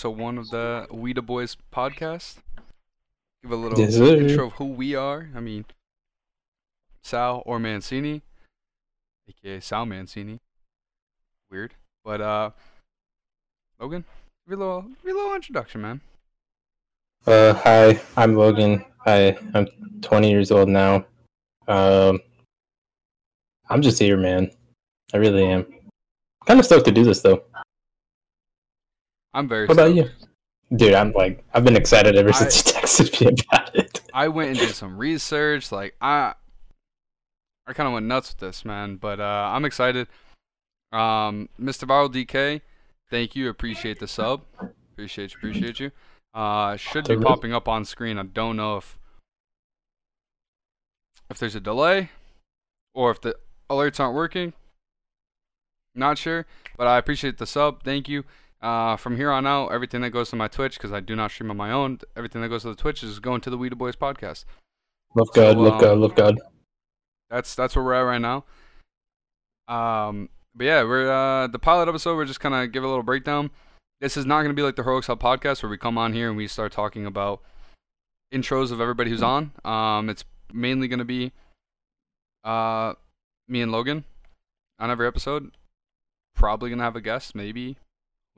[0.00, 2.36] episode one of the We the Boys podcast.
[3.42, 5.28] Give a little Yes, intro of who we are.
[5.36, 5.66] I mean,
[7.02, 8.22] Sal or Mancini,
[9.28, 10.40] aka Sal Mancini.
[11.50, 12.50] Weird, but uh,
[13.78, 14.06] Logan,
[14.48, 16.00] give a little, give a little introduction, man.
[17.26, 18.82] Uh, hi, I'm Logan.
[19.04, 19.68] I I'm
[20.00, 21.04] 20 years old now.
[21.68, 22.20] Um,
[23.68, 24.50] I'm just here, man.
[25.12, 25.66] I really am.
[26.46, 27.42] Kind of stoked to do this though.
[29.34, 29.66] I'm very.
[29.66, 30.08] What about you,
[30.74, 30.94] dude?
[30.94, 32.72] I'm like I've been excited ever I- since you
[33.10, 34.00] texted me about it.
[34.12, 35.70] I went and did some research.
[35.70, 36.34] Like I,
[37.66, 38.96] I kind of went nuts with this, man.
[38.96, 40.08] But uh, I'm excited.
[40.92, 41.84] Um, Mr.
[41.86, 42.60] Viral DK,
[43.10, 43.48] thank you.
[43.48, 44.42] Appreciate the sub.
[44.92, 45.38] Appreciate you.
[45.38, 45.90] Appreciate you.
[46.34, 48.18] Uh, should be popping up on screen.
[48.18, 48.98] I don't know if
[51.30, 52.10] if there's a delay
[52.94, 53.36] or if the
[53.70, 54.52] alerts aren't working.
[55.94, 57.82] Not sure, but I appreciate the sub.
[57.84, 58.24] Thank you.
[58.62, 61.30] Uh, from here on out, everything that goes to my Twitch, because I do not
[61.30, 63.70] stream on my own, everything that goes to the Twitch is going to the We
[63.70, 64.44] the Boys podcast.
[65.14, 66.40] Love God, So, love God, um, love God.
[67.30, 68.44] That's that's where we're at right now.
[69.68, 72.16] Um, but yeah, we're uh, the pilot episode.
[72.16, 73.50] We're just kind of give a little breakdown.
[74.00, 76.12] This is not going to be like the Heroics Hub podcast where we come on
[76.12, 77.42] here and we start talking about
[78.32, 79.52] intros of everybody who's on.
[79.64, 81.32] Um, it's mainly going to be
[82.44, 82.94] uh,
[83.48, 84.04] me and Logan
[84.78, 85.50] on every episode.
[86.34, 87.76] Probably gonna have a guest, maybe.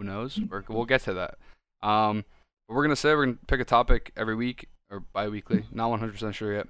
[0.02, 0.38] Who knows?
[0.48, 1.38] We're, we'll get to that.
[1.86, 2.24] Um,
[2.68, 5.64] but we're gonna say we're gonna pick a topic every week or bi-weekly.
[5.72, 6.68] Not 100% sure yet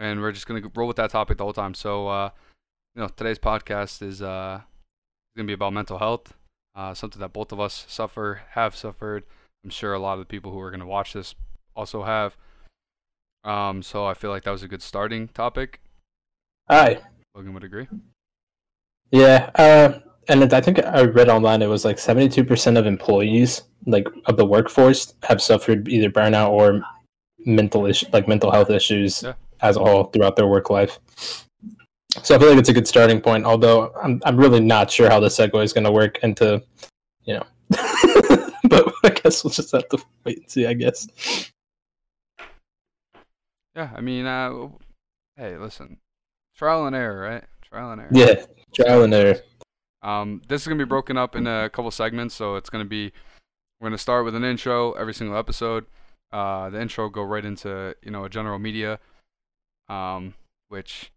[0.00, 1.74] and we're just gonna roll with that topic the whole time.
[1.74, 2.30] So, uh,
[2.96, 4.62] you know, today's podcast is uh,
[5.36, 6.32] gonna be about mental health,
[6.74, 9.24] uh, something that both of us suffer, have suffered.
[9.62, 11.34] I'm sure a lot of the people who are gonna watch this
[11.76, 12.36] also have.
[13.44, 15.80] Um, so I feel like that was a good starting topic.
[16.68, 17.00] Hi.
[17.34, 17.86] Logan would agree.
[19.10, 19.50] Yeah.
[19.54, 24.36] Uh, and I think I read online it was like 72% of employees, like of
[24.36, 26.82] the workforce, have suffered either burnout or
[27.44, 29.32] mental issue, like mental health issues Yeah.
[29.60, 30.98] as a whole throughout their work life.
[32.22, 33.44] So I feel like it's a good starting point.
[33.44, 36.62] Although I'm I'm really not sure how the segue is going to work into,
[37.24, 37.46] you know.
[38.64, 40.66] but I guess we'll just have to wait and see.
[40.66, 41.06] I guess.
[43.76, 44.68] Yeah, I mean, uh,
[45.36, 45.98] hey, listen,
[46.56, 47.44] trial and error, right?
[47.62, 48.10] Trial and error.
[48.12, 48.44] Yeah.
[48.74, 49.36] Trial and error.
[50.02, 53.12] Um, this is gonna be broken up in a couple segments, so it's gonna be
[53.80, 55.86] we're gonna start with an intro every single episode.
[56.32, 58.98] Uh, the intro go right into you know a general media,
[59.88, 60.34] um,
[60.68, 61.10] which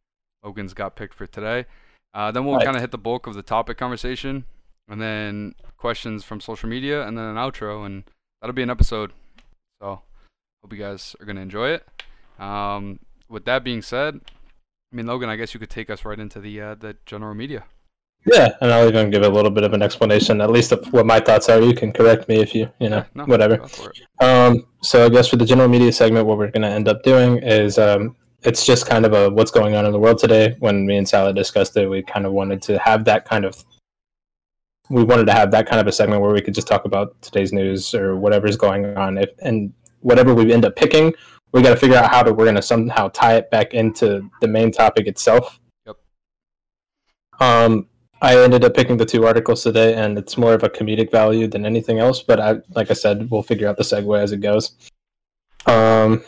[0.43, 1.65] Logan's got picked for today.
[2.13, 2.65] Uh, then we'll Right.
[2.65, 4.45] kind of hit the bulk of the topic conversation,
[4.87, 8.03] and then questions from social media, and then an outro, and
[8.41, 9.11] that'll be an episode.
[9.81, 10.01] So
[10.61, 11.87] hope you guys are gonna enjoy it.
[12.39, 14.19] Um, with that being said,
[14.91, 17.33] I mean Logan, I guess you could take us right into the uh, the general
[17.33, 17.65] media.
[18.25, 21.05] Yeah, and I'll even give a little bit of an explanation, at least of what
[21.05, 21.61] my thoughts are.
[21.61, 23.57] You can correct me if you, you know, no, whatever.
[23.57, 24.23] go for it.
[24.23, 27.03] Um, so I guess for the general media segment, what we're going to end up
[27.03, 30.55] doing is um, it's just kind of a what's going on in the world today.
[30.59, 33.61] When me and Sally discussed it, we kind of wanted to have that kind of
[34.89, 37.21] we wanted to have that kind of a segment where we could just talk about
[37.21, 39.17] today's news or whatever's going on.
[39.17, 41.13] If and whatever we end up picking,
[41.51, 44.29] we got to figure out how to we're going to somehow tie it back into
[44.41, 45.59] the main topic itself.
[45.85, 45.97] Yep.
[47.39, 47.87] Um,
[48.23, 51.45] I ended up picking the two articles today, and it's more of a comedic value
[51.45, 52.23] than anything else.
[52.23, 54.77] But I, like I said, we'll figure out the segue as it goes.
[55.65, 56.23] Um,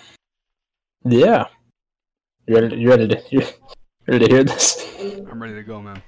[1.05, 1.45] yeah,
[2.47, 2.67] you ready?
[2.67, 3.43] To, you ready to you
[4.07, 4.85] ready to hear this?
[4.99, 6.03] I'm ready to go, man.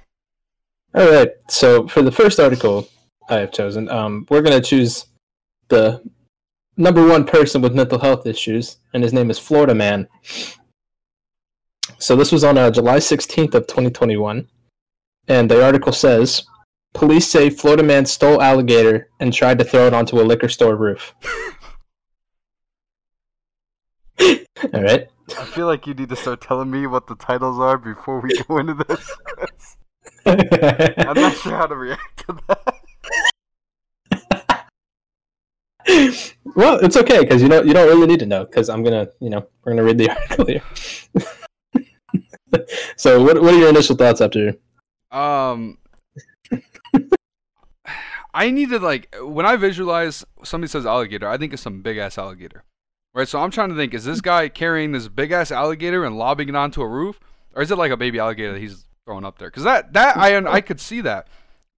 [0.94, 1.30] All right.
[1.48, 2.86] So for the first article
[3.30, 5.06] I have chosen, um, we're gonna choose
[5.68, 6.02] the
[6.76, 10.06] number one person with mental health issues, and his name is Florida Man.
[11.98, 14.46] So this was on uh, July 16th of 2021,
[15.28, 16.44] and the article says,
[16.94, 20.76] "Police say Florida man stole alligator and tried to throw it onto a liquor store
[20.76, 21.14] roof."
[24.20, 25.08] All right.
[25.38, 28.30] I feel like you need to start telling me what the titles are before we
[28.48, 29.16] go into this.
[30.26, 32.74] I'm not sure how to react to that.
[36.56, 39.08] well, it's okay because you know you don't really need to know because I'm gonna
[39.20, 40.62] you know we're gonna read the article here.
[42.96, 44.54] so, what what are your initial thoughts after?
[45.10, 45.78] Um,
[48.34, 51.96] I need to like when I visualize somebody says alligator, I think of some big
[51.98, 52.64] ass alligator,
[53.14, 53.26] right?
[53.26, 56.48] So I'm trying to think: is this guy carrying this big ass alligator and lobbing
[56.48, 57.18] it onto a roof,
[57.54, 59.48] or is it like a baby alligator that he's throwing up there?
[59.48, 61.28] Because that that I I could see that,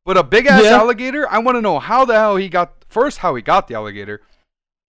[0.05, 0.79] but a big ass Yeah.
[0.79, 3.75] alligator, I want to know how the hell he got first how he got the
[3.75, 4.21] alligator,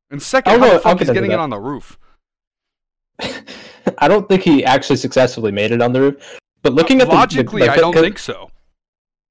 [0.09, 1.99] and second how go- the fuck he's getting it on the roof.
[3.97, 6.38] I don't think he actually successfully made it on the roof.
[6.61, 8.51] But looking at logically, the, I don't think so.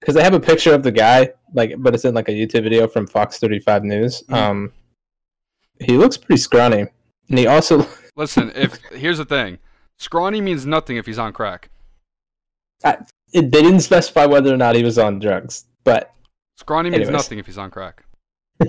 [0.01, 2.63] because they have a picture of the guy like, but it's in like a YouTube
[2.63, 4.23] video from Fox 35 News.
[4.29, 4.35] Mhm.
[4.35, 4.73] Um,
[5.81, 6.87] he looks pretty scrawny,
[7.29, 7.87] and he also
[8.17, 9.59] Listen, if here's the thing,
[9.99, 11.71] scrawny means nothing if he's on crack.
[12.85, 13.01] it,
[13.33, 16.13] they didn't specify whether or not he was on drugs, but
[16.57, 17.13] Scrawny means Anyways.
[17.13, 18.05] nothing if he's on crack.
[18.61, 18.67] all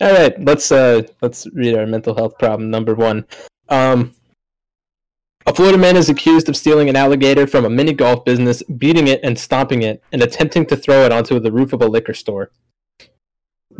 [0.00, 3.26] right, let's uh let's read our mental health problem number one.
[3.68, 4.14] Um,
[5.46, 9.08] a Florida man is accused of stealing an alligator from a mini golf business, beating
[9.08, 12.14] it and stomping it, and attempting to throw it onto the roof of a liquor
[12.14, 12.50] store.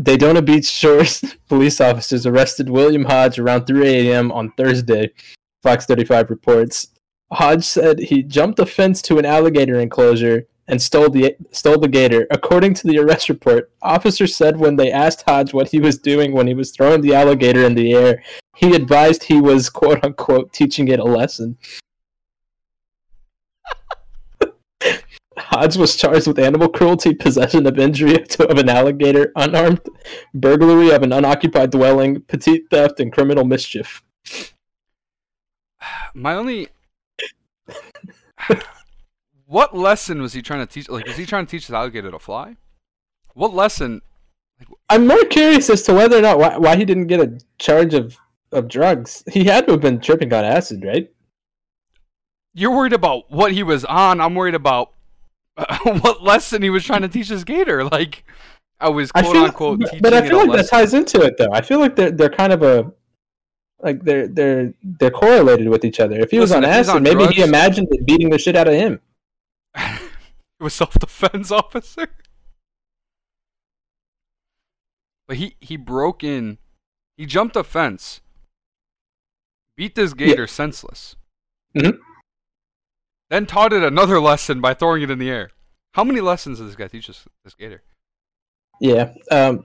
[0.00, 4.32] Daytona Beach Shores police officers arrested William Hodge around 3 a.m.
[4.32, 5.10] on Thursday.
[5.62, 6.88] Fox 35 reports.
[7.32, 11.88] Hodge said he jumped a fence to an alligator enclosure and stole the stole the
[11.88, 12.26] gator.
[12.30, 16.32] According to the arrest report, officers said when they asked Hodge what he was doing
[16.32, 18.22] when he was throwing the alligator in the air,
[18.56, 21.58] he advised he was quote unquote teaching it a lesson.
[25.38, 29.80] Hodge was charged with animal cruelty, possession of injury to, of an alligator, unarmed
[30.34, 34.02] burglary of an unoccupied dwelling, petite theft, and criminal mischief.
[36.14, 36.68] My only
[39.46, 40.88] What lesson was he trying to teach?
[40.88, 42.56] Like was he trying to teach this alligator to fly?
[43.34, 44.00] What lesson?
[44.88, 47.92] I'm more curious as to whether or not why, why he didn't get a charge
[47.92, 48.16] of,
[48.52, 49.24] of drugs.
[49.32, 51.10] He had to have been tripping on acid, right?
[52.54, 54.20] You're worried about what he was on.
[54.20, 54.92] I'm worried about
[55.84, 57.84] what lesson he was trying to teach his gator.
[57.84, 58.24] Like
[58.80, 61.36] I was I feel, unquote but, teaching but I feel like that ties into it,
[61.38, 61.52] though.
[61.52, 62.92] I feel like they're they're kind of a
[63.80, 66.18] like they're they're they're correlated with each other.
[66.18, 68.74] If he was on acid, on maybe he imagined it beating the shit out of
[68.74, 69.00] him.
[69.76, 70.00] it
[70.60, 72.08] was self defense officer.
[75.26, 76.58] But he he broke in,
[77.16, 78.20] he jumped a fence,
[79.76, 81.16] beat this gator senseless.
[81.76, 81.98] Mhm.
[83.30, 85.50] Then taught it another lesson by throwing it in the air.
[85.94, 87.82] How many lessons does this guy teach this, this gator?
[88.80, 89.64] Yeah, um,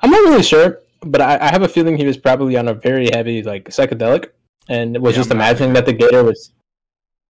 [0.00, 2.74] I'm not really sure, but I, I have a feeling he was probably on a
[2.74, 4.30] very heavy like psychedelic,
[4.68, 6.52] and was Yeah, just I'm imagining that the gator was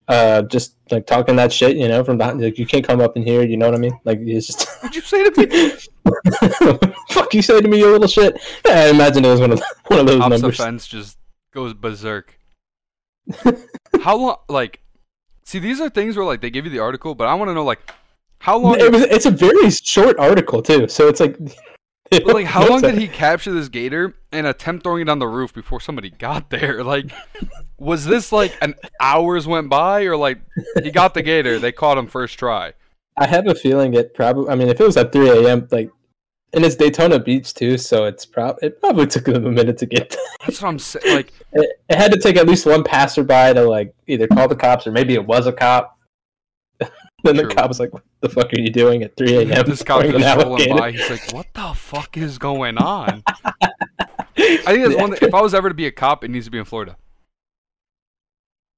[0.07, 2.41] uh just like talking that shit, you know, from behind.
[2.41, 3.97] Like you can't come up in here, you know what I mean?
[4.03, 4.67] Like he's just.
[4.81, 5.73] What'd you say to me?
[7.09, 8.39] Fuck you say to me, you little shit.
[8.65, 10.57] Yeah, I imagine it was one of one of those the numbers.
[10.57, 11.17] fence just
[11.57, 12.39] goes berserk.
[14.01, 14.37] How long?
[14.47, 14.79] Like,
[15.43, 17.55] see, these are things where like they give you the article, but I want to
[17.55, 17.79] know like
[18.39, 18.79] how long.
[18.79, 21.37] It was, it's a very short article too, so it's like.
[22.09, 25.27] But like, how long did he capture this gator and attempt throwing it on the
[25.27, 26.81] roof before somebody got there?
[26.85, 27.11] Like,
[27.77, 30.39] was this like an hours went by, or like
[30.81, 32.71] he got the gator, they caught him first try?
[33.17, 34.49] I have a feeling it probably.
[34.49, 35.89] I mean, if it was at 3 a.m., like,
[36.53, 39.85] and it's Daytona Beach too, so it's prob it probably took them a minute to
[39.85, 40.09] get.
[40.11, 40.19] There.
[40.45, 41.15] That's what I'm saying.
[41.15, 44.55] Like, It, it had to take at least one passerby to like either call the
[44.55, 45.97] cops or maybe it was a cop.
[47.23, 49.83] then the cop was like, "What the fuck are you doing at 3 a.m.?" this
[49.83, 50.91] cop just rolling by.
[50.91, 55.09] He's like, "What the fuck is going on?" I think that's one.
[55.11, 56.95] That, if I was ever to be a cop, it needs to be in Florida.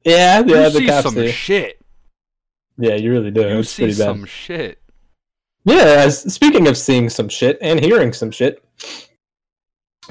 [0.06, 1.30] Yeah, yeah, you the see cops some do.
[1.30, 1.82] shit.
[2.78, 3.42] yeah, you really do.
[3.42, 4.06] You it's see pretty bad.
[4.06, 4.80] some shit.
[5.70, 8.64] Yeah, as, speaking of seeing some shit and hearing some shit,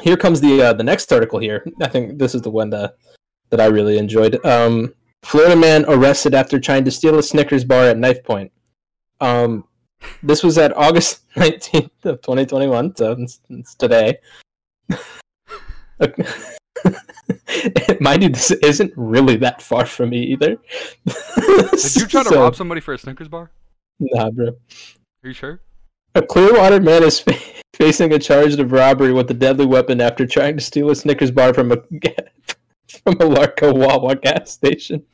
[0.01, 1.41] here comes the uh, the next article.
[1.41, 2.95] Here, I think this is the one that
[3.51, 4.39] that I really enjoyed.
[4.47, 4.95] Um,
[5.25, 8.53] Florida man arrested after trying to steal a Snickers bar at knife point.
[9.21, 9.65] Um,
[10.23, 14.17] this was at August nineteenth of twenty twenty one, so it's, it's today.
[18.01, 20.57] Mind you, this isn't really that far from me either.
[21.05, 23.51] Did you try to rob somebody for a Snickers bar?
[23.99, 24.53] Nah, bro.
[25.29, 25.61] You sure?
[26.15, 27.35] A Clearwater man is fa-
[27.75, 31.31] facing a charge of robbery with a deadly weapon after trying to steal a Snickers
[31.31, 31.77] bar from a
[32.89, 35.05] from a Largo Wawa gas station.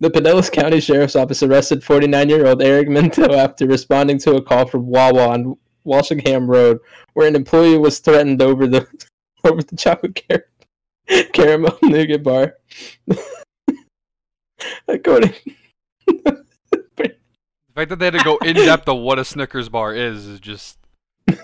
[0.00, 4.84] The Pinellas County Sheriff's Office arrested 49-year-old Eric Minto after responding to a call from
[4.84, 6.80] Wawa on Walsingham Road,
[7.14, 8.86] where an employee was threatened over the
[9.44, 12.56] over the chocolate car- caramel nougat bar.
[14.86, 15.32] According
[17.80, 20.38] fact that they had to go in depth of what a Snickers bar is is
[20.38, 20.78] just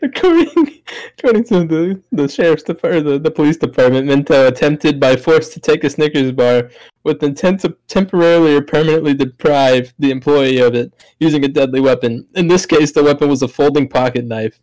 [0.00, 0.82] According,
[1.18, 5.60] according to the, the sheriff's department, the, the police department, Minto attempted by force to
[5.60, 6.70] take a Snickers bar
[7.02, 12.26] with intent to temporarily or permanently deprive the employee of it using a deadly weapon.
[12.34, 14.60] In this case, the weapon was a folding pocket knife.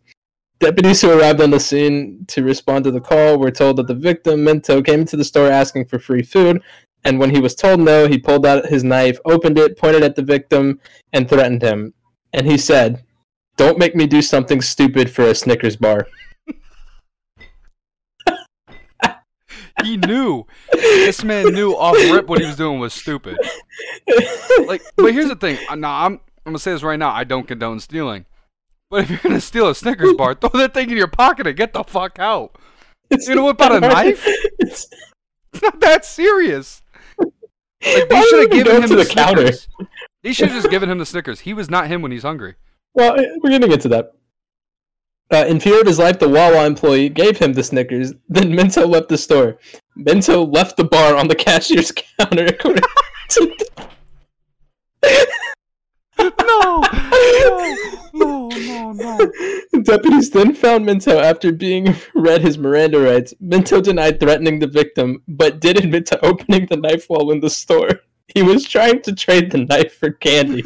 [0.60, 3.94] Deputies who arrived on the scene to respond to the call were told that the
[3.94, 6.62] victim, Minto, came into the store asking for free food,
[7.06, 10.16] and when he was told no, he pulled out his knife, opened it, pointed at
[10.16, 10.80] the victim,
[11.12, 11.94] and threatened him.
[12.32, 13.04] And he said,
[13.58, 16.08] don't make me do something stupid for a Snickers bar.
[19.84, 20.46] he knew.
[20.72, 23.38] this man knew off rip what he was doing was stupid.
[24.66, 25.58] Like, but here's the thing.
[25.70, 26.14] Uh, Nah, I'm
[26.46, 27.12] I'm gonna say this right now.
[27.12, 28.26] I don't condone stealing,
[28.90, 31.56] but if you're gonna steal a Snickers bar, throw that thing in your pocket and
[31.58, 32.56] get the fuck out.
[33.10, 34.06] You know what about a not hard.
[34.06, 34.26] knife?
[34.60, 34.88] It's
[35.62, 36.83] not that serious.
[37.86, 39.52] Like they should have given him to the, the counter?
[39.52, 39.68] Snickers.
[40.24, 41.42] They should have just given him the Snickers.
[41.42, 42.56] He was not him when he's hungry.
[42.94, 44.14] Well, we're gonna get to that.
[45.32, 48.14] Uh, in fear of his life, the Wawa employee gave him the Snickers.
[48.30, 49.58] Then Minto left the store.
[49.96, 52.46] Minto left the bar on the cashier's counter.
[52.46, 52.84] According
[53.30, 53.56] to
[56.44, 56.84] no,
[58.14, 59.32] no, no, no.
[59.82, 63.34] Deputies then found Minto after being read his Miranda rights.
[63.40, 67.50] Minto denied threatening the victim, but did admit to opening the knife while in the
[67.50, 67.90] store.
[68.34, 70.64] He was trying to trade the knife for candy.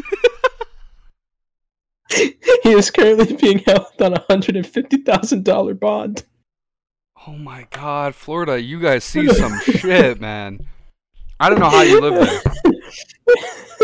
[2.10, 6.24] he is currently being held on a hundred and fifty thousand dollar bond.
[7.28, 10.66] Oh my God, Florida, you guys see some shit, man.
[11.40, 12.74] I don't know how you live there.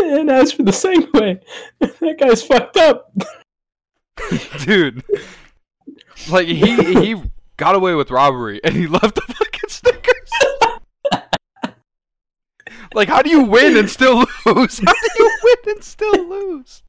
[0.04, 1.40] and as for the same way,
[1.80, 3.12] that guy's fucked up.
[4.64, 5.02] dude.
[6.28, 7.22] Like he he
[7.56, 10.30] got away with robbery and he left the fucking stickers.
[12.94, 14.78] like how do you win and still lose?
[14.78, 16.82] How do you win and still lose?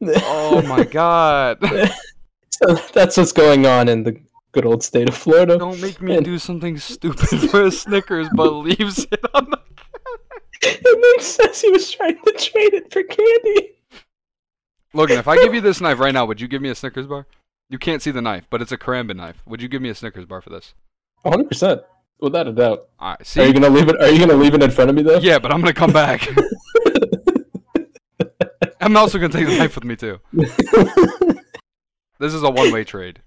[0.00, 1.58] Oh my god.
[2.50, 4.20] So that's what's going on in the
[4.52, 5.58] good old state of Florida.
[5.58, 9.60] Don't make me do something stupid for a Snickers but leaves it on the
[10.66, 13.76] And then says he was trying to trade it for candy.
[14.92, 17.06] Logan, if I give you this knife right now, would you give me a Snickers
[17.06, 17.26] bar?
[17.70, 19.42] You can't see the knife, but it's a karambit knife.
[19.46, 20.74] Would you give me a Snickers bar for this?
[21.22, 21.82] 100 percent,
[22.20, 22.88] without a doubt.
[23.00, 24.00] Alright, Are you gonna leave it?
[24.00, 25.18] Are you gonna leave it in front of me though?
[25.18, 26.26] Yeah, but I'm gonna come back.
[28.80, 30.18] I'm also gonna take the knife with me too.
[32.18, 33.20] This is a one way trade.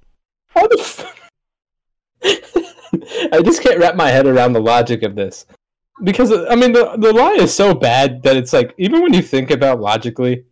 [0.47, 0.79] How the?
[0.79, 1.17] F-
[3.33, 5.45] I just can't wrap my head around the logic of this,
[6.03, 9.21] because I mean the the lie is so bad that it's like even when you
[9.21, 10.45] think about logically,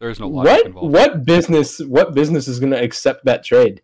[0.00, 0.92] There is no logic what involved.
[0.94, 3.82] what business what business is gonna accept that trade?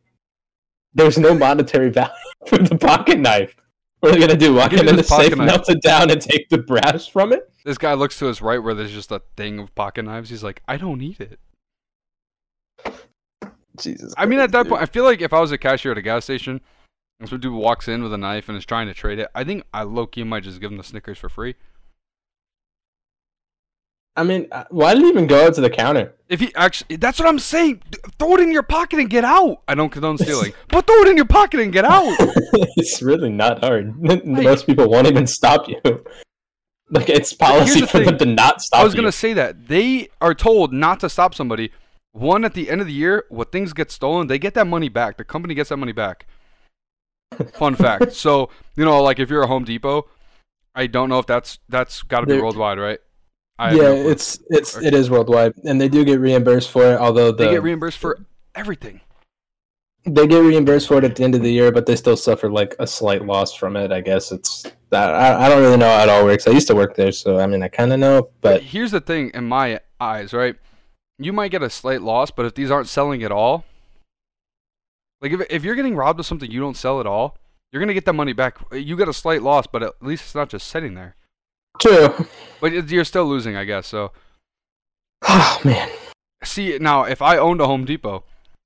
[0.94, 2.12] There's no monetary value
[2.46, 3.54] for the pocket knife.
[4.00, 4.54] What are they gonna do?
[4.54, 5.46] Walk in the safe, knife.
[5.46, 7.50] melt it down, and take the brass from it?
[7.64, 10.30] This guy looks to his right where there's just a thing of pocket knives.
[10.30, 11.38] He's like, I don't need it.
[13.78, 14.12] Jesus.
[14.16, 14.70] I mean, at that dude.
[14.70, 16.60] point, I feel like if I was a cashier at a gas station
[17.20, 19.44] and some dude walks in with a knife and is trying to trade it, I
[19.44, 21.56] think I low key might just give him the Snickers for free.
[24.16, 26.12] I mean, uh, why did he even go to the counter?
[26.28, 27.82] If he actually, that's what I'm saying.
[28.18, 29.62] Throw it in your pocket and get out.
[29.68, 32.16] I don't condone stealing, but throw it in your pocket and get out.
[32.76, 33.94] it's really not hard.
[34.26, 35.80] Most people won't even stop you.
[36.90, 39.00] Like it's policy for them to not stop I was you.
[39.00, 41.70] gonna say that they are told not to stop somebody.
[42.10, 44.88] One at the end of the year, when things get stolen, they get that money
[44.88, 45.16] back.
[45.16, 46.26] The company gets that money back.
[47.54, 48.12] Fun fact.
[48.12, 50.08] So you know, like if you're a Home Depot,
[50.74, 52.98] I don't know if that's that's got to be worldwide, right?
[53.58, 56.96] I yeah, no it's it's it is worldwide, and they do get reimbursed for it.
[56.98, 59.00] Although the they get reimbursed for everything.
[60.04, 62.50] they get reimbursed for it at the end of the year, but they still suffer
[62.50, 63.90] like a slight loss from it.
[63.92, 66.46] I guess it's that I, I don't really know how it all works.
[66.46, 69.00] I used to work there, so I mean I kind of know, but here's the
[69.00, 70.56] thing, in my eyes, right?
[71.18, 73.64] You might get a slight loss, but if these aren't selling at all,
[75.20, 77.36] like if if you're getting robbed of something you don't sell at all,
[77.72, 78.58] you're gonna get that money back.
[78.72, 81.16] You get a slight loss, but at least it's not just sitting there.
[81.80, 82.26] true.
[82.60, 83.86] But you're still losing, I guess.
[83.86, 84.12] So
[85.22, 85.88] Oh man,
[86.44, 88.24] see now, if I owned a Home Depot,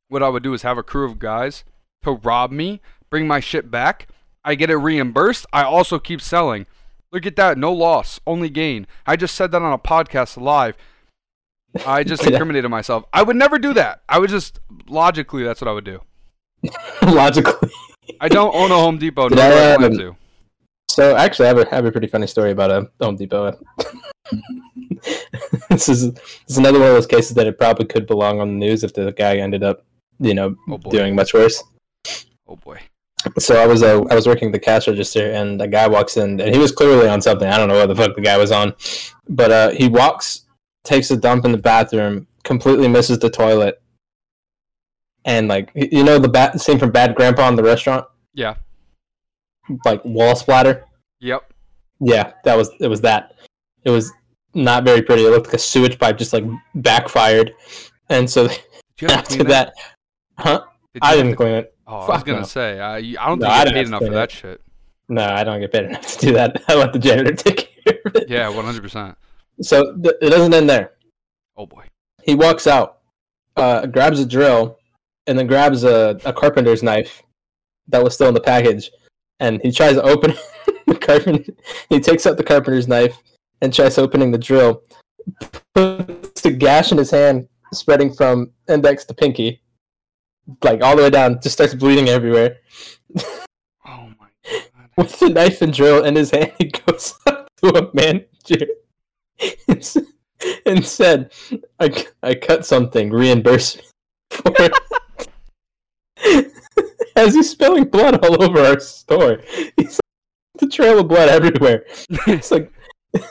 [0.09, 1.64] what I would do is have a crew of guys
[2.02, 2.80] to rob me,
[3.11, 4.09] bring my shit back.
[4.44, 5.47] I get it reimbursed.
[5.52, 6.66] I also keep selling.
[7.12, 8.87] Look at that, no loss, only gain.
[9.06, 10.76] I just said that on a podcast live.
[11.87, 13.04] I just incriminated myself.
[13.12, 14.02] I would never do that.
[14.09, 16.00] I would just logically, that's what I would do.
[17.02, 17.71] logically.
[18.21, 19.28] I don't own a Home Depot.
[19.28, 20.16] Did do I, I plan um, to.
[20.88, 23.59] So actually, I have a, I have a pretty funny story about a Home Depot.
[25.71, 28.49] this is this is another one of those cases that it probably could belong on
[28.49, 29.85] the news if the guy ended up,
[30.19, 31.62] you know, Oh, doing much worse.
[32.47, 32.81] Oh boy.
[33.38, 36.40] So I was uh, I was working the cash register, and a guy walks in,
[36.40, 37.49] and he was clearly on something.
[37.49, 38.75] I don't know what the fuck the guy was on,
[39.28, 40.47] but uh, he walks,
[40.85, 43.81] takes a dump in the bathroom, completely misses the toilet,
[45.25, 48.55] and like you know the bat scene from Bad Grandpa in the restaurant, Yeah.
[49.85, 50.85] like wall splatter.
[51.21, 51.52] Yep.
[52.00, 52.88] Yeah, that was it.
[52.88, 53.35] Was that?
[53.85, 54.12] It was
[54.55, 55.25] not very pretty.
[55.25, 57.52] It looked like a sewage pipe just like backfired,
[58.09, 58.59] and so Did
[59.00, 59.75] you have to after that,
[60.38, 60.64] huh?
[60.95, 61.69] Did I didn't to- clean it.
[61.87, 62.45] Oh, I was gonna no.
[62.47, 62.81] say.
[62.81, 64.61] I, I don't No, think I get paid enough for clean that shit.
[65.09, 66.62] No, I don't get paid enough to do that.
[66.69, 68.29] I let the janitor take care of it.
[68.31, 68.83] Yeah, 100.
[68.83, 69.17] percent
[69.61, 70.93] So th- it doesn't end there.
[71.57, 71.85] Oh boy.
[72.23, 72.99] He walks out,
[73.57, 74.79] uh, grabs a drill,
[75.26, 77.23] and then grabs a, a carpenter's knife
[77.88, 78.91] that was still in the package,
[79.41, 80.35] and he tries to open
[80.87, 81.52] the carpenter.
[81.88, 83.17] He takes out the carpenter's knife
[83.61, 84.83] and tries opening the drill.
[85.75, 89.62] Puts a gash in his hand, spreading from index to pinky,
[90.62, 91.41] like all the way down.
[91.41, 92.59] Just starts bleeding everywhere.
[93.87, 94.62] Oh my god.
[94.97, 98.67] With the knife and drill in his hand, he goes up to a manager
[100.67, 101.33] and said,
[101.81, 103.11] "I, I cut something.
[103.11, 103.83] Reimburse me
[104.31, 104.73] for it."
[107.16, 109.40] As he's spilling blood all over our store,
[109.76, 111.85] he's like, the trail of blood everywhere.
[112.26, 112.73] It's like,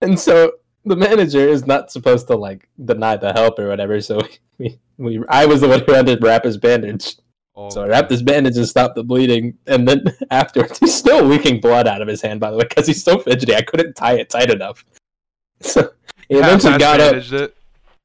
[0.00, 0.52] and so
[0.84, 4.00] the manager is not supposed to like deny the help or whatever.
[4.00, 4.20] So
[4.58, 7.16] we, we I was the one who had to wrap his bandage.
[7.56, 11.24] Oh, So I wrapped his bandage and stopped the bleeding, and then afterwards he's still
[11.24, 12.40] leaking blood out of his hand.
[12.40, 14.84] By the way, because he's so fidgety, I couldn't tie it tight enough.
[15.60, 15.92] So
[16.28, 17.56] he eventually got up, it.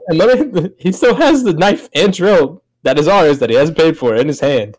[0.07, 3.77] and then he still has the knife and drill that is ours that he hasn't
[3.77, 4.77] paid for in his hand.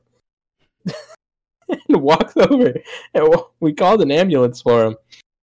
[1.88, 2.74] and walks over,
[3.14, 4.96] and we called an ambulance for him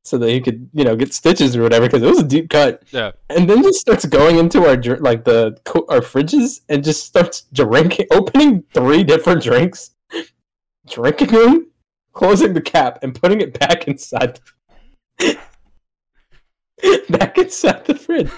[0.06, 2.50] so that he could, you know, get stitches or whatever because it was a deep
[2.50, 2.84] cut.
[2.92, 3.12] Yeah.
[3.30, 5.58] And then just starts going into our like the
[5.90, 9.92] our fridges and just starts drinking, opening three different drinks,
[10.88, 11.72] drinking them,
[12.12, 14.40] closing the cap, and putting it back inside.
[15.20, 15.38] The-
[17.10, 18.30] back inside the fridge.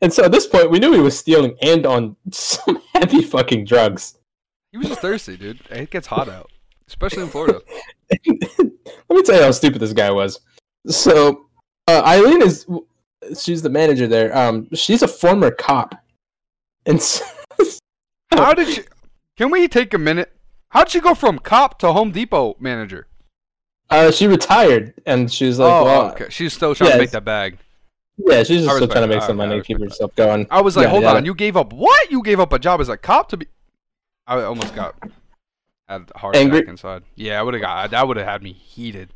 [0.00, 3.64] And so at this point, we knew he was stealing and on some heavy fucking
[3.64, 4.18] drugs.
[4.72, 5.60] He was just thirsty, dude.
[5.70, 6.50] It gets hot out,
[6.88, 7.60] especially in Florida.
[8.26, 8.28] Let
[9.10, 10.40] me tell you how stupid this guy was.
[10.86, 11.46] So
[11.88, 12.66] uh, Eileen is
[13.38, 14.36] she's the manager there.
[14.36, 15.94] Um, she's a former cop,
[16.86, 17.22] and s-
[18.32, 18.84] How did you?
[19.36, 20.32] Can we take a minute?
[20.70, 23.06] How'd she go from cop to Home Depot manager?
[23.90, 26.26] uh, she retired, and she's like, oh, well, okay.
[26.30, 27.58] She's still trying to make that bag.
[28.16, 30.46] yeah, she's just still trying to make some money, keep herself going.
[30.50, 31.12] I was like, Yeah, hold yeah.
[31.14, 32.10] on, you gave up what?
[32.10, 33.46] You gave up a job as a cop to be?
[34.38, 34.94] I almost got
[35.88, 36.58] had a heart Angry?
[36.60, 37.02] attack inside.
[37.16, 38.08] Yeah, I would have got that.
[38.08, 39.12] Would have had me heated.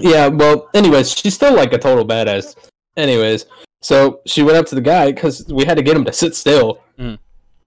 [0.00, 2.56] Yeah, well, anyways, she's still like a total badass.
[2.96, 3.46] Anyways,
[3.82, 6.34] so she went up to the guy because we had to get him to sit
[6.34, 7.18] still mm.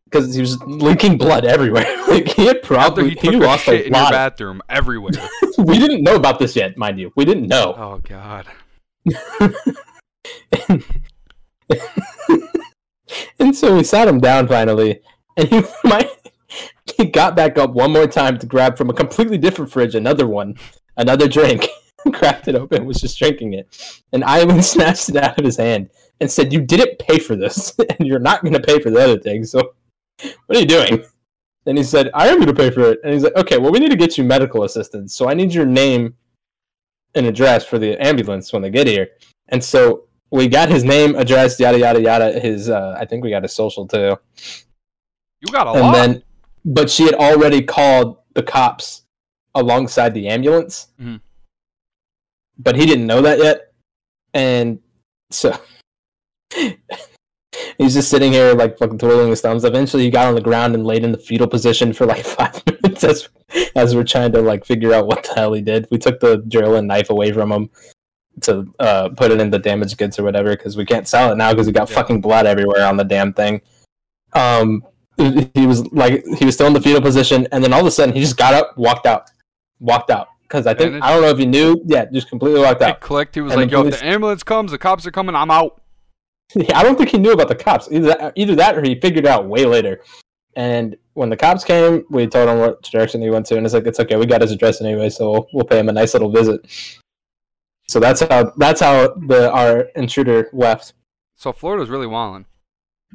[0.06, 1.86] because he was leaking blood everywhere.
[2.08, 4.62] like he had After probably he took he a lost shit a in your bathroom
[4.70, 5.12] everywhere.
[5.58, 7.12] we didn't know about this yet, mind you.
[7.15, 7.76] We didn't know.
[7.78, 8.48] oh god.
[13.39, 15.02] and so we sat him down finally,
[15.50, 16.10] and he my,
[16.97, 20.28] he got back up one more time to grab from a completely different fridge another
[20.28, 20.56] one,
[20.97, 21.67] another drink,
[22.13, 25.91] cracked it open, was just drinking it, and Ivan snatched it out of his hand
[26.19, 29.00] and said, "You didn't pay for this, and you're not going to pay for the
[29.00, 29.43] other thing.
[29.43, 29.73] So,
[30.47, 31.04] what are you doing?"
[31.67, 33.71] And he said, "I am going to pay for it." And he's like, "Okay, well,
[33.71, 36.15] we need to get you medical assistance, so I need your name
[37.13, 39.10] and address for the ambulance when they get here."
[39.50, 42.39] And so we got his name, address, yada yada yada.
[42.39, 44.17] His, uh, I think we got his social too.
[45.41, 45.93] You got a lot and lot.
[45.93, 46.23] then,
[46.65, 49.04] but she had already called the cops
[49.56, 51.19] alongside the ambulance, Mhm.
[52.60, 53.71] but he didn't know that yet,
[54.34, 54.80] and
[55.32, 55.58] so
[57.78, 59.63] he's just sitting here like fucking twirling his thumbs.
[59.63, 62.62] Eventually, he got on the ground and laid in the fetal position for like five
[62.65, 63.30] minutes as
[63.76, 65.88] as we're trying to like figure out what the hell he did.
[65.91, 67.69] We took the drill and knife away from him
[68.41, 71.36] to uh, put it in the damaged goods or whatever because we can't sell it
[71.38, 71.95] now because we got Yeah.
[71.95, 73.62] fucking blood everywhere on the damn thing.
[74.34, 74.84] Um,
[75.17, 77.91] he was like he was still in the fetal position, and then all of a
[77.91, 79.30] sudden he just got up, walked out,
[79.80, 80.27] walked out.
[80.43, 81.03] Because I think Bandage?
[81.03, 81.82] I don't know if he knew.
[81.86, 83.01] Yeah, just completely walked out.
[83.01, 83.36] clicked.
[83.36, 85.36] He was And like, "Yo, if the ambulance comes, the cops are coming.
[85.36, 85.82] I'm out."
[86.73, 87.89] I don't think he knew about the cops.
[87.91, 90.01] Either that, either that or he figured it out way later.
[90.56, 93.73] And when the cops came, we told him what direction he went to, and it's
[93.75, 94.15] like it's okay.
[94.15, 96.65] We got his address anyway, so we'll, we'll pay him a nice little visit.
[97.88, 100.93] So that's how that's how the our intruder left.
[101.36, 102.45] So Florida's really wilding.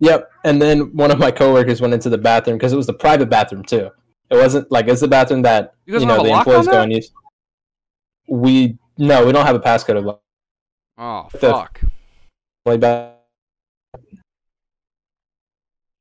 [0.01, 0.31] Yep.
[0.45, 3.29] And then one of my coworkers went into the bathroom because it was the private
[3.31, 3.91] bathroom too.
[4.31, 7.11] It wasn't like it's the bathroom that You you know the employees go and use.
[8.29, 10.19] We no, we don't have a passcode of
[10.99, 11.81] Oh The- fuck.
[12.65, 13.17] play back.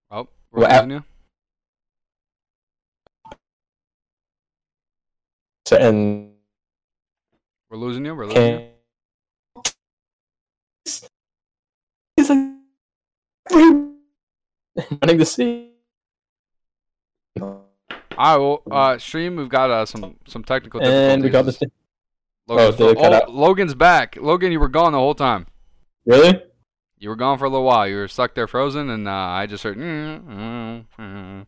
[0.10, 1.04] Oh, we're Well, losing you.
[5.66, 6.32] So, and
[7.70, 8.16] We're losing you.
[8.16, 9.64] We're losing you.
[12.18, 12.38] he's like
[13.50, 15.72] running to see.
[17.40, 17.66] All
[18.18, 18.38] right.
[18.38, 19.36] Well, uh, stream.
[19.36, 21.14] We've got uh, some some technical difficulties.
[21.14, 21.60] And we got this.
[22.48, 23.32] Logan's, Oh, oh?
[23.32, 24.18] Logan's back.
[24.20, 25.48] Logan, you were gone the whole time.
[26.06, 26.42] Really?
[26.98, 27.88] You were gone for a little while.
[27.88, 29.78] You were stuck there frozen, and uh, I just heard.
[29.78, 31.46] Mm, mm,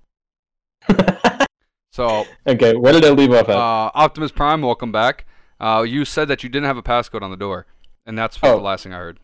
[0.90, 1.48] mm.
[1.92, 3.56] So, okay, where did I leave off at?
[3.56, 5.26] uh, Optimus Prime, welcome back.
[5.60, 7.66] Uh, you said that you didn't have a passcode on the door,
[8.06, 8.56] and that's Oh.
[8.58, 9.20] the last thing I heard.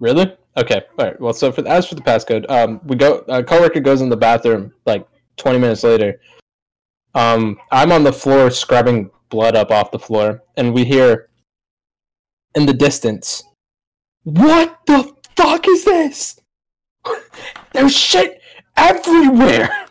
[0.00, 0.36] Really?
[0.56, 0.82] Okay.
[0.98, 1.20] All right.
[1.20, 3.24] Well, so for as for the passcode, um, we go.
[3.28, 6.20] A coworker goes in the bathroom like 20 minutes later.
[7.14, 11.28] Um, I'm on the floor scrubbing blood up off the floor, and we hear
[12.54, 13.42] in the distance.
[14.24, 16.38] What the fuck is this?
[17.72, 18.40] There's shit
[18.76, 19.70] everywhere.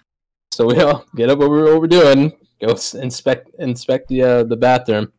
[0.51, 4.43] So we all get up what we're, what we're doing, go inspect inspect the uh,
[4.43, 5.13] the bathroom,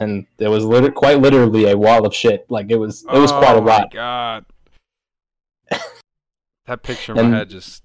[0.00, 0.64] and there was
[0.96, 2.44] quite literally a wall of shit.
[2.50, 3.92] Like it was it was quite a Oh my lot.
[3.92, 4.44] God.
[6.66, 7.82] That picture in And- my head just.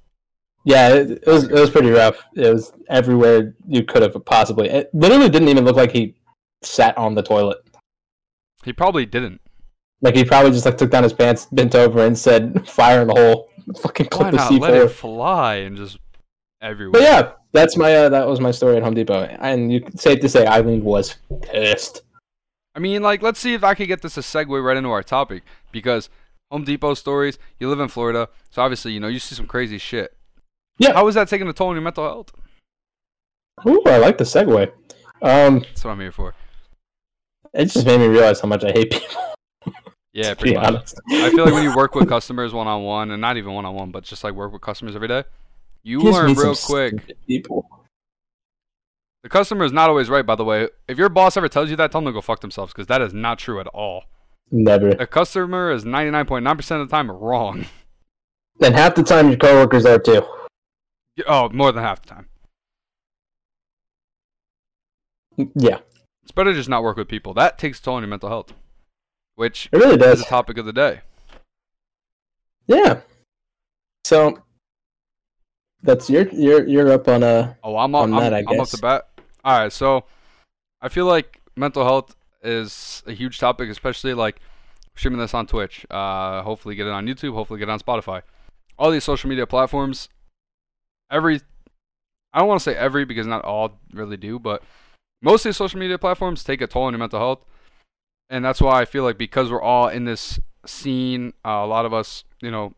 [0.67, 2.17] Yeah, it, it was it was pretty rough.
[2.35, 4.67] It was everywhere you could have possibly.
[4.67, 6.15] It literally didn't even look like he
[6.63, 7.59] sat on the toilet.
[8.63, 9.41] He probably didn't.
[10.01, 13.07] Like he probably just like took down his pants, bent over, and said, "Fire in
[13.07, 13.49] the hole."
[13.81, 15.99] Fucking Why clip of not C let it fly and just
[16.61, 16.93] everywhere?
[16.93, 20.19] But yeah, that's my uh, that was my story at Home Depot, and you safe
[20.21, 22.01] to say Eileen was pissed.
[22.75, 25.03] I mean, like, let's see if I could get this a segue right into our
[25.03, 26.09] topic because
[26.55, 27.37] Home Depot stories.
[27.59, 30.15] You live in Florida, so obviously, you know, you see some crazy shit.
[30.79, 30.93] Yeah.
[30.93, 32.31] How is that taking a toll on your mental health?
[33.67, 34.71] Ooh, I like the segue.
[35.21, 36.33] Um, That's what I'm here for.
[37.53, 39.21] it just made me realize how much I hate people.
[40.13, 40.65] Yeah, pretty much.
[40.65, 43.51] honest, I feel like when you work with customers one on one, and not even
[43.51, 45.25] one on one, but just like work with customers every day,
[45.83, 47.17] you learn real quick.
[47.27, 47.67] People.
[49.23, 50.69] The customer is not always right, by the way.
[50.87, 53.01] If your boss ever tells you that, tell them to go fuck themselves because that
[53.01, 54.05] is not true at all.
[54.51, 54.93] Never.
[54.93, 57.65] The customer is 99.9% of the time wrong.
[58.61, 60.23] And half the time your coworkers are too.
[61.27, 62.27] Oh, more than half the time.
[65.55, 65.79] Yeah,
[66.23, 67.33] It's better to just not work with people.
[67.33, 68.53] That takes a toll on your mental health,
[69.35, 70.19] which it really is does.
[70.19, 71.01] the topic of the day.
[72.67, 73.01] Yeah.
[74.05, 74.41] So
[75.83, 78.53] that's you're you're you're up on a Oh, I'm up, On I'm, that, I guess.
[78.53, 79.09] I'm up to bat.
[79.43, 80.05] All right, so
[80.81, 84.39] I feel like mental health is a huge topic, especially like
[84.95, 85.85] streaming this on Twitch.
[85.89, 87.33] Uh, hopefully get it on YouTube.
[87.33, 88.21] Hopefully get it on Spotify.
[88.77, 90.09] All these social media platforms.
[91.11, 91.41] Every,
[92.33, 94.63] I don't want to say every because not all really do, but
[95.21, 97.39] most of these social media platforms take a toll on your mental health,
[98.29, 101.85] and that's why I feel like because we're all in this scene, uh, a lot
[101.85, 102.73] of us, you know,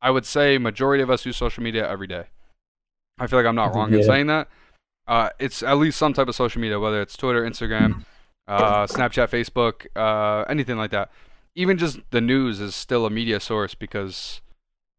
[0.00, 2.24] I would say majority of us use social media every day.
[3.18, 4.48] I feel like I'm not wrong in saying that.
[5.06, 8.04] Uh, it's at least some type of social media, whether it's Twitter, Instagram,
[8.48, 11.10] uh, Snapchat, Facebook, uh, anything like that.
[11.54, 14.40] Even just the news is still a media source because,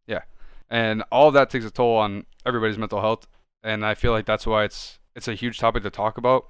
[0.08, 0.22] yeah,
[0.70, 3.28] and all that takes a toll on everybody's mental health,
[3.64, 6.48] and I feel like that's why it's it's a huge topic to talk about,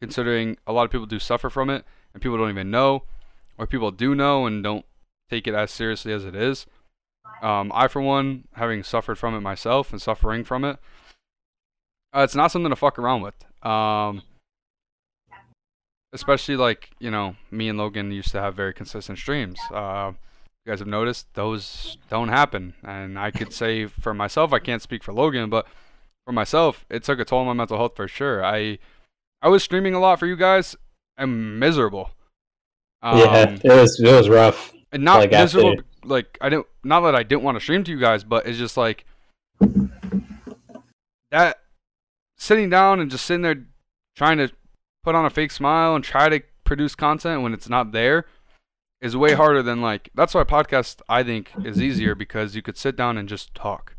[0.00, 3.04] considering a lot of people do suffer from it, and people don't even know,
[3.56, 4.84] or people do know and don't
[5.30, 6.66] take it as seriously as it is.
[7.42, 10.78] Um, I, for one, having suffered from it myself and suffering from it,
[12.14, 13.34] uh, it's not something to fuck around with.
[13.64, 14.22] Um,
[16.12, 19.58] especially like you know, me and Logan used to have very consistent streams.
[19.72, 20.12] Uh,
[20.64, 24.82] you guys have noticed those don't happen, and I could say for myself, I can't
[24.82, 25.66] speak for Logan, but
[26.26, 28.44] for myself, it took a toll on my mental health for sure.
[28.44, 28.78] I
[29.42, 30.76] I was streaming a lot for you guys.
[31.16, 32.10] I'm miserable.
[33.02, 33.56] Um, yeah.
[33.64, 34.72] It was it was rough.
[34.92, 37.90] and not like, after- like i didn't not that i didn't want to stream to
[37.90, 39.04] you guys but it's just like
[41.30, 41.58] that
[42.38, 43.64] sitting down and just sitting there
[44.16, 44.50] trying to
[45.02, 48.26] put on a fake smile and try to produce content when it's not there
[49.00, 52.76] is way harder than like that's why podcast i think is easier because you could
[52.76, 53.96] sit down and just talk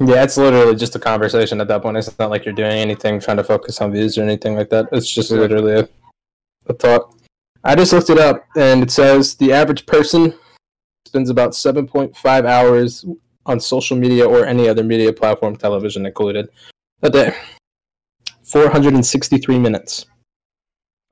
[0.00, 1.96] Yeah, it's literally just a conversation at that point.
[1.96, 4.88] It's not like you're doing anything, trying to focus on views or anything like that.
[4.90, 5.88] It's just literally a,
[6.66, 7.14] a talk.
[7.62, 10.34] I just looked it up, and it says the average person
[11.06, 13.06] spends about 7.5 hours
[13.46, 16.48] on social media or any other media platform, television included,
[17.02, 17.32] a day.
[18.42, 20.06] 463 minutes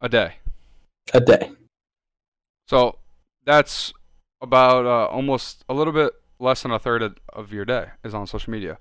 [0.02, 0.34] a day.
[1.14, 1.50] A day.
[2.68, 2.98] so
[3.46, 3.92] that's
[4.42, 8.12] about uh, almost a little bit less than a third of, of your day is
[8.14, 8.78] on social media.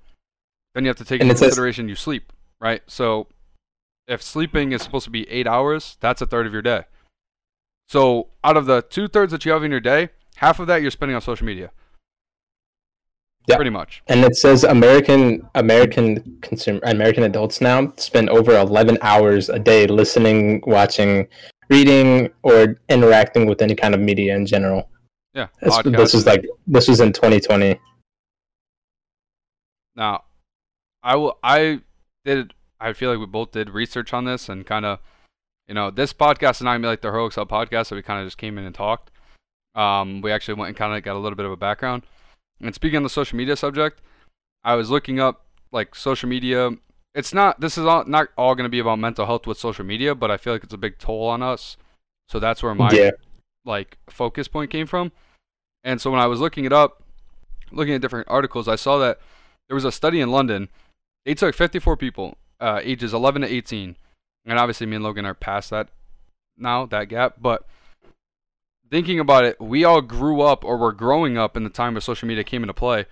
[0.74, 2.82] Then you have to take And into it says- consideration you sleep right?
[2.86, 3.26] So
[4.06, 6.84] if sleeping is supposed to be eight hours that's a third of your day.
[7.88, 10.80] So out of the two thirds that you have in your day half of that
[10.82, 11.70] you're spending on social media
[13.48, 13.56] Yeah.
[13.56, 19.48] pretty much And it says American American consumer American adults now spend over 11 hours
[19.48, 21.26] a day listening, watching,
[21.68, 24.88] reading, or interacting with any kind of media in general.
[25.34, 27.78] yeah This, was like this was in 2020.
[29.94, 30.24] Now,
[31.02, 31.38] I will.
[31.42, 31.80] I
[32.24, 32.54] did.
[32.80, 34.98] I feel like we both did research on this and kind of,
[35.68, 38.02] you know, this podcast is not gonna be like the Heroic Cell podcast, so we
[38.02, 39.10] kind of just came in and talked.
[39.74, 42.02] Um, we actually went and kind of got a little bit of a background.
[42.62, 44.00] And speaking on the social media subject,
[44.64, 46.70] I was looking up like social media.
[47.14, 47.60] It's not.
[47.60, 50.36] This is all not all gonna be about mental health with social media, but I
[50.36, 51.76] feel like it's a big toll on us.
[52.28, 53.10] So that's where my yeah,
[53.64, 55.12] like focus point came from.
[55.84, 57.02] And so when I was looking it up,
[57.72, 59.18] looking at different articles, I saw that
[59.68, 60.68] there was a study in London.
[61.24, 63.96] They took 54 people, uh, ages 11 to 18,
[64.46, 65.88] and obviously me and Logan are past that
[66.56, 67.34] now, that gap.
[67.40, 67.66] But
[68.92, 72.00] thinking about it, we all grew up or were growing up in the time where
[72.02, 73.06] social media came into play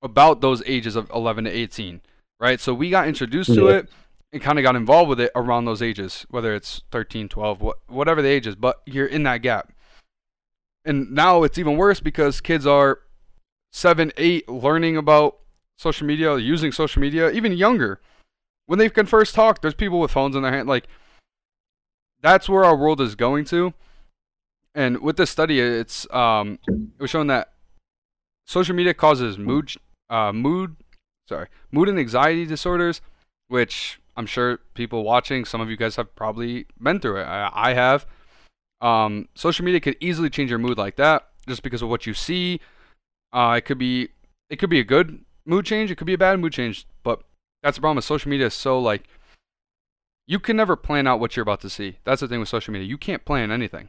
[0.00, 2.00] about those ages of 11 to 18,
[2.38, 2.60] right?
[2.60, 3.88] So we got introduced to it
[4.32, 7.78] and kind of got involved with it around those ages, whether it's 13, 12, what,
[7.88, 9.72] whatever the age is, but you're in that gap.
[10.84, 13.00] And now it's even worse because kids are
[13.72, 15.38] 7, 8 learning about
[15.76, 18.00] social media, using social media, even younger.
[18.66, 20.68] When they can first talk, there's people with phones in their hand.
[20.68, 20.86] Like,
[22.22, 23.74] that's where our world is going to.
[24.76, 27.54] And with this study, it's um, it was shown that
[28.46, 29.72] social media causes mood,
[30.10, 30.76] uh, mood,
[31.26, 33.00] sorry, mood and anxiety disorders,
[33.48, 37.24] which I'm sure people watching, some of you guys have probably been through it.
[37.24, 38.06] I, I have.
[38.82, 42.12] Um, social media could easily change your mood like that, just because of what you
[42.12, 42.60] see.
[43.32, 44.10] Uh, it could be,
[44.50, 45.90] it could be a good mood change.
[45.90, 47.22] It could be a bad mood change, but
[47.62, 48.48] that's the problem with social media.
[48.48, 49.04] Is so like,
[50.26, 51.96] you can never plan out what you're about to see.
[52.04, 52.86] That's the thing with social media.
[52.86, 53.88] You can't plan anything.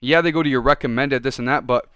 [0.00, 1.88] Yeah, they go to your recommended this and that, but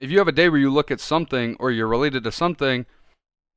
[0.00, 2.86] if you have a day where you look at something or you're related to something,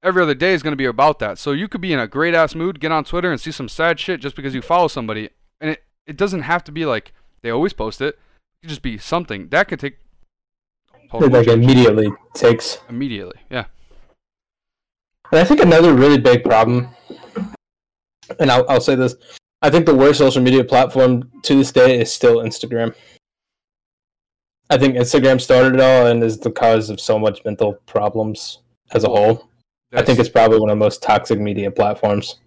[0.04, 1.38] every other day is going to be about that.
[1.38, 3.70] So you could be in a great ass mood, get on Twitter and see some
[3.70, 5.30] sad shit just because you follow somebody.
[5.60, 8.16] And it, it doesn't have to be like they always post it.
[8.16, 9.50] It could just be something.
[9.50, 9.98] That could take
[11.14, 12.80] It like immediately takes.
[12.90, 13.40] immediately.
[13.50, 13.66] Yeah.
[15.32, 16.88] And I think another really big problem,
[18.40, 19.16] and I'll, I'll say this,
[19.62, 22.96] I think the worst social media platform to this day is still Instagram.
[24.70, 28.60] I think Instagram started it all and is the cause of so much mental problems
[28.92, 29.50] as a whole.
[29.94, 32.40] I think it's probably one of the most toxic media platforms.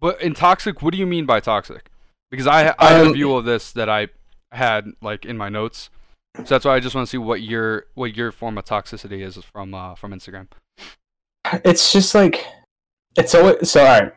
[0.00, 1.90] But in toxic, what do you mean by toxic?
[2.30, 4.08] Because I I had a Um, view of this that I
[4.50, 5.90] had like in my notes,
[6.36, 9.22] so that's why I just want to see what your what your form of toxicity
[9.22, 10.48] is from uh, from Instagram.
[11.64, 12.46] It's just like
[13.16, 13.84] it's always so.
[13.84, 14.12] All right,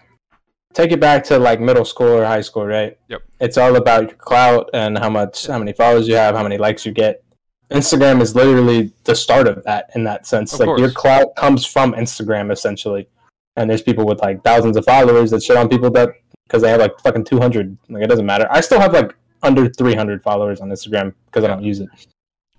[0.74, 2.98] take it back to like middle school or high school, right?
[3.10, 3.22] Yep.
[3.42, 6.58] It's all about your clout and how much, how many followers you have, how many
[6.58, 7.22] likes you get.
[7.72, 10.54] Instagram is literally the start of that in that sense.
[10.54, 10.94] Of like your course.
[10.94, 13.08] clout comes from Instagram essentially,
[13.56, 16.10] and there's people with like thousands of followers that shit on people that
[16.46, 17.78] because they have like fucking two hundred.
[17.90, 18.48] Like it doesn't matter.
[18.52, 21.90] I still have like under three hundred followers on Instagram because I don't use it.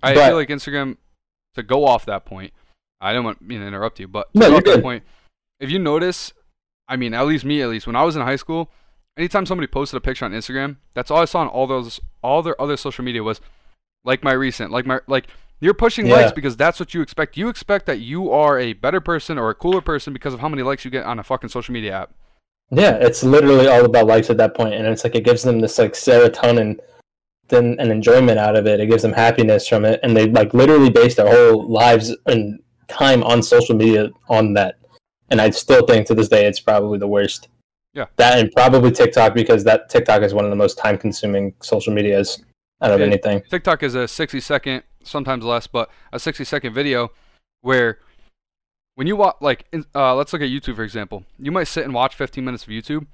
[0.03, 0.97] I But- feel like Instagram
[1.55, 2.53] to go off that point.
[2.99, 5.03] I don't want mean to interrupt you, but to No, that point,
[5.59, 6.33] if you notice,
[6.87, 8.71] I mean, at least me, at least when I was in high school,
[9.17, 12.41] anytime somebody posted a picture on Instagram, that's all I saw on all those all
[12.41, 13.39] their other social media was
[14.07, 15.27] like my recent, like my like
[15.59, 16.15] you're pushing Yeah.
[16.15, 17.37] likes because that's what you expect.
[17.37, 20.49] You expect that you are a better person or a cooler person because of how
[20.49, 22.11] many likes you get on a fucking social media app.
[22.71, 25.59] Yeah, it's literally all about likes at that point, and it's like it gives them
[25.59, 26.77] this like serotonin,
[27.49, 28.79] then an enjoyment out of it.
[28.79, 32.59] It gives them happiness from it, and they like literally base their whole lives and
[32.87, 34.75] time on social media on that.
[35.29, 37.49] And I still think to this day it's probably the worst.
[37.93, 38.05] Yeah.
[38.17, 42.43] that and probably TikTok because that TikTok is one of the most time-consuming social medias
[42.81, 43.41] out of It- anything.
[43.49, 47.11] TikTok is a 60 second, sometimes less, but a 60 second video
[47.61, 47.99] where
[48.95, 51.23] when you watch, like, uh, let's look at YouTube for example.
[51.37, 53.05] You might sit and watch 15 minutes of YouTube,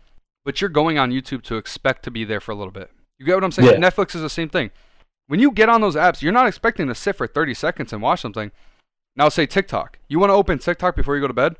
[0.45, 2.89] but you're going on YouTube to expect to be there for a little bit.
[3.19, 3.81] You get what I'm saying?
[3.81, 3.89] Yeah.
[3.89, 4.71] Netflix is the same thing.
[5.27, 8.01] When you get on those apps, you're not expecting to sit for 30 seconds and
[8.01, 8.51] watch something.
[9.15, 9.99] Now, say TikTok.
[10.07, 11.55] You want to open TikTok before you go to bed?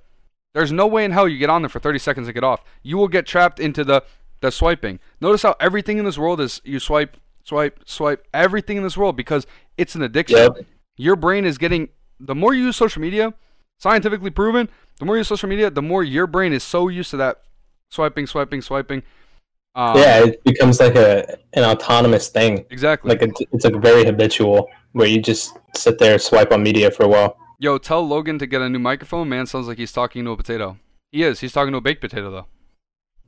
[0.53, 2.63] There's no way in hell you get on there for 30 seconds and get off.
[2.81, 4.03] You will get trapped into the
[4.41, 4.99] the swiping.
[5.21, 8.25] Notice how everything in this world is you swipe, swipe, swipe.
[8.33, 9.45] Everything in this world because
[9.77, 10.37] it's an addiction.
[10.37, 10.65] Yep.
[10.97, 13.33] Your brain is getting the more you use social media,
[13.79, 17.11] scientifically proven, the more you use social media, the more your brain is so used
[17.11, 17.41] to that
[17.89, 19.03] swiping, swiping, swiping.
[19.75, 22.65] Um, yeah, it becomes like a an autonomous thing.
[22.69, 23.09] exactly.
[23.09, 27.03] Like it's, it's like very habitual where you just sit there swipe on media for
[27.03, 27.37] a while.
[27.59, 29.29] Yo, tell Logan to get a new microphone.
[29.29, 30.77] Man, sounds like he's talking to a potato.
[31.11, 31.39] He is.
[31.39, 32.47] He's talking to a baked potato though.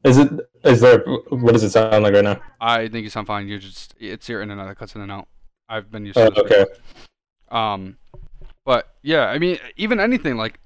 [0.05, 0.31] Is it?
[0.63, 0.99] Is there?
[1.29, 2.39] What does it sound like right now?
[2.61, 3.47] I think you sound fine.
[3.47, 5.27] You just it's your internet that cuts in and out.
[5.67, 6.51] I've been used Oh, to this.
[6.51, 6.65] okay.
[7.49, 7.97] Um,
[8.65, 10.59] but yeah, I mean, even anything like,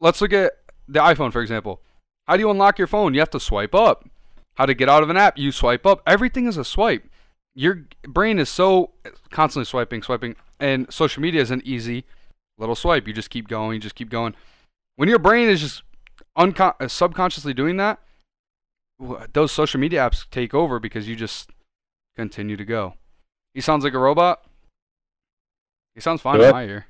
[0.00, 0.52] let's look at
[0.88, 1.80] the iPhone for example.
[2.26, 3.14] How do you unlock your phone?
[3.14, 4.08] You have to swipe up.
[4.56, 5.36] How to get out of an app?
[5.38, 6.02] You swipe up.
[6.06, 7.04] Everything is a swipe.
[7.54, 8.90] Your brain is so
[9.30, 12.04] constantly swiping, swiping, and social media is an easy
[12.58, 13.06] little swipe.
[13.06, 14.34] You just keep going, you just keep going.
[14.96, 15.82] When your brain is just
[16.38, 17.98] uncon- uh, subconsciously doing that,
[19.32, 21.50] those social media apps take over because you just
[22.16, 22.94] continue to go.
[23.54, 24.44] He sounds like a robot.
[25.94, 26.86] He sounds fine in my ear.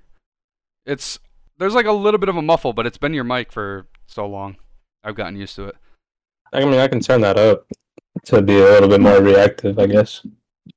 [0.84, 1.18] It's
[1.58, 4.26] there's like a little bit of a muffle, but it's been your mic for so
[4.26, 4.56] long.
[5.04, 5.76] I've gotten used to it.
[6.52, 7.66] I mean, I can turn that up
[8.26, 10.22] to be a little bit more reactive, I guess.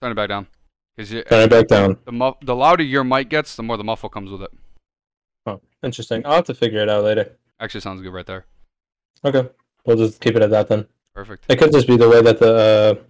[0.02, 0.48] Turn it back down.
[0.96, 1.98] Because Turn it back down.
[2.06, 4.52] the mu- the louder your mic gets, the more the muffle comes with it.
[5.46, 6.22] Oh, interesting.
[6.26, 7.38] I'll have to figure it out later.
[7.60, 8.46] Actually, sounds good right there.
[9.24, 9.48] Okay,
[9.86, 10.86] we'll just keep it at that then.
[11.20, 11.44] Perfect.
[11.50, 13.04] It could just be the way that the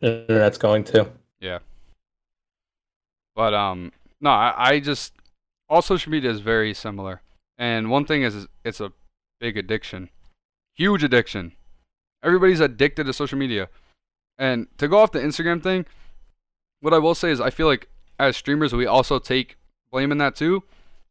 [0.00, 1.10] uh, internet's going to.
[1.40, 1.58] Yeah.
[3.34, 5.12] But um, no, I, I just
[5.68, 7.20] all social media is very similar.
[7.58, 8.92] And one thing is, it's a
[9.40, 10.10] big addiction,
[10.74, 11.54] huge addiction.
[12.22, 13.68] Everybody's addicted to social media.
[14.38, 15.86] And to go off the Instagram thing,
[16.82, 17.88] what I will say is I feel like
[18.20, 19.56] as streamers we also take
[19.90, 20.62] blame in that too,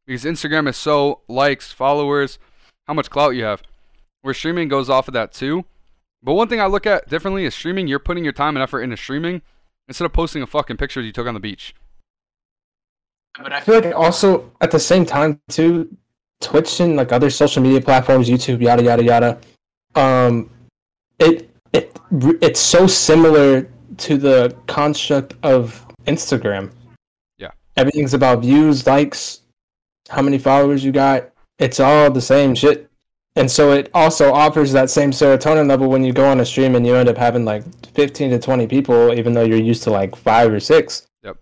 [0.07, 2.39] because Instagram is so likes, followers,
[2.87, 3.61] how much clout you have.
[4.21, 5.65] Where streaming goes off of that too.
[6.23, 7.87] But one thing I look at differently is streaming.
[7.87, 9.41] You're putting your time and effort into streaming
[9.87, 11.73] instead of posting a fucking picture you took on the beach.
[13.41, 15.95] But I feel like also at the same time too,
[16.41, 19.39] Twitch and like other social media platforms, YouTube, yada yada yada.
[19.95, 20.49] Um,
[21.19, 21.97] it it
[22.41, 26.71] it's so similar to the construct of Instagram.
[27.37, 27.51] Yeah.
[27.77, 29.41] Everything's about views, likes,
[30.09, 31.29] how many followers you got.
[31.57, 32.90] It's all the same shit.
[33.35, 36.75] And so it also offers that same serotonin level when you go on a stream
[36.75, 37.63] and you end up having like
[37.93, 41.07] 15 to 20 people, even though you're used to like five or six.
[41.23, 41.37] Yep.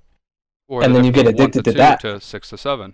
[0.67, 1.99] Or And then you get addicted to to that.
[2.01, 2.93] To six to seven.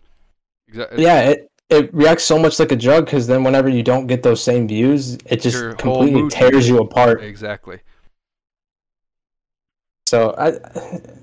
[0.69, 1.03] Exactly.
[1.03, 4.23] Yeah, it, it reacts so much like a drug because then whenever you don't get
[4.23, 7.21] those same views, it just Your completely tears you apart.
[7.21, 7.81] Exactly.
[10.08, 10.53] So I,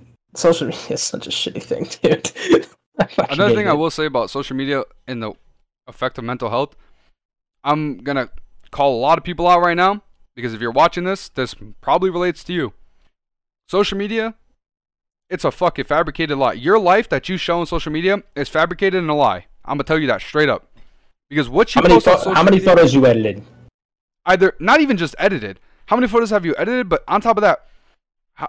[0.35, 2.66] social media is such a shitty thing, dude.
[3.30, 5.32] Another thing I will say about social media and the
[5.87, 6.76] effect of mental health,
[7.64, 8.31] I'm gonna
[8.70, 10.03] call a lot of people out right now
[10.35, 12.72] because if you're watching this, this probably relates to you.
[13.68, 14.35] Social media,
[15.31, 16.53] it's a fucking fabricated lie.
[16.55, 19.46] Your life that you show on social media is fabricated and a lie.
[19.64, 20.68] I'm gonna tell you that straight up.
[21.31, 23.42] Because what you How many, post on social how many media, photos you edited?
[24.27, 25.59] either not even just edited.
[25.87, 26.88] How many photos have you edited?
[26.88, 27.66] But on top of that,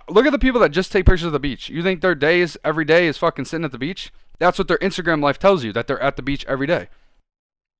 [0.10, 1.70] look at the people that just take pictures of the beach.
[1.70, 4.12] You think their days every day is fucking sitting at the beach?
[4.40, 6.90] That's what their Instagram life tells you that they're at the beach every day.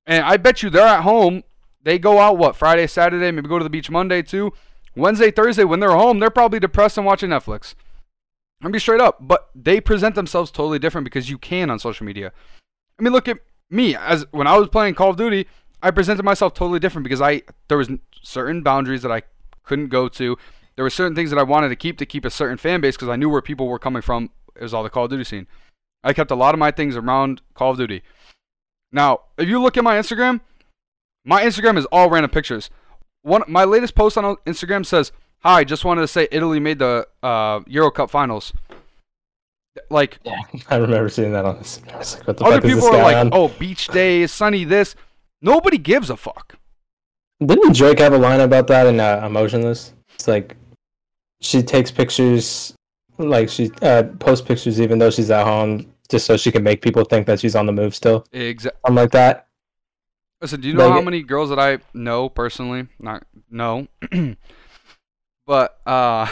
[0.06, 1.44] And I bet you they're at home.
[1.82, 4.52] They go out what Friday, Saturday, maybe go to the beach Monday too.
[4.96, 7.74] Wednesday, Thursday, when they're home, they're probably depressed and watching Netflix.
[8.62, 12.06] I'm be straight up, but they present themselves totally different because you can on social
[12.06, 12.32] media.
[12.98, 13.38] I mean, look at
[13.68, 15.46] me as when I was playing Call of Duty,
[15.82, 17.90] I presented myself totally different because I there was
[18.22, 19.22] certain boundaries that I
[19.64, 20.38] couldn't go to.
[20.76, 22.96] There were certain things that I wanted to keep to keep a certain fan base
[22.96, 24.30] because I knew where people were coming from.
[24.56, 25.46] It was all the Call of Duty scene.
[26.02, 28.02] I kept a lot of my things around Call of Duty.
[28.94, 30.40] Now, if you look at my Instagram,
[31.24, 32.70] my Instagram is all random pictures.
[33.22, 37.08] One, my latest post on Instagram says, "Hi, just wanted to say Italy made the
[37.22, 38.52] uh, Euro Cup finals."
[39.90, 40.38] Like Yeah,
[40.70, 41.80] I remember seeing that on this.
[41.86, 43.30] Like, what the other people are like, on?
[43.32, 44.94] "Oh, beach day, sunny this."
[45.42, 46.56] Nobody gives a fuck.
[47.44, 49.92] Didn't Drake have a line about that in uh, Emotionless?
[50.14, 50.56] It's like
[51.40, 52.74] she takes pictures,
[53.18, 56.82] like she uh, posts pictures even though she's at home, just so she can make
[56.82, 58.26] people think that she's on the move still.
[58.32, 58.78] Exactly.
[58.84, 59.48] I'm like that.
[60.40, 62.88] Listen, do you know Like- how many girls that I know personally?
[62.98, 63.86] Not no,
[65.46, 66.26] but uh,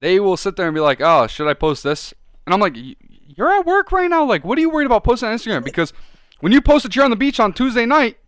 [0.00, 2.14] they will sit there and be like, "Oh, should I post this?"
[2.46, 2.96] And I'm like, "Y-
[3.36, 4.24] "You're at work right now.
[4.24, 5.64] Like, what are you worried about posting on Instagram?
[5.64, 5.92] Because
[6.40, 8.18] when you post that you're on the beach on Tuesday night,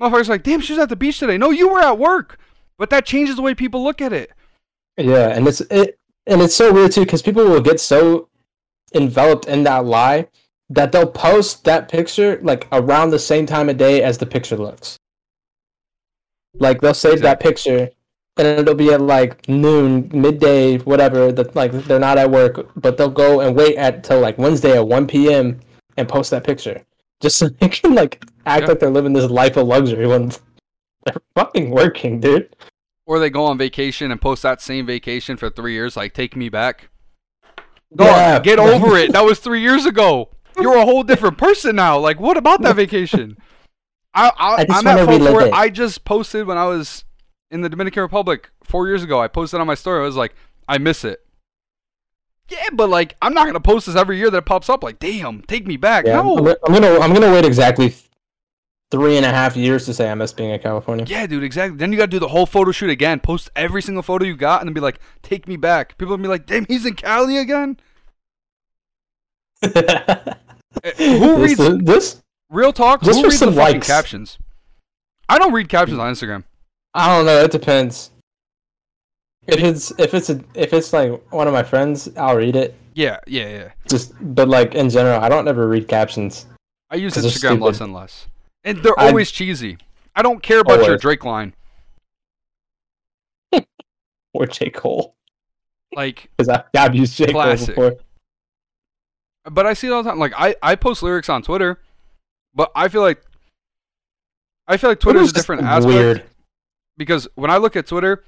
[0.00, 1.38] motherfuckers like, damn, she's at the beach today.
[1.38, 2.38] No, you were at work.
[2.78, 4.30] But that changes the way people look at it.
[4.96, 8.27] Yeah, and it's it, and it's so weird too because people will get so
[8.94, 10.28] enveloped in that lie
[10.70, 14.56] that they'll post that picture like around the same time of day as the picture
[14.56, 14.98] looks.
[16.54, 17.90] Like they'll save that picture,
[18.36, 21.30] and it'll be at like noon, midday, whatever.
[21.32, 24.76] That like they're not at work, but they'll go and wait at till like Wednesday
[24.76, 25.60] at one p.m.
[25.96, 26.82] and post that picture
[27.20, 28.68] just so they can like act Yeah.
[28.68, 30.28] like they're living this life of luxury when
[31.04, 32.54] they're fucking working, dude.
[33.06, 36.36] Or they go on vacation and post that same vacation for three years, like, take
[36.36, 36.90] me back.
[37.94, 38.38] Dog, Yeah.
[38.40, 39.12] get over it.
[39.12, 40.30] That was three years ago.
[40.60, 41.98] You're a whole different person now.
[41.98, 43.36] Like, what about that vacation?
[44.14, 45.52] I, I, I I'm at fault for it.
[45.52, 47.04] I just posted when I was
[47.50, 49.20] in the Dominican Republic four years ago.
[49.20, 50.00] I posted on my story.
[50.00, 50.34] I was like,
[50.68, 51.20] I miss it.
[52.48, 54.82] Yeah, but like, I'm not gonna post this every year that it pops up.
[54.82, 56.06] Like, damn, take me back.
[56.06, 56.38] Yeah, no.
[56.38, 57.94] I'm, I'm gonna I'm gonna wait exactly
[58.90, 61.04] three and a half years to say I miss being in California.
[61.08, 61.76] Yeah, dude, exactly.
[61.76, 63.20] Then you gotta do the whole photo shoot again.
[63.20, 66.22] Post every single photo you got, and then be like, "Take me back." People will
[66.22, 67.78] be like, "Damn, he's in Cali again."
[70.84, 72.22] Eh, who this, reads- this?
[72.50, 73.02] Real talk.
[73.02, 73.86] Just who for reads some the likes.
[73.86, 74.38] captions?
[75.28, 76.44] I don't read captions on Instagram.
[76.94, 77.42] I don't know.
[77.42, 78.10] It depends.
[79.46, 82.74] If it's if it's a if it's like one of my friends, I'll read it.
[82.94, 83.70] Yeah, yeah, yeah.
[83.88, 86.46] Just but like in general, I don't ever read captions.
[86.90, 88.26] I use Instagram less and less,
[88.68, 89.78] and they're I- always cheesy.
[90.14, 91.54] I don't care about your Drake line.
[94.34, 95.16] Or J Cole
[95.94, 97.74] Like, I, I've used J Classic.
[97.74, 98.00] Cole before.
[99.50, 100.18] but I see it all the time.
[100.18, 101.80] Like, I I post lyrics on Twitter,
[102.54, 103.22] but I feel like
[104.66, 105.86] I feel like Twitter is a different aspect.
[105.94, 106.24] Weird.
[106.98, 108.22] because when I look at Twitter,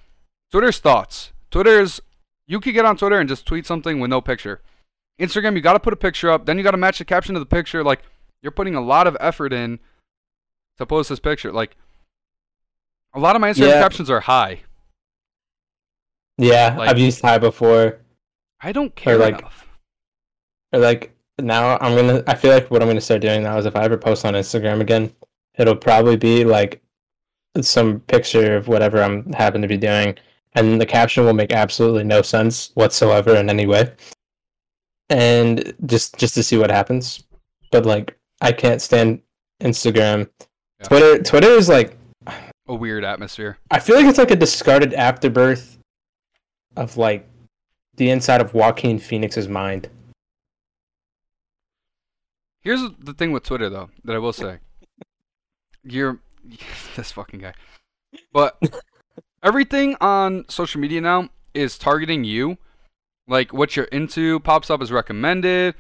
[0.51, 1.33] Twitter's thoughts.
[1.51, 2.01] Twitter's
[2.47, 4.63] you could get on Twitter and just tweet something with no picture.
[5.21, 7.35] Instagram, you got to put a picture up, then you got to match the caption
[7.35, 7.85] to the picture.
[7.85, 8.01] Like
[8.43, 9.81] you're putting a lot of effort in
[10.81, 11.53] to post this picture.
[11.53, 11.77] Like
[13.15, 13.83] a lot of my Instagram Yeah.
[13.83, 14.61] captions are high.
[16.39, 17.99] Yeah, Like- I've used high before.
[18.61, 19.67] I don't care like- enough.
[20.73, 23.67] Or like now I'm gonna I feel like what I'm gonna start doing now is
[23.67, 25.13] if I ever post on Instagram again,
[25.59, 26.83] it'll probably be like
[27.61, 30.17] some picture of whatever I'm happen to be doing,
[30.55, 33.93] and the caption will make absolutely no sense whatsoever in any way.
[35.09, 37.25] And just just to see what happens.
[37.73, 39.23] But like I can't stand
[39.61, 40.31] Instagram.
[40.81, 40.89] Yeah.
[40.89, 41.97] Twitter Twitter is like
[42.69, 43.59] A weird atmosphere.
[43.71, 45.79] I feel like it's like a discarded afterbirth
[46.77, 47.29] of like
[47.97, 49.89] the inside of Joaquin Phoenix's mind.
[52.63, 54.59] Here's the thing with Twitter though that I will say.
[55.83, 56.19] You're
[56.97, 57.55] this fucking guy.
[58.33, 58.61] But
[59.43, 62.59] everything on social media now is targeting you.
[63.27, 65.75] Like what you're into pops up as recommended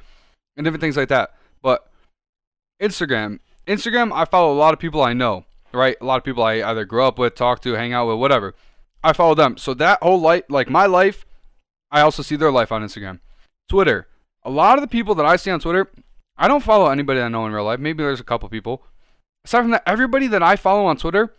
[0.56, 1.34] and different things like that.
[1.62, 1.90] But
[2.80, 3.40] Instagram,
[3.70, 5.96] Instagram, I follow a lot of people I know, right?
[6.00, 8.54] A lot of people I either grew up with, talk to, hang out with, whatever.
[9.02, 9.56] I follow them.
[9.56, 11.24] So that whole life, like my life,
[11.90, 13.20] I also see their life on Instagram.
[13.68, 14.08] Twitter,
[14.42, 15.90] a lot of the people that I see on Twitter,
[16.36, 17.78] I don't follow anybody I know in real life.
[17.78, 18.82] Maybe there's a couple people.
[19.44, 21.34] Aside from that, everybody that I follow on Twitter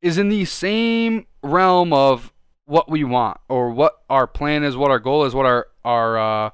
[0.00, 2.32] is in the same realm of
[2.66, 6.18] what we want or what our plan is, what our goal is, what our our
[6.18, 6.50] uh,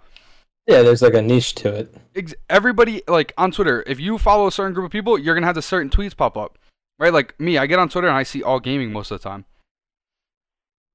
[0.70, 1.94] Yeah, there's like a niche to it.
[2.14, 3.82] ex- everybody like on Twitter.
[3.86, 6.36] If you follow a certain group of people, you're gonna have the certain tweets pop
[6.36, 6.58] up,
[6.98, 7.12] right?
[7.12, 9.44] Like me, I get on Twitter and I see all gaming most of the time,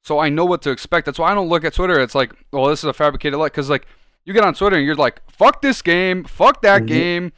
[0.04, 1.06] so I know what to expect.
[1.06, 2.00] That's why I don't look at Twitter.
[2.00, 3.86] It's like, well, this is a fabricated life because like
[4.24, 6.88] you get on Twitter and you're like, fuck this game, fuck that Mhm.
[6.88, 7.32] game.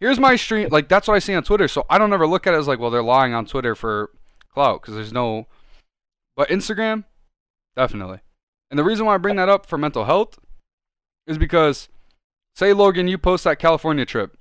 [0.00, 0.68] Here's my stream.
[0.70, 1.68] Like that's what I see on Twitter.
[1.68, 4.10] So I don't ever look at it as like, well, they're lying on Twitter for
[4.52, 5.46] clout because there's no.
[6.36, 7.04] But Instagram,
[7.76, 8.20] definitely.
[8.70, 10.38] And the reason why I bring that up for mental health
[11.26, 11.88] is because,
[12.54, 14.36] say, Logan, you post that California trip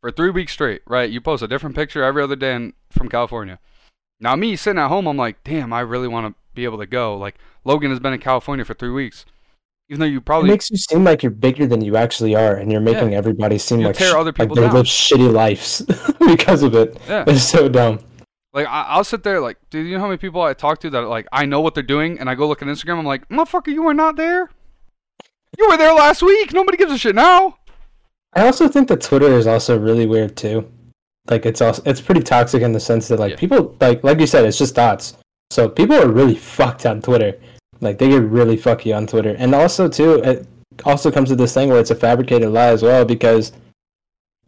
[0.00, 1.10] for three weeks straight, right?
[1.10, 3.58] You post a different picture every other day in, from California.
[4.20, 6.86] Now, me sitting at home, I'm like, damn, I really want to be able to
[6.86, 7.16] go.
[7.16, 9.24] Like, Logan has been in California for three weeks.
[9.88, 12.56] Even though you It probably makes you seem like you're bigger than you actually are,
[12.56, 14.74] and you're making everybody seem You like tear sh- other like people they down.
[14.74, 15.82] live shitty lives
[16.26, 16.98] because of it.
[17.08, 17.24] Yeah.
[17.28, 18.00] It's so dumb.
[18.52, 20.90] Like I, I'll sit there like, dude, you know how many people I talk to
[20.90, 23.28] that like I know what they're doing, and I go look at Instagram, I'm like,
[23.28, 24.50] motherfucker, you are not there.
[25.58, 26.52] You were there last week.
[26.52, 27.56] Nobody gives a shit now.
[28.34, 30.70] I also think that Twitter is also really weird too.
[31.30, 33.38] Like it's also it's pretty toxic in the sense that like Yeah.
[33.38, 35.16] people like like you said, it's just thoughts.
[35.50, 37.38] So people are really fucked on Twitter.
[37.80, 40.46] Like they get really fucky on Twitter, and also too, it
[40.84, 43.52] also comes to this thing where it's a fabricated lie as well because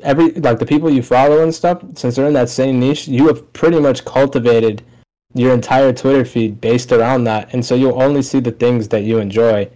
[0.01, 3.27] every like the people you follow and stuff, since they're in that same niche, you
[3.27, 4.83] have pretty much cultivated
[5.35, 9.03] your entire Twitter feed based around that, and so you'll only see the things that
[9.03, 9.69] you enjoy.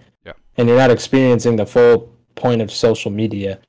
[0.56, 3.60] And you're not experiencing the full point of social media.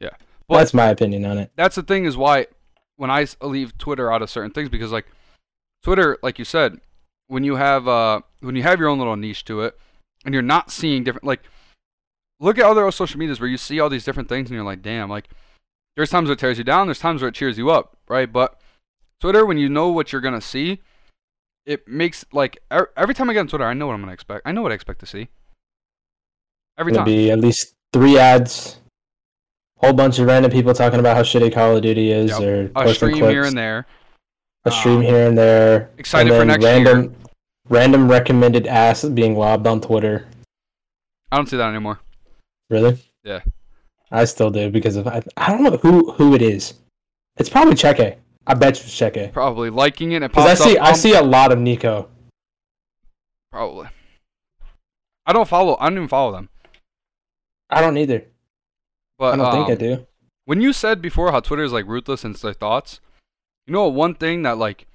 [0.00, 0.10] Yeah.
[0.48, 1.50] Well, that's my opinion on it.
[1.56, 2.46] that's the thing is why
[2.96, 5.06] when I leave Twitter out of certain things because like
[5.82, 6.80] Twitter, like you said,
[7.26, 9.78] when you have uh when you have your own little niche to it,
[10.24, 11.42] and you're not seeing different like
[12.40, 14.82] look at other social medias where you see all these different things and you're like,
[14.82, 15.28] damn, like
[15.96, 18.30] there's times where it tears you down, there's times where it cheers you up, right?
[18.30, 18.60] But
[19.20, 20.80] Twitter, when you know what you're gonna see,
[21.64, 24.12] it makes like er- every time I get on Twitter, I know what I'm gonna
[24.12, 24.42] expect.
[24.44, 25.28] I know what I expect to see.
[26.78, 27.04] Every time.
[27.04, 28.78] be at least three ads,
[29.78, 32.72] whole bunch of random people talking about how shitty Call of Duty is, Yep.
[32.74, 33.86] or A stream clips, here and there.
[34.64, 35.90] a stream Um, here and there.
[35.98, 36.72] excited and for next year.
[36.84, 37.14] random,
[37.70, 40.26] Random recommended ass being lobbed on Twitter.
[41.32, 41.98] I don't see that anymore.
[42.68, 42.98] Really?
[43.22, 43.40] Yeah.
[44.10, 46.74] I still do because of I, I don't know who who it is.
[47.38, 48.16] It's probably Cheke.
[48.46, 49.32] I bet you it's Cheke.
[49.32, 50.22] Probably liking it.
[50.22, 50.84] It Because I see up.
[50.86, 52.10] I um, see a lot of Nico.
[53.50, 53.88] Probably.
[55.26, 55.76] I don't follow.
[55.80, 56.50] I don't even follow them.
[57.74, 58.24] I don't either.
[59.18, 60.06] But I don't think I um, do.
[60.44, 63.00] When you said before how Twitter is like ruthless in their thoughts,
[63.66, 64.86] you know one thing that like,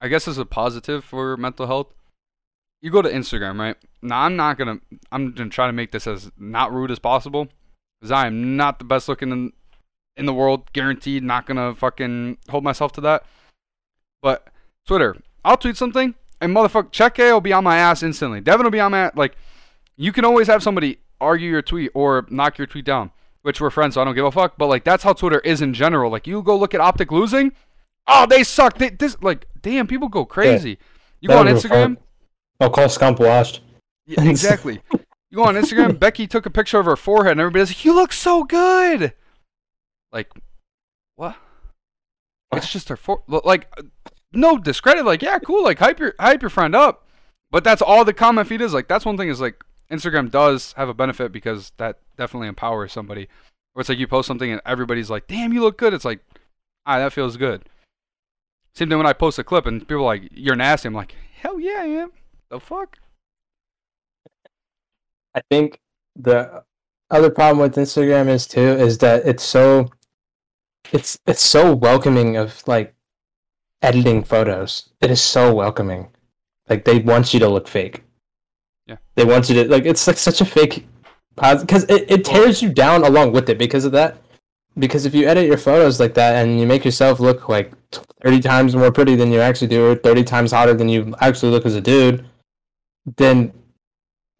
[0.00, 1.88] I guess is a positive for mental health.
[2.82, 3.76] You go to Instagram, right?
[4.02, 4.80] Now I'm not gonna.
[5.10, 7.48] I'm gonna try to make this as not rude as possible,
[8.00, 9.52] because I am not the best looking in,
[10.16, 10.70] in the world.
[10.72, 13.24] Guaranteed, not gonna fucking hold myself to that.
[14.20, 14.48] But
[14.86, 18.40] Twitter, I'll tweet something, and motherfucker, check A will be on my ass instantly.
[18.40, 19.36] Devin will be on my like.
[19.96, 23.10] You can always have somebody argue your tweet or knock your tweet down
[23.44, 24.56] which we're friends, so I don't give a fuck.
[24.56, 26.10] But like that's how Twitter is in general.
[26.10, 27.52] Like you go look at Optic losing,
[28.08, 28.78] oh they suck.
[28.78, 30.78] They, this like damn people go crazy.
[31.20, 31.98] You go on Instagram,
[32.58, 33.60] I'll oh, call Scump washed.
[34.06, 34.80] yeah, exactly.
[35.30, 35.98] You go on Instagram.
[35.98, 39.14] Becky took a picture of her forehead, and everybody's like, "You look so good."
[40.12, 40.30] Like,
[41.16, 41.34] what?
[42.52, 43.24] It's just her fore.
[43.26, 43.66] Like,
[44.32, 45.04] no discredit.
[45.04, 45.64] Like, yeah, cool.
[45.64, 47.08] Like, hype your hype your friend up.
[47.50, 48.72] But that's all the comment feed is.
[48.72, 52.92] Like, that's one thing is like Instagram does have a benefit because that definitely empowers
[52.92, 53.28] somebody.
[53.72, 56.20] Where it's like you post something and everybody's like, "Damn, you look good." It's like,
[56.86, 57.64] ah, that feels good.
[58.74, 61.14] Same thing when I post a clip and people are like, "You're nasty." I'm like,
[61.40, 62.12] "Hell yeah, I am."
[62.50, 62.98] The fuck?
[65.34, 65.80] I think
[66.14, 66.64] the
[67.10, 69.90] other problem with Instagram is too is that it's so
[70.92, 72.94] it's it's so welcoming of like
[73.82, 74.90] editing photos.
[75.00, 76.08] It is so welcoming.
[76.68, 78.04] Like they want you to look fake.
[78.86, 78.96] Yeah.
[79.14, 80.86] They want you to like it's like such a fake
[81.36, 84.18] because it, it tears you down along with it because of that.
[84.76, 87.72] Because if you edit your photos like that and you make yourself look like
[88.24, 91.52] 30 times more pretty than you actually do or 30 times hotter than you actually
[91.52, 92.26] look as a dude,
[93.16, 93.52] then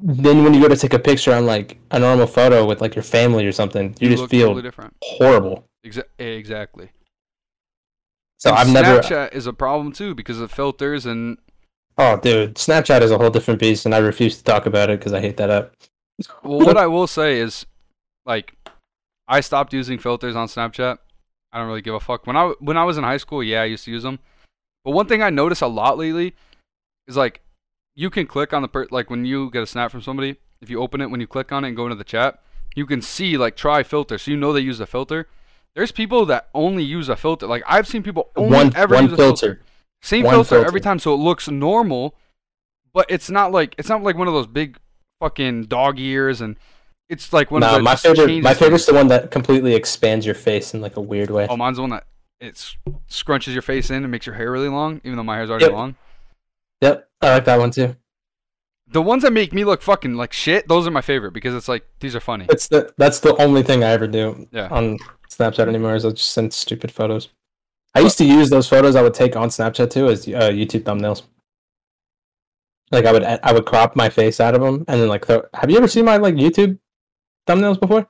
[0.01, 2.97] then when you go to take a picture on like a normal photo with like
[2.97, 4.95] your family or something, you, just feel totally different.
[5.03, 5.64] horrible.
[5.86, 6.90] Exa- eh, exactly.
[8.38, 11.38] So And I've never Snapchat is a problem too because of filters and
[11.97, 14.99] Oh, dude, Snapchat is a whole different beast, and I refuse to talk about it
[14.99, 15.72] because I hate that app.
[16.42, 17.66] Well, what I will say is,
[18.26, 18.55] like,
[19.28, 20.99] I stopped using filters on Snapchat.
[21.53, 22.26] I don't really give a fuck.
[22.26, 24.18] When I when I was in high school, yeah, I used to use them.
[24.84, 26.34] But one thing I notice a lot lately
[27.07, 27.42] is like,
[27.95, 30.36] you can click on the per like when you get a snap from somebody.
[30.61, 32.42] If you open it, when you click on it and go into the chat,
[32.74, 35.28] you can see like try filter, so you know they use a filter.
[35.76, 37.47] There's people that only use a filter.
[37.47, 39.61] Like I've seen people only one ever one use a filter.
[40.05, 40.16] Filter.
[40.22, 42.14] Same One filter, every time, so it looks normal,
[42.92, 44.78] but it's not like it's not like one of those big
[45.20, 46.57] fucking dog ears, and
[47.09, 48.42] it's like one No, of the my favorite.
[48.42, 48.59] My things.
[48.59, 51.46] favorite's the one that completely expands your face in like a weird way.
[51.48, 52.05] Oh, mine's the one that
[52.40, 52.55] it
[53.09, 55.66] scrunches your face in and makes your hair really long, even though my hair's already
[55.66, 55.72] Yep.
[55.74, 55.94] long.
[56.82, 57.96] Yep, I like that one too.
[58.88, 61.68] The ones that make me look fucking like shit, those are my favorite because it's
[61.68, 62.46] like these are funny.
[62.50, 64.68] It's the that's the only thing I ever do Yeah.
[64.70, 64.98] on
[65.30, 67.30] Snapchat anymore is I just send stupid photos.
[67.95, 70.82] I used to use those photos I would take on Snapchat too as uh, YouTube
[70.82, 71.22] thumbnails.
[72.90, 75.42] Like I would I would crop my face out of them and then like throw,
[75.55, 76.78] have you ever seen my like YouTube
[77.47, 78.07] thumbnails before?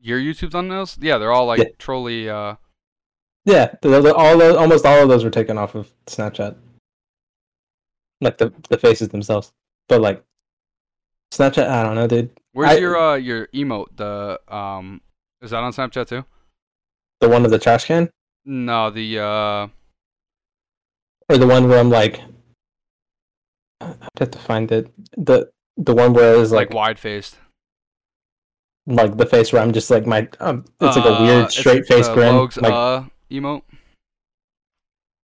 [0.00, 1.64] Your YouTube thumbnails, yeah, they're all like Yeah.
[1.78, 2.28] trolly.
[2.28, 2.56] Uh,
[3.46, 6.56] Yeah, the, all those, almost all of those were taken off of Snapchat.
[8.20, 9.52] Like the the faces themselves,
[9.88, 10.22] but like
[11.32, 12.30] Snapchat, I don't know, dude.
[12.52, 13.96] where's I- your uh your emote?
[13.96, 15.00] The um,
[15.42, 16.24] is that on Snapchat too?
[17.24, 18.10] The one of the trash can,
[18.44, 19.68] No, the uh,
[21.30, 22.20] or the one where I'm like,
[23.80, 24.92] I have to find it.
[25.16, 25.48] The
[25.78, 27.38] the one where it's like like wide faced.
[28.86, 32.08] like the face where I'm just like my um, it's like a weird straight face
[32.08, 32.36] grin.
[32.36, 33.62] Logs, like uh emote.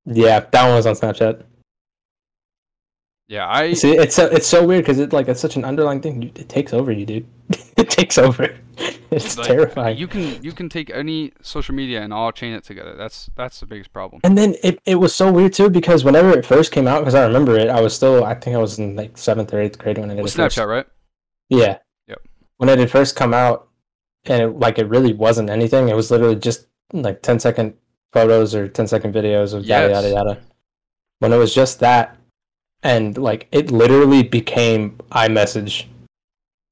[0.06, 1.42] yeah, that one was on Snapchat.
[3.28, 6.00] Yeah, I See, it's so it's so weird because it like it's such an underlying
[6.00, 6.32] thing.
[6.34, 7.26] It takes over you, dude.
[7.76, 8.54] it takes over.
[9.10, 9.96] It's like, terrifying.
[9.96, 12.94] You can you can take any social media and all chain it together.
[12.94, 14.20] That's that's the biggest problem.
[14.22, 17.14] And then it, it was so weird too because whenever it first came out, because
[17.14, 19.78] I remember it, I was still I think I was in like seventh or eighth
[19.78, 20.58] grade when it With it first.
[20.58, 20.86] Snapchat, right?
[21.48, 21.78] Yeah.
[22.06, 22.18] Yep.
[22.58, 23.68] When it had first come out,
[24.26, 25.88] and it, like it really wasn't anything.
[25.88, 27.74] It was literally just like 10 second
[28.12, 30.40] photos or 10 second videos of yada yada yada.
[31.20, 32.17] When it was just that,
[32.82, 35.86] and like it literally became iMessage.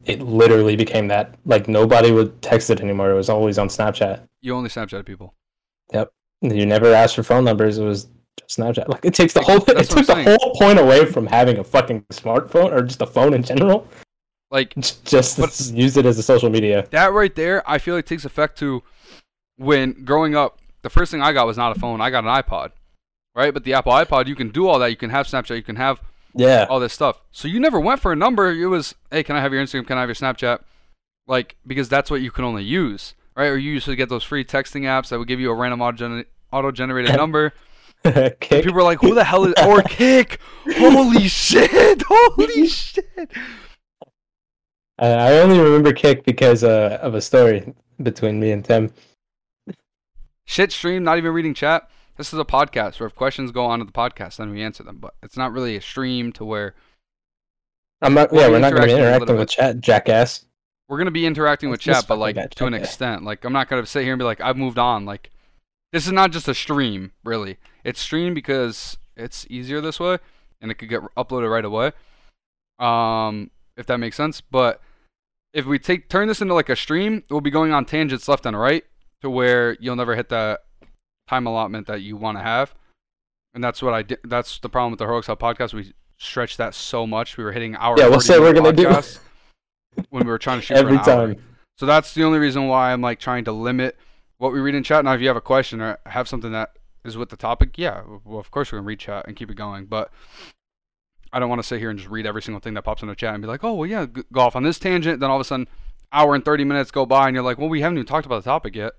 [0.04, 1.34] It literally became that.
[1.44, 3.11] Like nobody would text it anymore.
[3.11, 4.20] It was always on Snapchat.
[4.40, 5.34] You only Snapchat people.
[5.92, 6.12] Yep.
[6.42, 7.78] You never asked for phone numbers.
[7.78, 8.07] It was
[8.38, 8.88] just Snapchat.
[8.88, 9.57] Like it takes the whole.
[9.57, 10.38] It That's what took the saying.
[10.40, 13.88] whole point away from having a fucking smartphone or just a phone in general.
[14.52, 16.86] Like Just But- use it as a social media.
[16.90, 18.82] that right there, I feel like takes effect to
[19.57, 20.59] when growing up.
[20.82, 22.00] The first thing I got was not a phone.
[22.00, 22.70] I got an iPod,
[23.37, 23.55] right?
[23.55, 24.89] But the Apple iPod, you can do all that.
[24.91, 25.55] You can have Snapchat.
[25.57, 26.01] You can have
[26.34, 26.66] Yeah.
[26.68, 27.20] all this stuff.
[27.30, 28.51] So you never went for a number.
[28.51, 29.87] It was, hey, can I have your Instagram?
[29.87, 30.61] Can I have your Snapchat?
[31.28, 33.47] Like because that's what you can only use, right?
[33.47, 35.80] Or you used to get those free texting apps that would give you a random
[35.82, 37.53] auto generated number.
[38.05, 40.39] People are like, who the hell is or Kik?
[40.76, 42.03] Holy shit!
[42.09, 43.05] Holy shit!
[44.99, 48.93] Uh, I only remember Kik because uh, of a story between me and Tim.
[50.45, 51.91] Shit stream, not even reading chat.
[52.16, 54.82] This is a podcast where if questions go on to the podcast, then we answer
[54.82, 54.98] them.
[54.98, 56.74] But it's not really a stream to where
[58.00, 58.32] I'm not.
[58.32, 60.44] Yeah, we're not going to be interacting a little interacting with chat, jackass.
[60.88, 63.24] we're gonna be interacting with chat, but like to an extent.
[63.24, 65.04] Like I'm not gonna sit here and be like, I've moved on.
[65.04, 65.30] Like
[65.92, 67.58] this is not just a stream, really.
[67.84, 70.18] It's stream because it's easier this way,
[70.60, 71.92] and it could get uploaded right away.
[72.78, 74.40] Um, if that makes sense.
[74.40, 74.80] But
[75.52, 78.46] if we take turn this into like a stream, we'll be going on tangents left
[78.46, 78.84] and right
[79.22, 80.65] to where you'll never hit that
[81.28, 82.74] time allotment that you want to have.
[83.54, 84.18] And that's what I did.
[84.24, 85.72] That's the problem with the Heroics Hub podcast.
[85.72, 87.36] We stretched that so much.
[87.36, 87.96] We were hitting hour.
[87.98, 88.88] Yeah, we'll say we're gonna do-
[90.10, 91.04] when we were trying to shoot Every an hour.
[91.34, 91.42] time.
[91.78, 93.96] So that's the only reason why I'm like trying to limit
[94.38, 95.04] what we read in chat.
[95.04, 96.72] Now, if you have a question or have something that
[97.04, 99.54] is with the topic, yeah, well, of course we're gonna read chat and keep it
[99.56, 99.86] going.
[99.86, 100.10] But
[101.32, 103.08] I don't want to sit here and just read every single thing that pops in
[103.08, 105.20] the chat and be like, oh well, yeah, g- golf on this tangent.
[105.20, 105.66] Then all of a sudden,
[106.12, 108.42] hour and thirty minutes go by, and you're like, well, we haven't even talked about
[108.44, 108.92] the topic yet.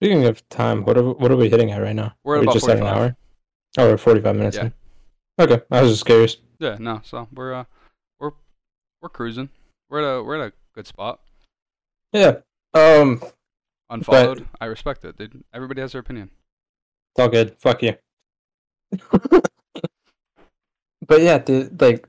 [0.00, 2.14] Speaking of time, what are what are we hitting at right now?
[2.22, 3.16] We're at we about just at an hour.
[3.78, 4.64] Oh, we're forty five minutes Yeah.
[4.64, 4.72] in.
[5.38, 6.36] Okay, I was just curious.
[6.58, 7.00] Yeah, no.
[7.04, 7.64] So we're uh,
[8.20, 8.32] we're
[9.00, 9.48] we're cruising.
[9.88, 11.20] We're at a we're at a good spot.
[12.12, 12.36] Yeah.
[12.74, 13.22] Um,
[13.88, 14.46] Unfollowed.
[14.60, 15.44] I respect it, dude.
[15.54, 16.30] Everybody has their opinion.
[17.14, 17.56] it's all good.
[17.58, 17.96] Fuck you.
[21.06, 22.06] but yeah, dude, like,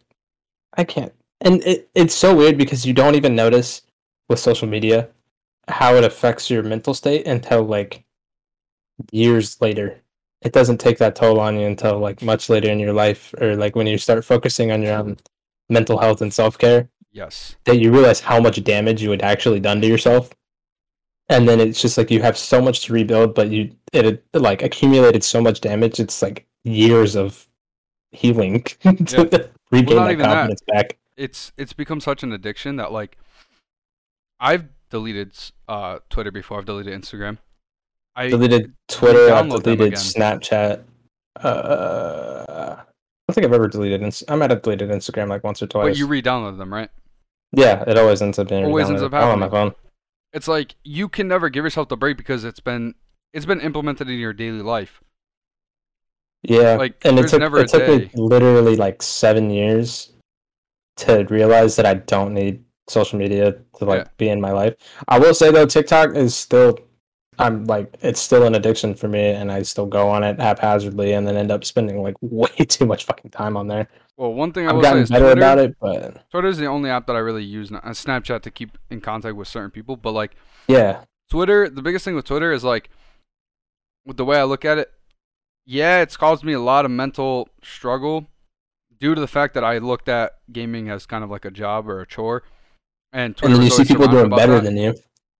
[0.75, 1.13] I can't.
[1.41, 3.83] And it, it's so weird because you don't even notice
[4.27, 5.09] with social media
[5.67, 8.03] how it affects your mental state until like
[9.11, 10.01] years later.
[10.41, 13.55] It doesn't take that toll on you until like much later in your life or
[13.55, 15.17] like when you start focusing on your own
[15.69, 17.55] mental health and self care Yes.
[17.65, 20.29] that you realize how much damage you had actually done to yourself.
[21.29, 24.21] And then it's just like you have so much to rebuild, but you it had,
[24.33, 25.99] like accumulated so much damage.
[25.99, 27.47] It's like years of
[28.11, 30.33] healing to regain not that even that.
[30.33, 30.97] confidence back.
[31.17, 33.17] It's it's become such an addiction that like
[34.39, 35.33] I've deleted
[35.67, 36.59] uh Twitter before.
[36.59, 37.37] I've deleted Instagram.
[38.15, 39.31] I Deleted Twitter.
[39.33, 39.93] I deleted.
[39.93, 40.83] Snapchat.
[41.39, 42.83] Uh, I
[43.27, 44.01] don't think I've ever deleted.
[44.01, 45.91] Ins- I might have deleted Instagram like once or twice.
[45.91, 46.89] but you re-download them, right?
[47.51, 49.73] yeah, it always ends up being Always ends up all on my phone.
[50.33, 52.95] It's like you can never give yourself the break because it's been
[53.33, 55.01] it's been implemented in your daily life.
[56.43, 60.13] Yeah, Like, and it took it took me literally like seven years
[60.97, 64.07] to realize that I don't need social media to like Yeah.
[64.17, 64.75] be in my life.
[65.07, 66.79] I will say though, TikTok is still,
[67.39, 71.13] I'm like, it's still an addiction for me, and I still go on it haphazardly,
[71.13, 73.87] and then end up spending like way too much fucking time on there.
[74.15, 76.89] Well, one thing I I've gotten better Twitter, about it, but Twitter is the only
[76.89, 79.95] app that I really use, uh, Snapchat to keep in contact with certain people.
[79.95, 80.35] But like
[80.67, 82.89] yeah, Twitter, the biggest thing with Twitter is like,
[84.05, 84.91] with the way I look at it,
[85.65, 88.25] yeah, it's caused me a lot of mental struggle
[88.99, 91.87] due to the fact that I looked at gaming as kind of like a job
[91.87, 92.41] or a chore,
[93.13, 94.63] and and then you see people doing better that.
[94.63, 94.95] than you.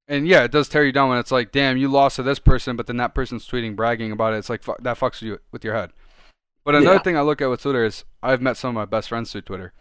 [0.10, 2.40] And yeah, it does tear you down when it's like, damn, you lost to this
[2.40, 4.38] person, but then that person's tweeting bragging about it.
[4.38, 5.92] It's like fu- that fucks you with your head.
[6.64, 7.02] But another Yeah.
[7.02, 9.42] thing I look at with Twitter is I've met some of my best friends through
[9.42, 9.74] Twitter.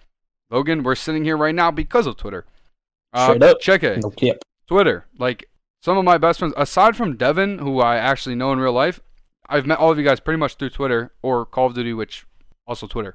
[0.51, 2.45] Logan, we're sitting here right now because of Twitter.
[3.13, 3.61] Uh, Straight up.
[3.61, 4.05] Check it.
[4.17, 4.37] Cap.
[4.67, 5.07] Twitter.
[5.17, 5.49] Like
[5.81, 9.01] some of my best friends, aside from Devin, who I actually know in real life,
[9.49, 12.27] I've met all of you guys pretty much through Twitter or Call of Duty, which
[12.67, 13.15] also Twitter.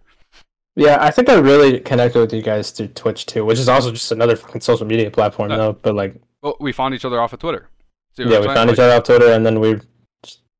[0.75, 3.91] Yeah, I think I really connected with you guys through Twitch too, which is also
[3.91, 5.57] just another fucking social media platform Yeah.
[5.57, 5.73] though.
[5.73, 7.69] But like, Well, we found each other off of Twitter.
[8.17, 9.79] What yeah, we found Like, each other off Twitter, and then we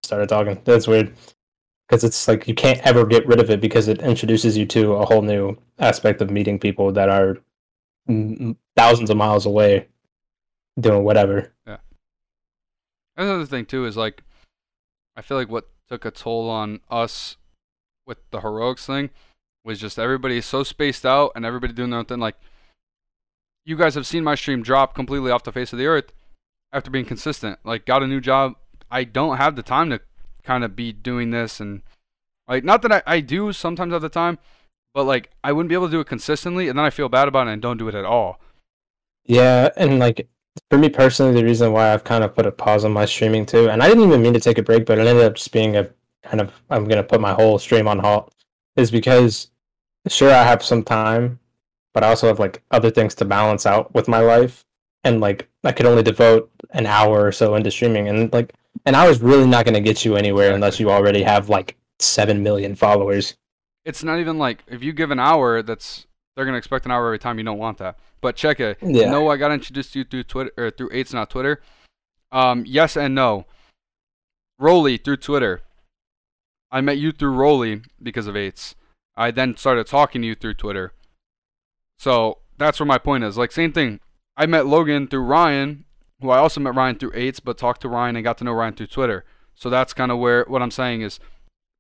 [0.03, 0.62] started talking.
[0.66, 1.14] That's weird
[1.88, 4.93] because it's like you can't ever get rid of it because it introduces you to
[4.93, 7.38] a whole new aspect of meeting people that are
[8.76, 9.88] thousands of miles away,
[10.80, 11.53] doing whatever.
[11.66, 11.78] Yeah.
[13.16, 14.24] Another thing too is like,
[15.16, 17.38] I feel like what took a toll on us
[18.05, 19.09] with the heroics thing
[19.64, 22.20] was just everybody so spaced out and everybody doing their thing.
[22.20, 22.36] Like,
[23.66, 26.12] you guys have seen my stream drop completely off the face of the earth
[26.74, 27.59] after being consistent.
[27.64, 28.55] Like, got a new job.
[28.89, 30.01] I don't have the time to
[30.43, 31.82] kind of be doing this and
[32.47, 34.38] like, not that I, I do sometimes at the time,
[34.93, 37.28] but like I wouldn't be able to do it consistently, and then I feel bad
[37.28, 38.39] about it and don't do it at all.
[39.24, 40.28] Yeah, and like
[40.70, 43.45] for me personally, the reason why I've kind of put a pause on my streaming
[43.45, 45.51] too, and I didn't even mean to take a break, but it ended up just
[45.51, 45.89] being a
[46.24, 48.34] kind of I'm gonna put my whole stream on halt,
[48.76, 49.51] is because
[50.08, 51.39] sure I have some time,
[51.93, 54.66] but I also have like other things to balance out with my life,
[55.04, 58.54] and like I could only devote an hour or so into streaming, and like
[58.86, 62.43] an hour is really not gonna get you anywhere unless you already have like seven
[62.43, 63.36] million followers.
[63.86, 67.06] It's not even like if you give an hour, that's they're gonna expect an hour
[67.08, 67.38] every time.
[67.38, 67.97] You don't want that.
[68.22, 68.78] But check it.
[68.82, 69.10] Yeah.
[69.10, 71.62] No, I got introduced to you through Twitter or through Eights, not Twitter.
[72.32, 73.45] Um, yes and no.
[74.60, 75.62] Rolly through Twitter.
[76.72, 78.76] I met you through Rolly because of Eights.
[79.16, 80.93] I then started talking to you through Twitter.
[81.99, 83.38] So that's where my point is.
[83.38, 83.99] Like same thing.
[84.38, 85.86] I met Logan through Ryan,
[86.22, 88.53] who I also met Ryan through Eights, but talked to Ryan and got to know
[88.53, 89.26] Ryan through Twitter.
[89.55, 91.20] So that's kind of where what I'm saying is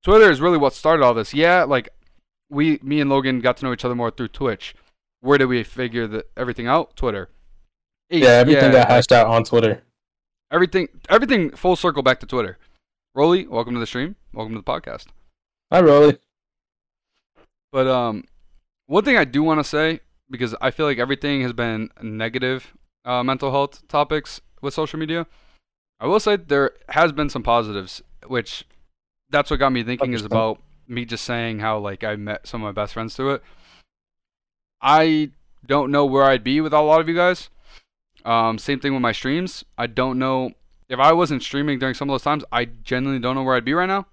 [0.03, 1.33] Twitter is really what started all this.
[1.33, 1.89] Yeah, like
[2.49, 4.75] we, me and Logan got to know each other more through Twitch.
[5.21, 6.95] Where did we figure the, everything out?
[6.95, 7.29] Twitter.
[8.09, 9.83] Yeah, everything got like, hashed out on Twitter.
[10.51, 12.57] everything, everything full circle back to Twitter.
[13.15, 14.15] Rolly, welcome to the stream.
[14.33, 15.07] Welcome to the podcast.
[15.71, 16.17] Hi, Rolly.
[17.71, 18.25] But um,
[18.87, 22.73] one thing I do want to say because I feel like everything has been negative
[23.05, 25.27] uh, mental health topics with social media.
[25.99, 28.65] I will say there has been some positives, which
[29.29, 32.63] that's what got me thinking is about me just saying how like I met some
[32.63, 33.43] of my best friends through it.
[34.81, 35.31] I
[35.65, 37.49] don't know where I'd be without a lot of you guys.
[38.25, 39.63] Um, same thing with my streams.
[39.77, 40.51] I don't know
[40.89, 42.43] if I wasn't streaming during some of those times.
[42.51, 44.07] I genuinely don't know where I'd be right now.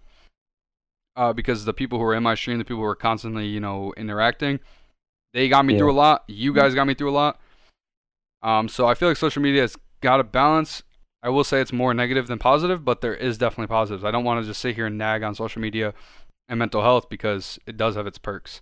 [1.19, 3.61] Uh, because the people who were in my stream, the people who were constantly, you
[3.61, 4.61] know, interacting,
[5.35, 5.81] they got me Yeah.
[5.81, 6.25] through a lot.
[6.29, 7.41] You guys got me through a lot.
[8.43, 10.85] Um, so I feel like social media has got a balance.
[11.23, 14.05] I will say it's more negative than positive, but there is definitely positives.
[14.05, 15.93] I don't want to just sit here and nag on social media
[16.49, 18.61] and mental health because it does have its perks.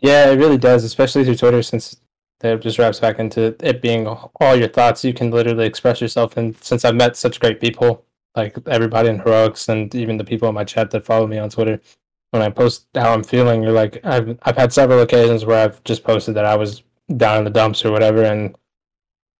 [0.00, 2.00] Yeah, it really does, especially through Twitter, since
[2.40, 5.04] that just wraps back into it being all your thoughts.
[5.04, 8.06] You can literally express yourself, and since I've met such great people,
[8.38, 11.50] like everybody in Heroics and even the people in my chat that follow me on
[11.50, 11.80] Twitter,
[12.30, 15.82] when I post how I'm feeling, you're like, I've I've had several occasions where I've
[15.84, 16.82] just posted that I was
[17.16, 18.56] down in the dumps or whatever, and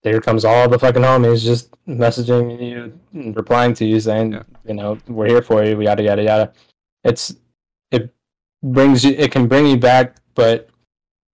[0.03, 4.42] here comes all the fucking homies just messaging you, and replying to you, saying, Yeah.
[4.66, 6.53] you know, we're here for you, yada yada yada.
[7.05, 7.36] It's
[7.90, 8.14] it
[8.62, 10.70] brings you, it can bring you back, but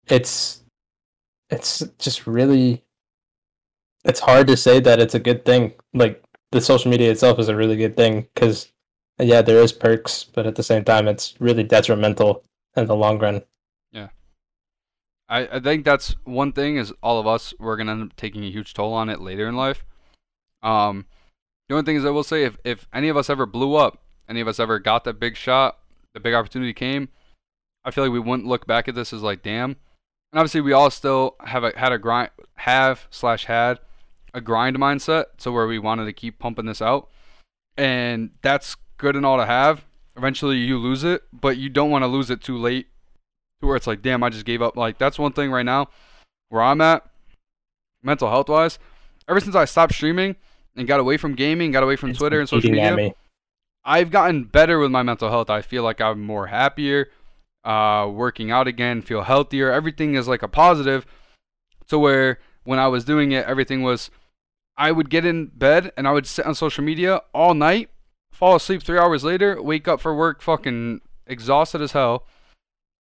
[0.09, 0.65] it's
[1.51, 2.83] it's just really
[4.05, 6.24] it's hard to say that it's a good thing like
[6.55, 8.73] the social media itself is a really good thing because
[9.19, 12.45] yeah there is perks but at the same time it's really detrimental
[12.77, 13.43] in the long run
[13.93, 14.09] Yeah,
[15.29, 18.45] I, I think that's one thing is all of us we're gonna end up taking
[18.45, 19.85] a huge toll on it later in life.
[20.63, 21.07] Um,
[21.69, 24.03] the only thing is I will say if if any of us ever blew up,
[24.29, 25.79] any of us ever got that big shot,
[26.15, 27.09] the big opportunity came,
[27.85, 29.77] I feel like we wouldn't look back at this as like damn.
[30.33, 33.79] And obviously we all still have a had a grind have slash had
[34.35, 37.09] a grind mindset, to where we wanted to keep pumping this out,
[37.79, 39.87] and that's good and all to have.
[40.17, 42.89] Eventually you lose it, but you don't want to lose it too late
[43.61, 44.77] to where it's like, damn, I just gave up.
[44.77, 45.89] Like that's one thing right now
[46.51, 47.09] where I'm at,
[48.03, 48.79] mental health wise.
[49.29, 50.37] Ever since I stopped streaming
[50.77, 53.15] and got away from gaming, got away from It's Twitter and social media, me.
[53.85, 55.51] I've gotten better with my mental health.
[55.51, 57.11] I feel like I'm more happier,
[57.65, 59.73] uh, working out again, feel healthier.
[59.73, 61.07] Everything is like a positive.
[61.89, 64.11] To where when I was doing it, everything was.
[64.77, 67.91] I would get in bed and I would sit on social media all night,
[68.33, 72.27] fall asleep three hours later, wake up for work fucking exhausted as hell,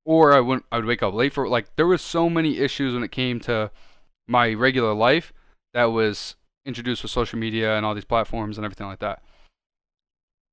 [0.04, 2.94] or I would I would wake up late for like there was so many issues
[2.94, 3.70] when it came to
[4.28, 5.32] my regular life
[5.72, 9.22] that was introduced with social media and all these platforms and everything like that.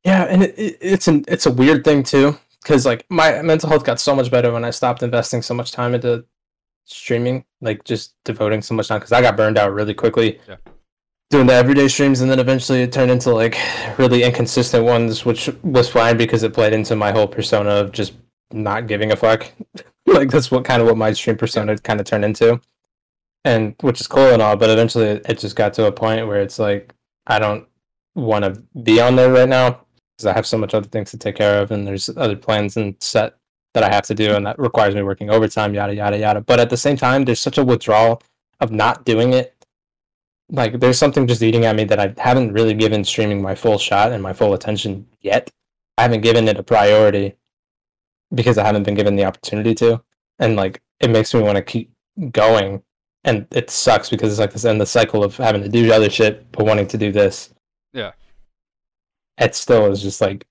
[0.03, 3.69] Yeah, and it, it, it's an it's a weird thing too, because like my mental
[3.69, 6.25] health got so much better when I stopped investing so much time into
[6.85, 8.99] streaming, like just devoting so much time.
[8.99, 10.55] Because I got burned out really quickly Yeah.
[11.31, 13.57] Doing the everyday streams, and then eventually it turned into like
[13.97, 18.13] really inconsistent ones, which was fine because it played into my whole persona of just
[18.51, 19.49] not giving a fuck.
[20.05, 22.59] like that's what kind of what my stream persona kind of turned into,
[23.45, 24.55] and which is cool and all.
[24.57, 26.93] But eventually, it, just got to a point where it's like
[27.25, 27.65] I don't
[28.13, 29.81] want to be on there right now
[30.17, 32.75] because I have so much other things to take care of, and there's other plans
[32.75, 33.37] and set
[33.73, 36.41] that I have to do, and that requires me working overtime, yada yada yada.
[36.41, 38.21] But at the same time, there's such a withdrawal
[38.59, 39.55] of not doing it.
[40.51, 43.77] Like there's something just eating at me that I haven't really given streaming my full
[43.77, 45.49] shot and my full attention yet.
[45.97, 47.35] I haven't given it a priority
[48.33, 50.01] because I haven't been given the opportunity to,
[50.39, 51.91] and like it makes me want to keep
[52.31, 52.81] going,
[53.23, 56.09] and it sucks because it's like this end the cycle of having to do other
[56.09, 57.53] shit but wanting to do this
[57.93, 58.11] Yeah.
[59.39, 60.45] it still is just like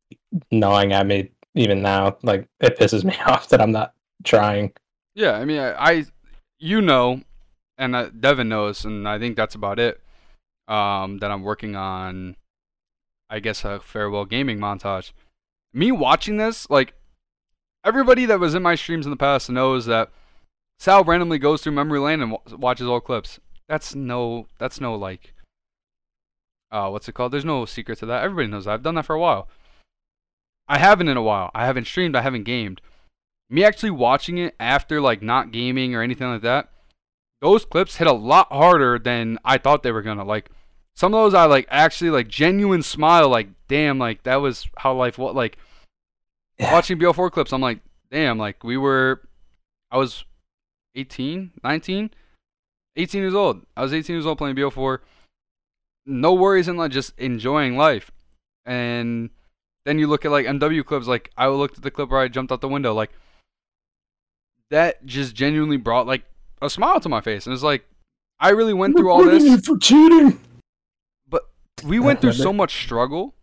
[0.50, 2.16] gnawing at me even now.
[2.22, 3.92] Like it pisses me off that I'm not
[4.24, 4.72] trying.
[5.14, 6.04] Yeah, I mean, I, I
[6.58, 7.20] you know,
[7.80, 10.00] and uh, Devin knows, and I think that's about it.
[10.68, 12.36] Um, that I'm working on,
[13.28, 15.10] I guess, a farewell gaming montage.
[15.72, 16.94] Me watching this, like,
[17.84, 20.10] everybody that was in my streams in the past knows that
[20.78, 23.40] Sal randomly goes through memory lane and w- watches old clips.
[23.68, 25.34] That's no, that's no like,
[26.70, 27.32] uh, what's it called?
[27.32, 28.22] There's no secret to that.
[28.22, 28.74] Everybody knows that.
[28.74, 29.48] I've done that for a while.
[30.68, 31.50] I haven't in a while.
[31.52, 32.14] I haven't streamed.
[32.14, 32.80] I haven't gamed
[33.50, 36.70] me actually watching it after like not gaming or anything like that
[37.40, 40.50] those clips hit a lot harder than i thought they were gonna like
[40.94, 44.92] some of those i like actually like genuine smile like damn like that was how
[44.94, 45.56] life was like
[46.58, 46.72] Yeah.
[46.72, 47.80] watching BO4 clips i'm like
[48.10, 49.22] damn like we were
[49.90, 50.24] i was
[50.94, 52.10] 18 19
[52.96, 53.64] 18 years old.
[53.76, 54.98] I was 18 years old playing BO4
[56.06, 58.10] no worries and like just enjoying life.
[58.66, 59.30] And
[59.84, 62.28] then you look at like MW clips, like I looked at the clip where I
[62.28, 63.10] jumped out the window, like
[64.70, 66.24] that just genuinely brought like
[66.62, 67.46] a smile to my face.
[67.46, 67.86] And it's like
[68.38, 69.66] I really went through all this.
[69.66, 70.40] for cheating.
[71.28, 71.42] But
[71.84, 73.34] we went through so much struggle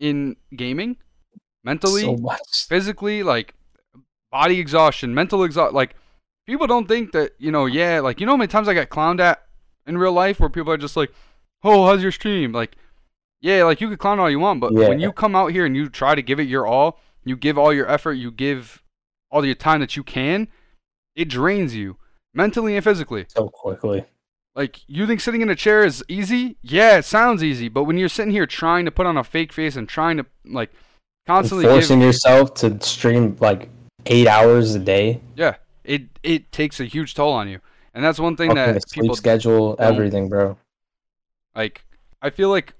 [0.00, 0.96] in gaming,
[1.64, 2.66] mentally, So much.
[2.68, 3.54] physically, like
[4.30, 5.74] body exhaustion, mental exhaustion.
[5.74, 5.94] Like
[6.46, 8.88] people don't think that you know, yeah, like you know how many times I got
[8.88, 9.42] clowned at
[9.86, 11.12] in real life where people are just like,
[11.62, 12.76] "Oh, how's your stream?" Like,
[13.40, 15.76] yeah, like you could clown all you want, but when you come out here and
[15.76, 18.82] you try to give it your all, you give all your effort, you give
[19.30, 20.48] all your time that you can,
[21.14, 21.96] it drains you
[22.34, 23.26] mentally and physically.
[23.28, 24.04] So quickly.
[24.54, 26.56] Like you think sitting in a chair is easy?
[26.62, 29.52] Yeah, it sounds easy, but when you're sitting here trying to put on a fake
[29.52, 30.70] face and trying to like
[31.26, 33.68] constantly forcing give, yourself to stream like
[34.06, 35.20] eight hours a day.
[35.36, 37.60] yeah, it it takes a huge toll on you,
[37.94, 40.58] and that's one thing Fucking that sleep people schedule, everything, bro.
[41.54, 41.84] like.
[42.24, 42.74] I feel like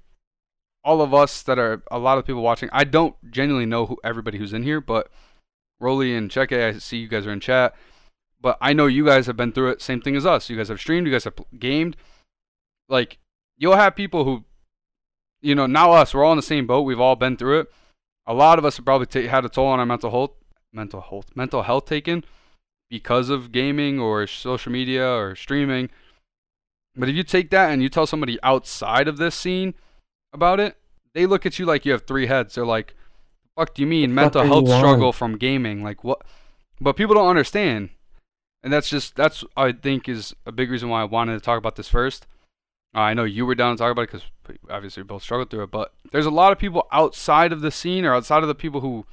[0.85, 2.69] all of us that are a lot of people watching.
[2.71, 5.11] I don't genuinely know who everybody who's in here, but
[5.81, 7.75] Rolly and Cheque, I see you guys are in chat.
[8.43, 9.81] But I know you guys have been through it.
[9.81, 10.49] Same thing as us.
[10.49, 11.07] You guys have streamed.
[11.07, 11.95] You guys have gamed.
[12.89, 13.17] Like
[13.57, 14.43] you'll have people who,
[15.41, 16.13] you know, now us.
[16.13, 16.81] We're all in the same boat.
[16.81, 17.71] We've all been through it.
[18.27, 20.31] A lot of us have probably ta- had a toll on our mental health,
[20.73, 22.25] mental health, mental health taken
[22.89, 25.89] because of gaming or social media or streaming.
[26.95, 29.73] But if you take that and you tell somebody outside of this scene
[30.33, 30.75] about it,
[31.13, 32.55] they look at you like you have three heads.
[32.55, 32.93] They're like,
[33.55, 35.81] "Fuck, do you mean mental health struggle from gaming?
[35.81, 36.21] Like what?"
[36.81, 37.89] But people don't understand,
[38.63, 41.57] and that's just that's I think is a big reason why I wanted to talk
[41.57, 42.25] about this first.
[42.95, 44.23] Uh, I know you were down to talk about it because
[44.69, 47.71] obviously we both struggled through it, but there's a lot of people outside of the
[47.71, 49.05] scene or outside of the people who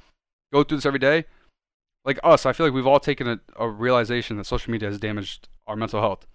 [0.53, 1.25] go through this every day,
[2.05, 2.45] like us.
[2.45, 5.75] I feel like we've all taken a, a realization that social media has damaged our
[5.75, 6.27] mental health.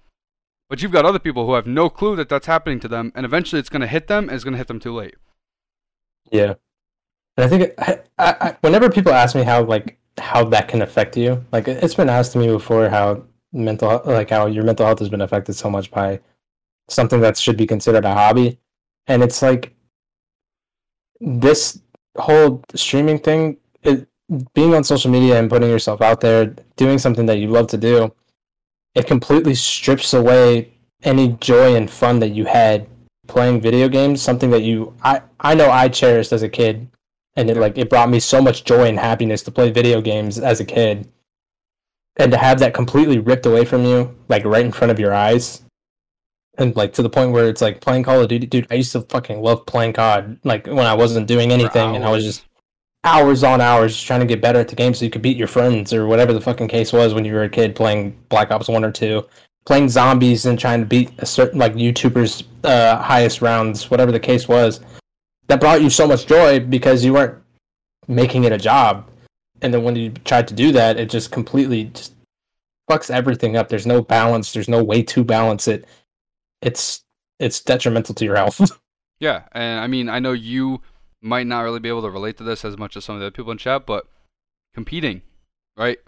[0.69, 3.25] But you've got other people who have no clue that that's happening to them, and
[3.25, 5.15] eventually it's going to hit them, and it's going to hit them too late.
[6.33, 6.55] Yeah,
[7.37, 11.17] and I think I, I, whenever people ask me how like how that can affect
[11.17, 14.87] you, like it- it's been asked to me before how mental like how your mental
[14.87, 16.21] health has been affected so much by
[16.89, 18.59] something that should be considered a hobby,
[19.07, 19.75] and it's like
[21.21, 21.81] this
[22.19, 24.07] whole streaming thing, it,
[24.55, 27.79] being on social media and putting yourself out there, doing something that you love to
[27.79, 28.13] do,
[28.95, 32.87] it completely strips away any joy and fun that you had
[33.29, 36.89] playing video games something that you i i know i cherished as a kid
[37.37, 40.39] and it like it brought me so much joy and happiness to play video games
[40.39, 41.09] as a kid.
[42.19, 45.13] And to have that completely ripped away from you like right in front of your
[45.13, 45.63] eyes.
[46.57, 48.93] And like to the point where it's like playing call of duty dude i used
[48.93, 51.95] to fucking love playing cod like when i wasn't doing anything.
[51.95, 52.47] And i was just
[53.05, 55.37] hours on hours just trying to get better at the game so you could beat
[55.37, 58.51] your friends or whatever the fucking case was when you were a kid playing black
[58.51, 59.23] ops 1 or 2
[59.67, 64.21] playing zombies and trying to beat a certain like YouTubers' uh, highest rounds, whatever the
[64.21, 64.81] case was,
[65.49, 67.43] that brought you so much joy because you weren't
[68.09, 69.09] making it a job.
[69.63, 72.15] And then when you tried to do that, it just completely just
[72.91, 73.69] fucks everything up.
[73.69, 74.53] There's no balance.
[74.53, 75.87] There's no way to balance it.
[76.63, 77.03] It's
[77.39, 78.61] it's detrimental to your health.
[79.19, 80.83] Yeah, and I mean, I know you
[81.23, 83.27] might not really be able to relate to this as much as some of the
[83.27, 84.07] other people in chat, but
[84.75, 85.23] competing,
[85.75, 85.99] right?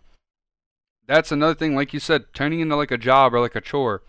[1.06, 4.02] That's another thing, like you said, turning into like a job or like a chore.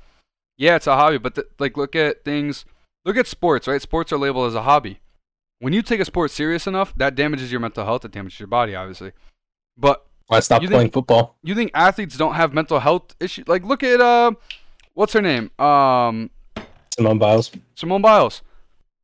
[0.57, 2.65] Yeah, it's a hobby, but like look at things,
[3.05, 3.81] look at sports, right?
[3.81, 4.99] Sports are labeled as a hobby.
[5.59, 8.47] When you take a sport serious enough, that damages your mental health, it damages your
[8.47, 9.11] body, obviously.
[9.77, 11.37] But I stopped You think- playing football.
[11.43, 13.47] you think athletes don't have mental health issues?
[13.47, 14.31] Like look at uh,
[14.93, 15.51] what's her name?
[15.59, 16.29] Um,
[16.95, 17.51] Simone Biles.
[17.75, 18.41] Simone Biles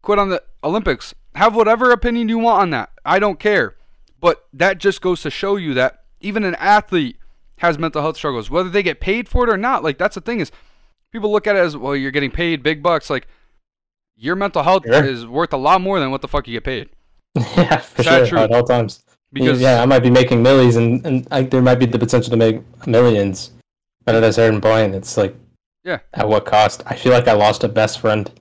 [0.02, 1.14] quit on the Olympics.
[1.36, 2.92] Have whatever opinion you want on that.
[3.04, 3.76] I don't care.
[4.22, 7.18] But that just goes to show you that even an athlete
[7.60, 9.84] has mental health struggles, whether they get paid for it or not.
[9.84, 10.52] Like that's the thing is,
[11.12, 11.96] people look at it as well.
[11.96, 13.10] You're getting paid big bucks.
[13.10, 13.28] Like
[14.16, 15.04] your mental health Sure.
[15.04, 16.90] is worth a lot more than what the fuck you get paid.
[17.36, 18.26] yeah, for Is sure.
[18.28, 18.40] true?
[18.40, 19.04] At all times.
[19.34, 22.30] Because yeah, I might be making millions, and, and I, there might be the potential
[22.32, 23.52] to make millions.
[24.06, 25.36] But at a certain point, it's like,
[25.84, 26.00] Yeah.
[26.14, 26.84] at what cost?
[26.86, 28.32] I feel like I lost a best friend.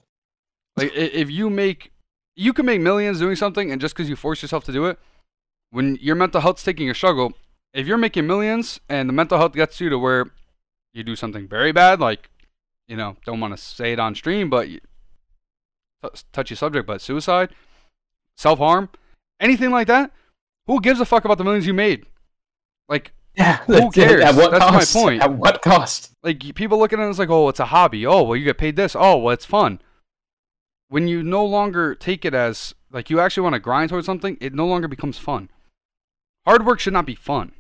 [0.77, 1.91] Like if you make,
[2.37, 4.99] you can make millions doing something, and just because you force yourself to do it,
[5.71, 7.33] when your mental health's taking a struggle,
[7.73, 10.31] if you're making millions and the mental health gets you to where
[10.93, 12.31] you do something very bad, like,
[12.87, 14.69] you know, don't want to say it on stream, but
[16.05, 17.51] Uh, touchy subject, but suicide,
[18.37, 18.89] self harm,
[19.41, 20.11] anything like that,
[20.67, 22.05] who gives a fuck about the millions you made?
[22.89, 24.23] Like, Yeah, Who cares?
[24.23, 24.95] At what That's my cost?
[24.95, 25.23] point.
[25.23, 26.13] At what cost?
[26.23, 28.07] like people looking at it as like, oh, it's a hobby.
[28.07, 28.95] Oh, well, you get paid this.
[28.95, 29.81] Oh, well, it's fun.
[30.89, 34.37] When you no longer take it as like you actually want to grind towards something,
[34.41, 35.51] it no longer becomes fun.
[36.47, 37.53] Hard work should not be fun.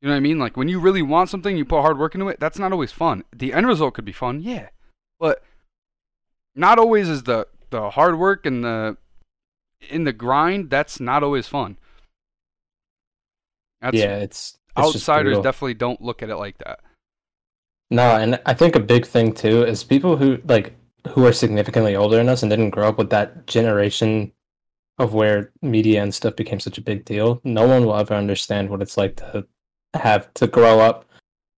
[0.00, 0.38] You know what I mean?
[0.38, 2.40] Like when you really want something, you put hard work into it.
[2.40, 3.22] That's not always fun.
[3.36, 4.70] The end result could be fun, yeah,
[5.20, 5.44] but
[6.56, 8.96] not always is the the hard work and the
[9.88, 10.70] in the grind.
[10.70, 11.76] That's not always fun.
[13.80, 16.80] That's yeah, it's, it's outsiders definitely don't look at it like that.
[17.90, 20.74] No, and I think a big thing too is people who like
[21.08, 24.32] who are significantly older than us and didn't grow up with that generation
[24.98, 27.40] of where media and stuff became such a big deal.
[27.42, 29.46] No one will ever understand what it's like to
[29.94, 31.09] have to grow up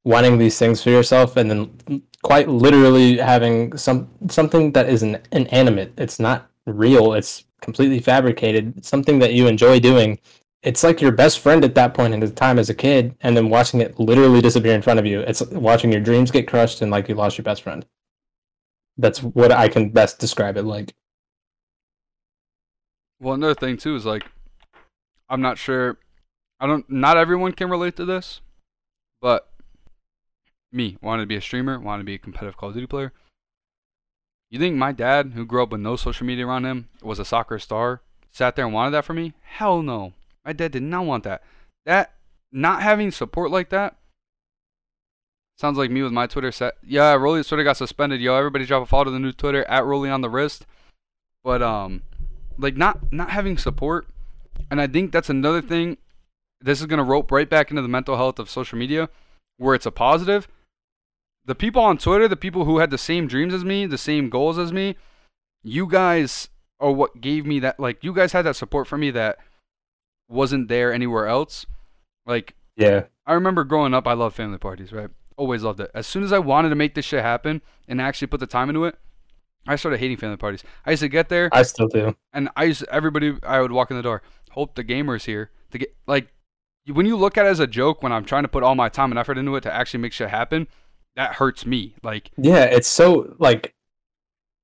[0.05, 5.19] wanting these things for yourself and then quite literally having some something that is an
[5.33, 5.93] inanimate.
[5.97, 7.15] It's not real.
[7.15, 8.85] It's completely fabricated.
[8.85, 10.19] Something that you enjoy doing.
[10.63, 13.51] It's like your best friend at that point in time as a kid, and then
[13.51, 15.21] watching it literally disappear in front of you.
[15.21, 17.85] It's watching your dreams get crushed and like you lost your best friend.
[18.97, 20.95] That's what I can best describe it like.
[23.21, 24.25] Well, another thing too is like,
[25.29, 25.99] I'm not sure.
[26.61, 26.89] I don't.
[26.89, 28.41] Not everyone can relate to this,
[29.21, 29.52] but
[30.73, 33.13] me wanted to be a streamer, wanted to be a competitive Call of Duty player.
[34.51, 37.25] You think my dad, who grew up with no social media around him, was a
[37.25, 39.33] soccer star, sat there and wanted that for me?
[39.43, 40.13] Hell no.
[40.45, 41.43] My dad did not want that.
[41.87, 42.15] That
[42.51, 43.97] not having support like that
[45.63, 46.75] sounds like me with my Twitter set.
[46.85, 48.21] Yeah, Rolly's Twitter got suspended.
[48.21, 50.67] Yo, everybody drop a follow to the new Twitter at Rolly on the wrist.
[51.45, 52.03] But um,
[52.59, 54.09] like not not having support,
[54.71, 55.99] and I think that's another thing.
[56.61, 59.09] This is gonna rope right back into the mental health of social media,
[59.57, 60.49] where it's a positive.
[61.45, 64.29] The people on Twitter, the people who had the same dreams as me, the same
[64.31, 64.97] goals as me,
[65.63, 67.81] you guys are what gave me that.
[67.81, 69.39] Like you guys had that support for me that
[70.29, 71.67] wasn't there anywhere else.
[72.27, 73.05] Like Yeah.
[73.27, 75.11] I remember growing up, I loved family parties, right?
[75.37, 75.91] Always loved it.
[75.95, 78.69] As soon as I wanted to make this shit happen and actually put the time
[78.69, 78.97] into it,
[79.67, 80.65] I started hating family parties.
[80.85, 82.17] I used to get there I still do.
[82.33, 83.37] and I used everybody.
[83.43, 84.23] I would walk in the door.
[84.51, 86.33] Hope the gamer's here to get like
[86.93, 88.03] when you look at it as a joke.
[88.03, 90.13] When I'm trying to put all my time and effort into it to actually make
[90.13, 90.67] shit happen,
[91.17, 91.95] that hurts me.
[92.03, 93.75] Like Yeah, it's so like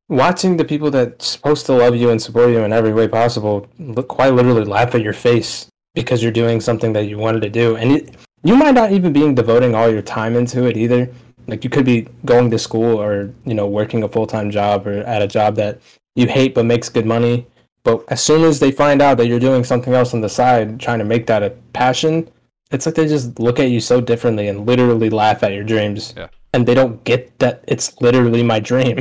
[0.09, 3.69] watching the people that's supposed to love you and support you in every way possible
[3.79, 7.51] look quite literally laugh at your face because you're doing something that you wanted to
[7.51, 11.11] do and it, you might not even be devoting all your time into it either
[11.47, 15.01] like you could be going to school or you know working a full-time job or
[15.01, 15.79] at a job that
[16.15, 17.47] you hate but makes good money
[17.83, 20.81] but as soon as they find out that you're doing something else on the side
[20.81, 22.27] trying to make that a passion
[22.71, 26.15] it's like they just look at you so differently and literally laugh at your dreams
[26.17, 26.29] Yeah.
[26.53, 28.99] And they don't get that it's literally my dream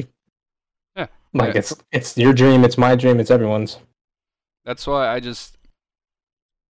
[0.95, 1.07] Yeah.
[1.33, 1.59] like Yeah.
[1.59, 3.77] it's it's your dream it's my dream it's everyone's
[4.65, 5.57] that's why I just.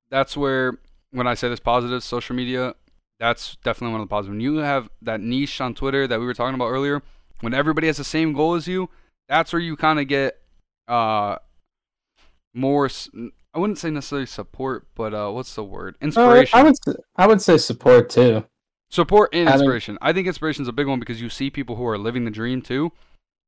[0.10, 0.78] That's where
[1.12, 2.76] when I say this positive social media,
[3.22, 4.32] that's definitely one of the positives.
[4.32, 7.02] When you have that niche on Twitter that we were talking about earlier,
[7.40, 8.90] when everybody has the same goal as you,
[9.30, 10.42] that's where you kind of get
[10.90, 11.38] uh
[12.54, 12.90] more.
[13.54, 15.96] I wouldn't say necessarily support, but uh, what's the word?
[16.02, 16.60] Uh, Inspiration.
[16.60, 16.76] i would
[17.16, 18.44] i would say support too
[18.96, 19.98] Support and inspiration.
[20.02, 22.32] I think inspiration is a big one because you see people who are living the
[22.32, 22.92] dream too,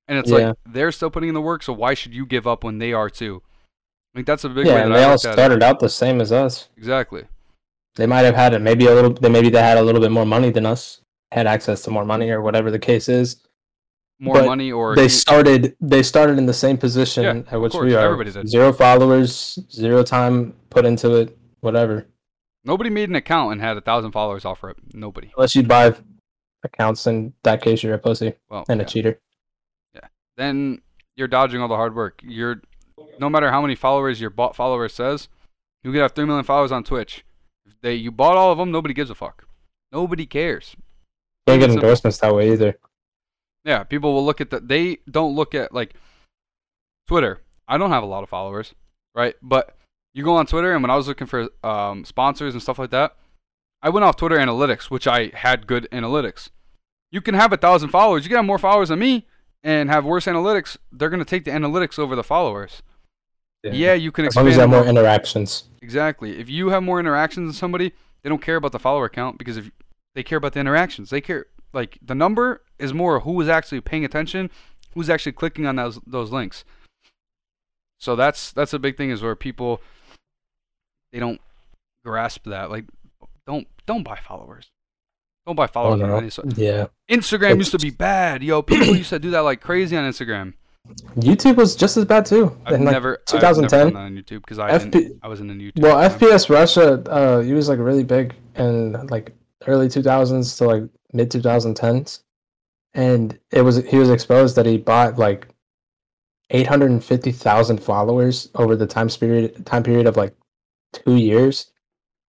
[0.08, 0.50] and it's Yeah.
[0.50, 1.64] like they're still putting in the work.
[1.64, 3.42] So why should you give up when they are too?
[4.14, 5.34] I think that's a big yeah way and they I all look at it.
[5.34, 7.26] started out the same as us Exactly.
[7.98, 10.12] they might have had it maybe a little they maybe they had a little bit
[10.12, 13.36] more money than us had access to more money or whatever the case is
[14.20, 17.74] More But money or they started they started in the same position Yeah, at which
[17.74, 18.50] course, we are everybody did.
[18.50, 22.08] zero followers zero time put into it whatever
[22.68, 24.78] nobody made an account and had a thousand followers off it.
[24.94, 25.32] Nobody.
[25.36, 25.96] unless you buy
[26.64, 28.86] accounts in that case you're a pussy Well, and yeah.
[28.86, 29.20] a cheater
[29.96, 30.08] Yeah.
[30.36, 30.82] then
[31.16, 32.20] you're dodging all the hard work.
[32.24, 32.62] You're
[33.20, 35.30] no matter how many followers your bought follower says,
[35.84, 37.24] you could have three million followers on Twitch.
[37.66, 39.46] If they you bought all of them, nobody gives a fuck.
[39.92, 40.76] Nobody cares.
[41.48, 42.78] can't get endorsements that way either
[43.64, 44.60] Yeah, people will look at the.
[44.60, 45.94] They don't look at like
[47.08, 47.42] Twitter.
[47.68, 48.74] I don't have a lot of followers,
[49.16, 49.36] right?
[49.42, 49.76] But
[50.18, 52.90] you go on Twitter, and when I was looking for um, sponsors and stuff like
[52.90, 53.16] that,
[53.84, 56.50] I went off Twitter analytics, which I had good analytics.
[57.12, 58.24] You can have a thousand followers.
[58.24, 59.28] You can have more followers than me
[59.64, 60.76] and have worse analytics.
[60.92, 62.82] They're gonna take the analytics over the followers.
[63.64, 66.40] Yeah, you can as long as you have more more interactions Exactly.
[66.40, 67.94] If you have more interactions than somebody,
[68.24, 69.72] they don't care about the follower count because if
[70.16, 73.82] they care about the interactions, they care like the number is more who is actually
[73.82, 74.50] paying attention,
[74.96, 76.66] who's actually clicking on those those links.
[78.00, 79.82] So that's that's a big thing is where people
[81.18, 81.42] they don't
[82.06, 82.70] grasp that.
[82.70, 82.86] Like
[83.48, 84.70] don't don't buy followers.
[85.48, 86.30] Don't buy Oh, followers on no.
[86.30, 86.56] sort.
[86.58, 88.62] yeah Instagram used to be bad, yo.
[88.62, 90.54] People used to do that like crazy on Instagram.
[91.16, 94.42] youtube was just as bad too I've in like never, 2010 I've never on YouTube
[94.42, 95.82] because I FP I wasn't in YouTube.
[95.82, 95.98] Well.
[96.10, 101.32] FPS Russia, uh, he was like really big in like early 2000s to like mid
[101.32, 102.22] 2010s,
[102.94, 105.48] and it was he was exposed that he bought like
[106.52, 110.34] 850,000 followers over the time period time period of like
[110.94, 111.72] two years,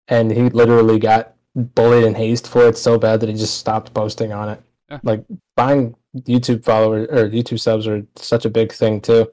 [0.07, 3.93] and he literally got bullied and hazed for it so bad that he just stopped
[3.93, 4.61] posting on it.
[4.89, 4.99] Yeah.
[5.03, 5.23] Like
[5.55, 9.31] buying YouTube followers or YouTube subs are such a big thing too,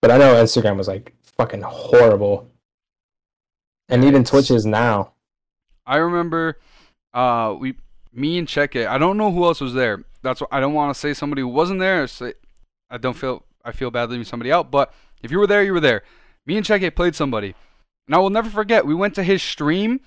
[0.00, 2.48] but I know Instagram was like fucking horrible.
[3.88, 5.12] And Yeah, even it's- Twitch is now.
[5.86, 6.58] I remember
[7.12, 7.74] uh we
[8.12, 8.86] me and Check It.
[8.86, 10.04] I don't know who else was there.
[10.22, 12.06] That's what I don't want to say somebody who wasn't there.
[12.06, 12.34] Say,
[12.88, 14.70] I don't feel I feel bad leaving somebody out.
[14.70, 16.02] But if you were there, you were there.
[16.46, 17.54] Me and Check It played somebody,
[18.06, 18.86] and I will never forget.
[18.86, 20.00] We went to his stream,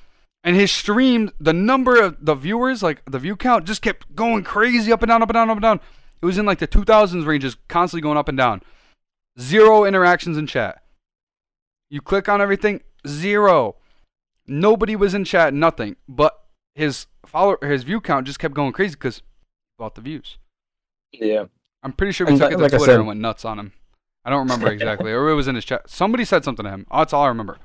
[0.43, 4.43] and his stream, the number of the viewers, like the view count, just kept going
[4.43, 5.79] crazy up and down, up and down, up and down.
[6.21, 8.61] It was in like the 2000s ranges, constantly going up and down.
[9.39, 10.81] Zero interactions in chat.
[11.89, 13.75] You click on everything, zero.
[14.47, 15.95] Nobody was in chat, nothing.
[16.07, 16.37] But
[16.75, 19.21] his follower, his view count just kept going crazy because
[19.77, 20.37] bought the views.
[21.11, 21.45] Yeah.
[21.83, 23.45] I'm pretty sure we And took that- it to like Twitter said- and went nuts
[23.45, 23.73] on him.
[24.25, 25.89] I don't remember exactly, or it was in his chat.
[25.89, 26.87] Somebody said something to him.
[26.91, 27.57] Oh, that's all I remember.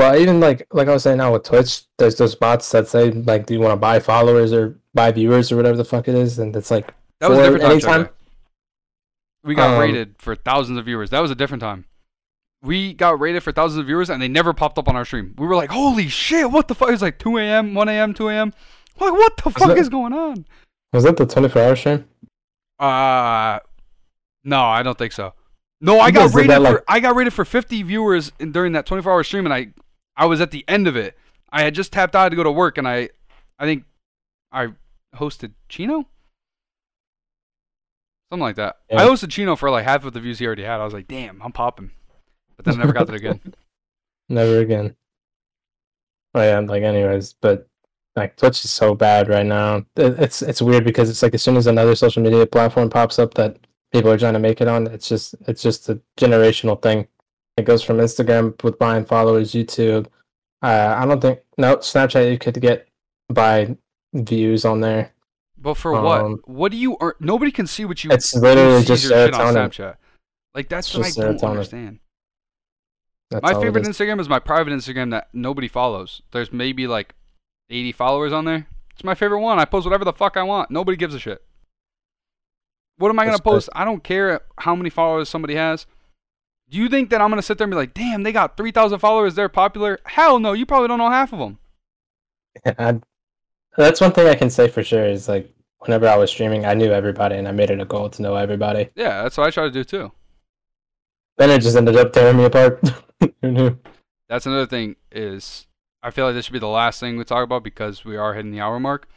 [0.00, 3.10] Well, even like like I was saying now with Twitch, there's those bots that say
[3.10, 6.14] like, "Do you want to buy followers or buy viewers or whatever the fuck it
[6.14, 7.70] is?" And it's like That was a different time.
[7.72, 8.08] anytime-
[9.44, 11.10] We got Um, raided for thousands of viewers.
[11.10, 11.84] That was a different time.
[12.62, 15.34] We got raided for thousands of viewers, and they never popped up on our stream.
[15.36, 16.50] We were like, "Holy shit!
[16.50, 18.54] What the fuck?" It was like 2 a.m., 1 a.m., 2 a.m.
[18.98, 20.46] Like, what the fuck that- is going on?
[20.94, 22.06] Was that the 24 hour stream?
[22.78, 23.60] Uh,
[24.44, 25.34] no, I don't think so.
[25.82, 28.52] No, I You got raided that, for like- I got raided for 50 viewers in,
[28.52, 29.68] during that 24 hour stream, and I
[30.20, 31.16] I was at the end of it.
[31.50, 33.08] I had just tapped out to go to work, and I
[33.58, 33.84] I think
[34.52, 34.68] I
[35.16, 36.06] hosted Chino,
[38.30, 38.76] something like that.
[38.92, 40.78] I hosted Chino for like half of the views he already had.
[40.78, 41.90] I was like, damn, I'm popping,
[42.56, 43.40] but then I never got that again.
[44.28, 44.94] Never again.
[46.36, 47.66] Oh yeah, like anyways, but
[48.14, 49.84] like Twitch is so bad right now.
[49.96, 53.34] It's it's weird because it's like as soon as another social media platform pops up
[53.34, 53.56] that
[53.92, 57.08] people are trying to make it on, it's just it's just a generational thing.
[57.60, 60.06] It goes from Instagram with buying followers, YouTube.
[60.62, 62.88] Uh, I don't think no Snapchat you could get
[63.28, 63.76] buy
[64.14, 65.12] views on there.
[65.56, 66.48] But for Um, what?
[66.48, 67.14] What do you earn?
[67.20, 68.10] Nobody can see what you.
[68.10, 69.68] It's literally just shit on serotonin.
[69.70, 69.96] Snapchat.
[70.54, 71.50] Like that's what I don't serotonin.
[71.50, 71.98] understand.
[73.30, 73.96] That's My favorite is.
[73.96, 76.22] Instagram is my private Instagram that nobody follows.
[76.32, 77.14] There's maybe like
[77.68, 78.66] 80 followers on there.
[78.92, 79.58] It's my favorite one.
[79.58, 80.70] I post whatever the fuck I want.
[80.70, 81.42] Nobody gives a shit.
[82.96, 83.44] What am I gonna Respect.
[83.44, 83.68] post?
[83.74, 85.86] I don't care how many followers somebody has.
[86.70, 88.98] Do you think that I'm gonna sit there and be like, "Damn, they got 3,000
[89.00, 89.34] followers.
[89.34, 89.98] They're popular"?
[90.04, 90.52] Hell no.
[90.52, 91.58] You probably don't know half of them.
[92.78, 93.00] I,
[93.76, 96.74] that's one thing I can say for sure is like whenever I was streaming, I
[96.74, 98.90] knew everybody and I made it a goal to know everybody.
[98.94, 100.12] Yeah, that's what I try to do too.
[101.38, 102.80] Then it just ended up tearing me apart.
[103.42, 103.78] Who knew?
[104.28, 104.96] That's another thing.
[105.10, 105.66] Is
[106.02, 108.34] I feel like this should be the last thing we talk about because we are
[108.34, 109.08] hitting the hour mark.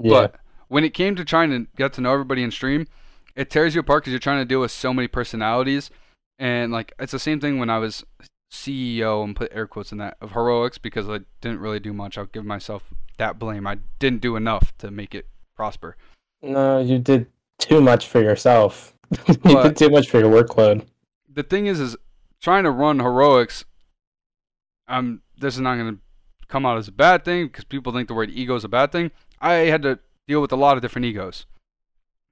[0.00, 2.86] Yeah, But when it came to trying to get to know everybody in stream,
[3.36, 5.90] it tears you apart because you're trying to deal with so many personalities.
[6.38, 8.04] And like it's the same thing when I was
[8.50, 12.16] CEO and put air quotes in that of heroics because I didn't really do much.
[12.16, 12.84] I'll give myself
[13.18, 13.66] that blame.
[13.66, 15.26] I didn't do enough to make it
[15.56, 15.96] prosper.
[16.42, 17.26] no, you did
[17.58, 18.94] too much for yourself.
[19.44, 20.86] you did too much for your workload.
[21.32, 21.96] The thing is, is
[22.40, 23.64] trying to run heroics.
[24.86, 26.00] Um, this is not going to
[26.46, 28.92] come out as a bad thing because people think the word ego is a bad
[28.92, 29.10] thing.
[29.40, 31.46] I had to deal with a lot of different egos.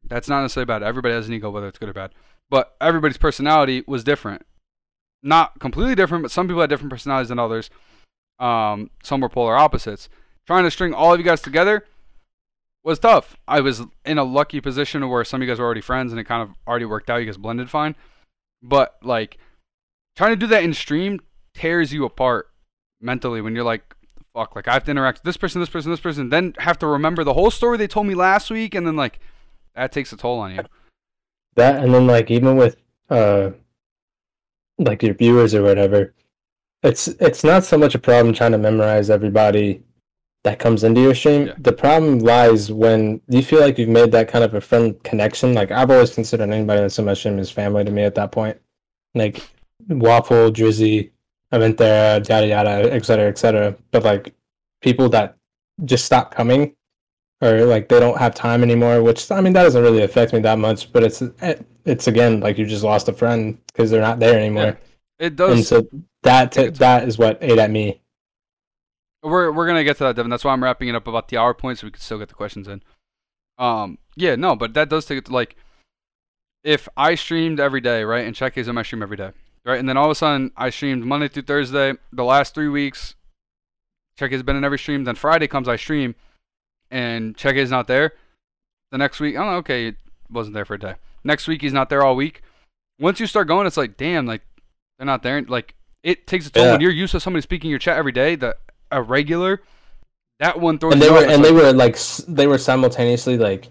[0.04, 0.82] That's not necessarily bad.
[0.82, 2.12] Everybody has an ego, whether it's good or bad.
[2.48, 4.46] But everybody's personality was different.
[5.22, 7.70] Not completely different, but some people had different personalities than others.
[8.38, 10.08] Um, some were polar opposites.
[10.46, 11.84] Trying to string all of you guys together
[12.84, 13.36] was tough.
[13.48, 16.20] I was in a lucky position where some of you guys were already friends and
[16.20, 17.16] it kind of already worked out.
[17.16, 17.96] You guys blended fine.
[18.62, 19.38] But like
[20.16, 21.20] trying to do that in stream
[21.54, 22.48] tears you apart
[23.00, 23.96] mentally when you're like,
[24.34, 26.78] fuck, like I have to interact with this person, this person, this person, then have
[26.78, 29.18] to remember the whole story they told me last week, and then like
[29.74, 30.62] that takes a toll on you.
[31.56, 32.76] That and then like even with
[33.10, 33.50] uh
[34.78, 36.14] like your viewers or whatever,
[36.82, 39.82] it's it's not so much a problem trying to memorize everybody
[40.44, 41.48] that comes into your stream.
[41.48, 41.54] Yeah.
[41.58, 45.54] The problem lies when you feel like you've made that kind of a friend connection.
[45.54, 48.30] Like I've always considered anybody that's in my stream as family to me at that
[48.30, 48.56] point.
[49.14, 49.42] Like
[49.88, 51.10] Waffle, Drizzy,
[51.52, 53.74] Aventera, yada yada, et cetera, et cetera.
[53.90, 54.34] But like
[54.82, 55.36] people that
[55.84, 56.76] just stop coming
[57.42, 60.38] or like they don't have time anymore which i mean that doesn't really affect me
[60.38, 61.22] that much but it's
[61.84, 64.78] it's again like you just lost a friend because they're not there anymore
[65.18, 65.86] It does and so
[66.22, 68.00] that a that is what ate at me
[69.22, 70.30] We're we're gonna get to that, Devin.
[70.30, 72.28] That's why I'm wrapping it up about the hour point, so we can still get
[72.28, 72.82] the questions in.
[73.58, 75.56] Um, yeah, no, but that does take it to like,
[76.62, 79.32] if I streamed every day, right, and check is in my stream every day,
[79.64, 82.68] right, and then all of a sudden I streamed Monday through Thursday, the last three
[82.68, 83.14] weeks,
[84.18, 85.04] check has been in every stream.
[85.04, 86.14] Then Friday comes, I stream,
[86.90, 88.12] and check is not there.
[88.92, 89.96] The next week, oh, okay, it
[90.30, 90.94] wasn't there for a day.
[91.24, 92.42] Next week he's not there all week.
[92.98, 94.42] Once you start going, it's like, damn, like
[94.98, 95.42] they're not there.
[95.42, 96.72] Like it takes a toll Yeah.
[96.72, 98.36] when you're used to somebody speaking your chat every day.
[98.36, 98.56] That
[98.92, 99.60] a regular,
[100.38, 101.98] that one throws and they were and they like, were like
[102.28, 103.68] they were simultaneously like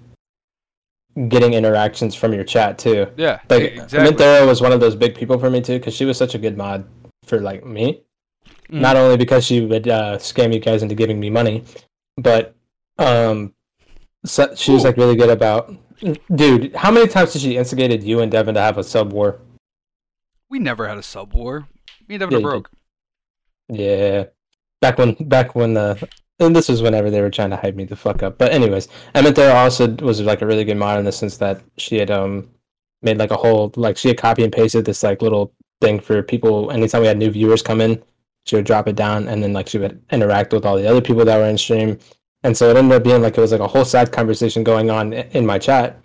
[1.29, 3.99] getting interactions from your chat too yeah, like exactly.
[4.11, 6.37] Minthera was one of those big people for me too because she was such a
[6.37, 6.85] good mod
[7.23, 8.01] for like me
[8.69, 8.81] Mhm.
[8.81, 11.63] not only because she would uh, scam you guys into giving me money
[12.17, 12.53] but
[12.97, 13.53] um
[14.25, 15.73] so she was like really good about
[16.35, 19.39] dude how many times did she instigated you and devin to have a sub war?
[20.49, 21.67] We never had a sub war.
[22.07, 22.69] Me and Devin Yeah, are broke.
[23.69, 24.23] yeah.
[24.81, 25.95] Back when back when uh
[26.39, 28.37] and this was whenever they were trying to hype me the fuck up.
[28.37, 31.97] But anyways Minthera also was like a really good mod in the sense that she
[31.97, 32.49] had um
[33.01, 36.21] made like a whole like she had copy and pasted this like little thing for
[36.23, 36.71] people.
[36.71, 38.01] Anytime we had new viewers come in
[38.45, 41.01] she would drop it down and then like she would interact with all the other
[41.01, 41.97] people that were in stream
[42.45, 44.89] and so it ended up being like it was like a whole side conversation going
[44.89, 45.99] on in my chat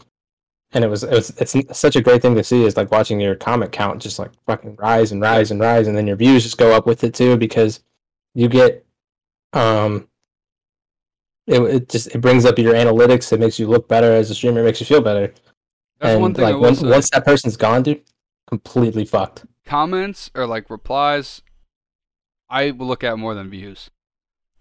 [0.73, 3.21] and it was it was it's such a great thing to see is like watching
[3.21, 6.43] your comment count just like fucking rise and rise and rise and then your views
[6.43, 7.81] just go up with it too because
[8.35, 8.85] you get
[9.53, 10.09] um
[11.47, 14.35] it, it just it brings up your analytics it makes you look better as a
[14.35, 15.35] streamer it makes you feel better
[15.99, 16.89] That's and one thing like say.
[16.89, 18.03] once that person's gone dude
[18.49, 21.43] completely fucked Comments or like replies,
[22.49, 23.89] I will look at more than views.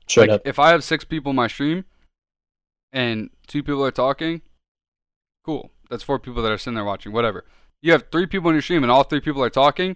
[0.09, 1.85] Straight like up if I have six people in my stream
[2.91, 4.41] and two people are talking,
[5.45, 5.71] cool.
[5.89, 7.11] That's four people that are sitting there watching.
[7.11, 7.45] Whatever.
[7.81, 9.95] You have three people in your stream and all three people are talking,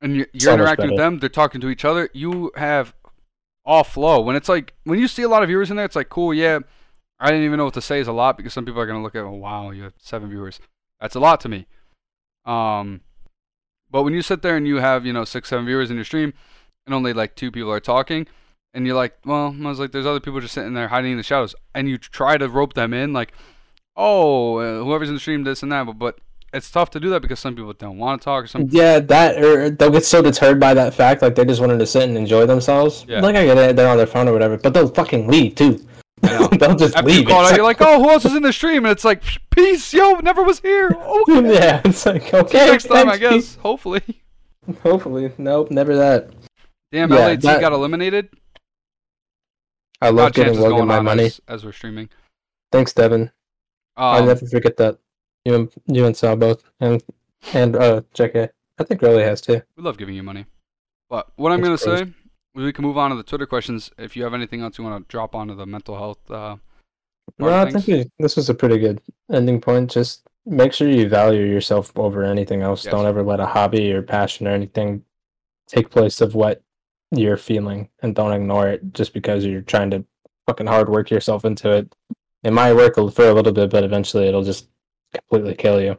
[0.00, 1.18] and you're, you're interacting with them.
[1.18, 2.08] They're talking to each other.
[2.12, 2.94] You have
[3.64, 4.20] all flow.
[4.20, 6.32] When it's like when you see a lot of viewers in there, it's like cool.
[6.32, 6.60] Yeah,
[7.18, 9.02] I didn't even know what to say is a lot because some people are gonna
[9.02, 10.58] look at, oh, wow, you have seven viewers.
[11.00, 11.66] That's a lot to me.
[12.46, 13.02] Um,
[13.90, 16.04] but when you sit there and you have you know six, seven viewers in your
[16.04, 16.32] stream,
[16.86, 18.26] and only like two people are talking,
[18.74, 21.16] and you're like, well, I was like, there's other people just sitting there hiding in
[21.16, 23.32] the shadows, and you try to rope them in, like,
[23.96, 26.18] oh, uh, whoever's in the stream, this and that, but, but
[26.52, 28.66] it's tough to do that because some people don't want to talk or some.
[28.72, 31.86] yeah that or they'll get so deterred by that fact like they just wanted to
[31.86, 33.20] sit and enjoy themselves Yeah.
[33.20, 35.78] like i get it they're on their phone or whatever but they'll fucking leave too
[36.22, 38.42] they'll just After you leave call It's out, you're like, oh, who else is in
[38.42, 38.84] the stream?
[38.84, 40.90] And it's like, peace, yo, never was here.
[41.00, 41.54] Okay.
[41.54, 43.54] yeah it's like okay next time, I guess.
[43.54, 44.02] Hopefully.
[44.82, 46.30] hopefully nope never that
[46.90, 48.28] Damn, Yeah, LAT that- got eliminated.
[50.00, 52.08] I love getting logan my money as, as we're streaming.
[52.72, 53.30] thanks devin
[53.96, 54.98] I'll Um, never forget that.
[55.44, 57.02] You and you and Sal both, and
[57.52, 58.48] and uh, JK.
[58.78, 59.60] I think Riley has too.
[59.76, 60.46] we love giving you money.
[61.10, 62.06] But what I'm gonna say,
[62.54, 63.90] we can move on to the Twitter questions.
[63.98, 66.56] If you have anything else you want to drop onto the mental health, uh,
[67.38, 69.90] No, I think we, this was a pretty good ending point.
[69.90, 72.84] Just make sure you value yourself over anything else.
[72.84, 72.92] Yes.
[72.92, 75.04] Don't ever let a hobby or passion or anything
[75.66, 76.62] take place of what
[77.10, 80.04] you're feeling, and don't ignore it just because you're trying to
[80.46, 81.94] fucking hard work yourself into it.
[82.42, 84.68] It might work for a little bit, but eventually it'll just
[85.12, 85.98] completely kill you.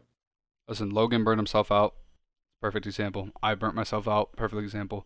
[0.68, 1.96] Listen, Logan burned himself out.
[2.62, 3.30] Perfect example.
[3.44, 4.36] I burnt myself out.
[4.36, 5.06] Perfect example.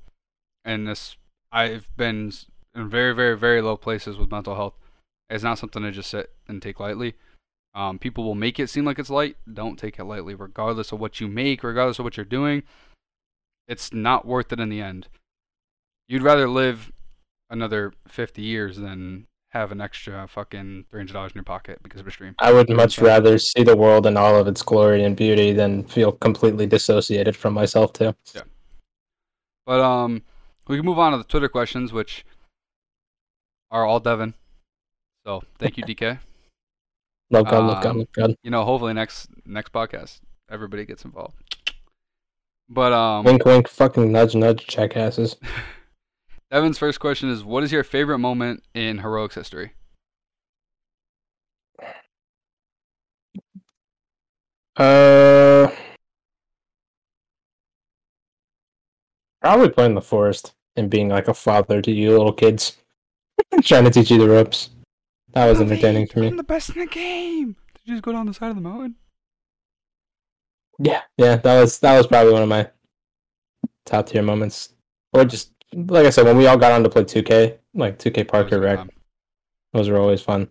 [0.63, 1.17] And this,
[1.51, 2.31] I've been
[2.75, 4.75] in very, very, very low places with mental health.
[5.29, 7.15] It's not something to just sit and take lightly.
[7.73, 9.37] Um, people will make it seem like it's light.
[9.51, 12.63] Don't take it lightly, regardless of what you make, regardless of what you're doing.
[13.67, 15.07] It's not worth it in the end.
[16.07, 16.91] You'd rather live
[17.49, 22.11] another 50 years than have an extra fucking $300 in your pocket because of a
[22.11, 22.35] stream.
[22.39, 25.83] I would much rather see the world in all of its glory and beauty than
[25.85, 28.13] feel completely dissociated from myself too.
[28.33, 28.41] Yeah.
[29.65, 30.23] But um,
[30.67, 32.25] we can move on to the Twitter questions, which
[33.71, 34.33] are all Devin.
[35.25, 36.19] So thank you, DK.
[37.31, 38.35] Love God, love God, Um, love God.
[38.43, 40.19] You know, hopefully next next podcast,
[40.51, 41.33] everybody gets involved.
[42.69, 45.35] But um, Wink, wink, fucking nudge, nudge, jackasses.
[46.51, 49.73] Devin's first question is, what is your favorite moment in heroics history?
[54.77, 55.71] Uh,
[59.41, 62.77] probably playing the forest and being like a father to you little kids,
[63.63, 64.69] trying to teach you the ropes.
[65.33, 66.27] That was entertaining for me.
[66.27, 67.55] I'm the best in the game.
[67.73, 68.95] Did you just go down the side of the mountain?
[70.77, 72.69] Yeah, yeah, that was that was probably one of my
[73.85, 74.73] top tier moments.
[75.13, 78.13] Or just like I said, when we all got on to play 2K, like 2K
[78.13, 78.89] That was a Parker Rec, time.
[79.73, 80.49] those were always fun.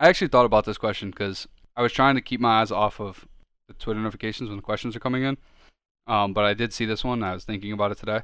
[0.00, 3.00] I actually thought about this question because I was trying to keep my eyes off
[3.00, 3.26] of
[3.66, 5.36] the Twitter notifications when the questions are coming in.
[6.06, 7.22] Um, but I did see this one.
[7.22, 8.22] I was thinking about it today,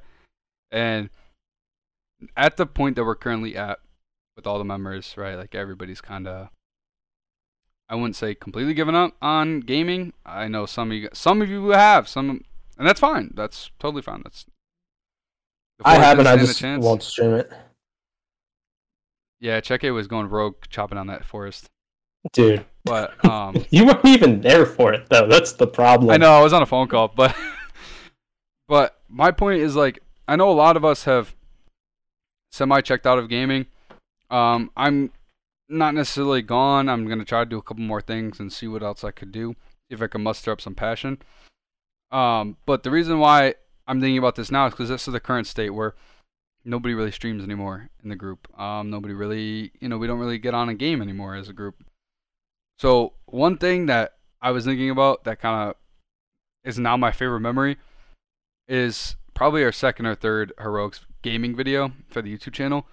[0.71, 1.11] and
[2.37, 3.81] at the point that we're currently at
[4.37, 5.35] with all the members, right?
[5.37, 6.49] Like everybody's kind of,
[7.89, 10.15] I wouldn't say completely given up on gaming.
[10.25, 12.41] I know some of you, some of you have some,
[12.79, 13.33] and that's fine.
[13.35, 14.23] That's totally fine.
[14.25, 14.47] That's
[15.85, 16.27] I haven't.
[16.27, 17.53] I just won't stream it,
[19.41, 21.71] Yeah, Check was going rogue, chopping on that forest.
[22.33, 22.65] dude.
[22.85, 25.27] But um, You weren't even there for it though.
[25.27, 26.11] That's the problem.
[26.11, 27.37] I know I was on a phone call, but
[28.69, 31.35] but my point is like I know a lot of us have
[32.53, 33.67] semi checked out of gaming.
[34.31, 35.13] Um, I'm
[35.69, 36.89] not necessarily gone.
[36.89, 39.33] I'm gonna try to do a couple more things and see what else I could
[39.33, 39.55] do.
[39.91, 41.19] If I can muster up some passion.
[42.11, 43.55] Um, but the reason why
[43.87, 45.95] I'm thinking about this now because this is the current state where
[46.65, 48.49] nobody really streams anymore in the group.
[48.59, 51.53] Um, nobody really, you know, we don't really get on a game anymore as a
[51.53, 51.77] group.
[52.79, 55.77] So one thing that I was thinking about that kind of
[56.65, 57.77] is now my favorite memory
[58.67, 62.87] is probably our second or third heroics gaming video for the YouTube channel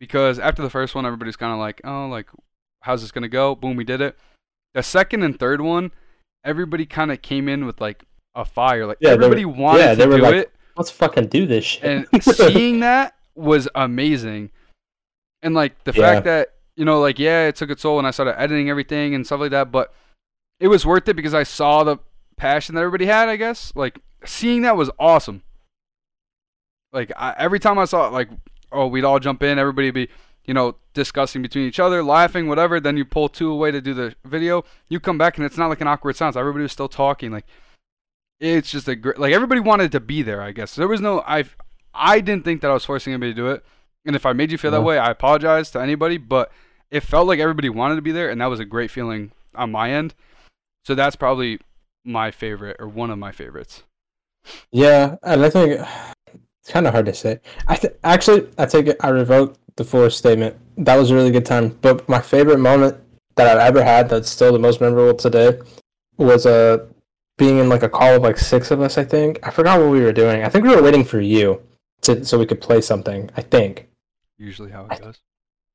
[0.00, 2.28] because after the first one everybody's kind of like oh like
[2.82, 4.16] how's this gonna go boom we did it
[4.74, 5.90] the second and third one
[6.44, 8.04] everybody kind of came in with like
[8.36, 11.26] a fire like Yeah, they were- everybody wanted yeah, to do like, it Let's fucking
[11.28, 11.84] do this shit.
[12.12, 14.50] and seeing that was amazing
[15.42, 16.02] and like the Yeah.
[16.14, 19.14] fact that you know like yeah it took its toll and i started editing everything
[19.14, 19.92] and stuff like that but
[20.60, 21.96] it was worth it because i saw the
[22.36, 25.42] passion that everybody had i guess like seeing that was awesome
[26.92, 28.28] like I, every time i saw it like
[28.72, 30.08] oh, we'd all jump in, everybody be,
[30.44, 32.80] you know, discussing between each other, laughing, whatever.
[32.80, 34.64] Then you pull two away to do the video.
[34.88, 36.36] You come back and it's not like an awkward silence.
[36.36, 37.30] Everybody was still talking.
[37.30, 37.46] Like
[38.40, 39.18] it's just a great.
[39.18, 40.42] Like everybody wanted to be there.
[40.42, 41.20] I guess there was no.
[41.26, 41.44] I
[41.94, 43.64] I didn't think that I was forcing anybody to do it.
[44.04, 46.16] And if I made you feel that way, I apologize to anybody.
[46.18, 46.52] But
[46.90, 49.72] it felt like everybody wanted to be there, and that was a great feeling on
[49.72, 50.14] my end.
[50.84, 51.58] So that's probably
[52.04, 53.82] my favorite or one of my favorites.
[54.70, 55.80] Yeah, and I think
[56.60, 57.40] it's kind of hard to say.
[57.66, 58.96] I th- actually, I take it.
[59.00, 60.56] I revoke the forced statement.
[60.76, 61.70] That was a really good time.
[61.80, 62.96] But my favorite moment
[63.34, 65.58] that I've ever had, that's still the most memorable today,
[66.18, 66.86] was uh
[67.38, 68.96] being in like a call of like six of us.
[68.98, 70.42] I think I forgot what we were doing.
[70.42, 71.62] I think we were waiting for you
[72.02, 73.30] to so we could play something.
[73.36, 73.88] I think.
[74.38, 75.20] Usually how I- it goes.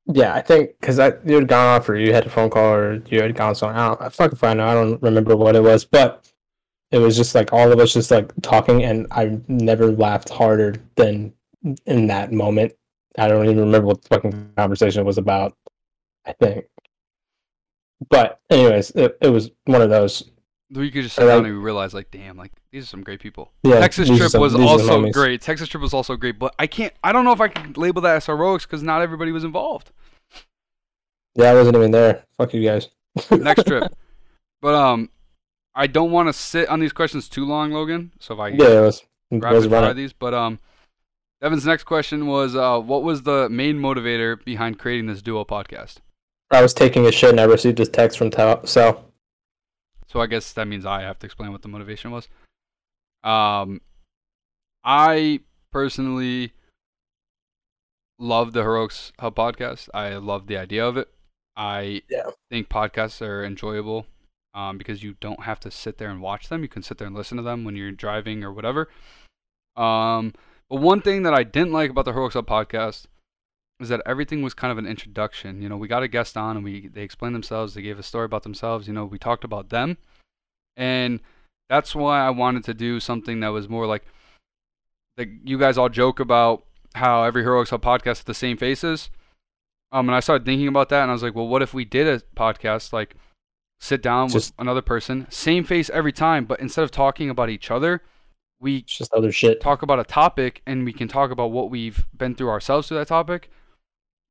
[0.07, 3.03] Yeah, I think because you had gone off or you had a phone call or
[3.07, 3.77] you had gone somewhere.
[3.77, 4.01] I don't.
[4.01, 4.69] I fucking find out.
[4.69, 6.27] I don't remember what it was, but
[6.89, 10.75] it was just like all of us just like talking, and I never laughed harder
[10.95, 11.33] than
[11.85, 12.73] in that moment.
[13.19, 15.55] I don't even remember what the fucking conversation was about.
[16.25, 16.65] I think,
[18.09, 20.29] but anyways, it, it was one of those.
[20.73, 22.87] We could just I sit down like- and we realize, like, damn, like these are
[22.87, 23.51] some great people.
[23.63, 25.41] Yeah, Texas trip some- was these are the also great.
[25.41, 26.93] Texas trip was also great, but I can't.
[27.03, 29.91] I don't know if I can label that as heroics because not everybody was involved.
[31.35, 32.23] Yeah, I wasn't even there.
[32.37, 32.89] Fuck you guys.
[33.31, 33.93] Next trip,
[34.61, 35.09] but um,
[35.75, 38.11] I don't want to sit on these questions too long, Logan.
[38.19, 39.03] So if I Yeah, it was.
[39.29, 40.59] Rapid fire these, but um,
[41.41, 45.97] Evan's next question was, uh, what was the main motivator behind creating this duo podcast?
[46.51, 48.31] I was taking a shit and I received a text from
[48.65, 49.10] Sal.
[50.11, 52.27] So I guess that means I have to explain what the motivation was.
[53.23, 53.79] Um,
[54.83, 55.39] I
[55.71, 56.51] personally
[58.19, 59.87] love the Heroics Hub podcast.
[59.93, 61.09] I love the idea of it.
[61.55, 62.29] I Yeah.
[62.49, 64.05] think podcasts are enjoyable
[64.53, 66.61] um, because you don't have to sit there and watch them.
[66.61, 68.89] You can sit there and listen to them when you're driving or whatever.
[69.77, 70.33] Um,
[70.69, 73.05] but one thing that I didn't like about the Heroics Hub podcast
[73.81, 75.61] is that everything was kind of an introduction.
[75.61, 78.03] You know, we got a guest on and we they explained themselves, they gave a
[78.03, 78.87] story about themselves.
[78.87, 79.97] You know, we talked about them,
[80.77, 81.19] and
[81.69, 84.05] that's why I wanted to do something that was more like,
[85.17, 86.63] like you guys all joke about
[86.95, 89.09] how every Heroics Hub podcast has the same faces.
[89.93, 91.83] Um, and I started thinking about that, and I was like, well, what if we
[91.83, 93.15] did a podcast like
[93.79, 97.49] sit down Just- with another person, same face every time, but instead of talking about
[97.49, 98.01] each other,
[98.59, 99.59] we just other shit.
[99.59, 102.97] talk about a topic and we can talk about what we've been through ourselves through
[102.97, 103.49] that topic.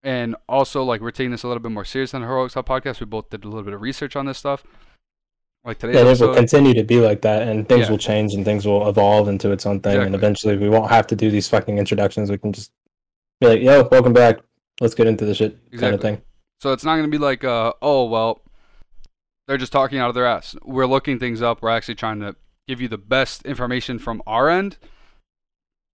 [0.03, 2.67] And also, like, we're taking this a little bit more serious than the Heroics Hub
[2.67, 3.01] podcast.
[3.01, 4.65] We both did a little bit of research on this stuff.
[5.63, 7.91] Like today's And it will continue to be like that, and things Yeah.
[7.91, 11.07] will change and things will evolve into its own thing, and eventually we won't have
[11.09, 12.31] to do these fucking introductions.
[12.31, 12.73] We can just
[13.43, 14.39] be like, "Yo, welcome back.
[14.81, 16.23] Let's get into the shit," kind of thing.
[16.63, 18.41] So it's not going to be like, uh, oh, well,
[19.47, 20.57] they're just talking out of their ass.
[20.63, 21.61] We're looking things up.
[21.61, 22.37] We're actually trying to
[22.67, 24.79] give you the best information from our end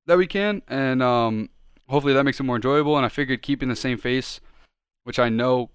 [0.05, 0.61] that we can.
[0.67, 1.49] And um,
[1.87, 2.97] hopefully that makes it more enjoyable.
[2.97, 4.39] And I figured keeping the same face,
[5.03, 5.69] which I know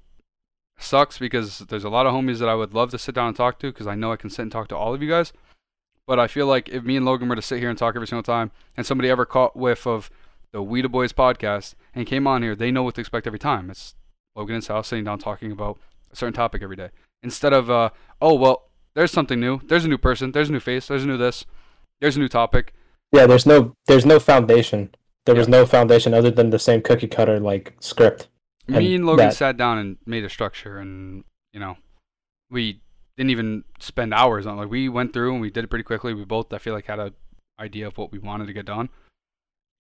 [0.79, 3.37] sucks because there's a lot of homies that I would love to sit down and
[3.37, 5.33] talk to because I know I can sit and talk to all of you guys.
[6.07, 8.09] But I feel like if me and Logan were to sit here and talk every
[8.09, 10.11] single time, and somebody ever caught whiff of
[10.53, 13.39] the We the Boys podcast and came on here, they know what to expect every
[13.39, 13.71] time.
[13.71, 13.95] It's
[14.35, 15.79] Logan and Sal sitting down talking about
[16.11, 16.89] a certain topic every day.
[17.23, 19.61] Instead of, uh, oh, well, there's something new.
[19.65, 20.33] There's a new person.
[20.33, 20.89] There's a new face.
[20.89, 21.45] There's a new this.
[22.01, 22.73] There's a new topic.
[23.13, 24.93] Yeah, there's no, there's no foundation.
[25.27, 28.29] There was no foundation other than the same cookie cutter like script.
[28.67, 31.77] Me And and Logan that- sat down and made a structure, and, you know,
[32.51, 32.81] we
[33.17, 34.61] didn't even spend hours on it.
[34.63, 36.15] Like, we went through and we did it pretty quickly.
[36.15, 37.13] We both, I feel like, had a
[37.61, 38.89] idea of what we wanted to get done.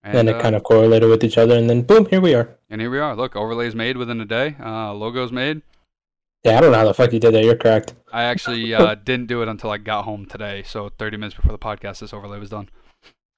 [0.02, 2.56] And, it uh, kind of correlated with each other, and then boom, here we are.
[2.70, 3.14] and here we are.
[3.14, 4.56] Look, overlays made within a day.
[4.58, 5.60] Uh, logos made.
[6.42, 7.44] Yeah, I don't know how the fuck you did that.
[7.44, 7.92] You're correct.
[8.12, 10.62] I actually uh, didn't do it until I got home today.
[10.66, 12.70] So 30 minutes before the podcast, this overlay was done.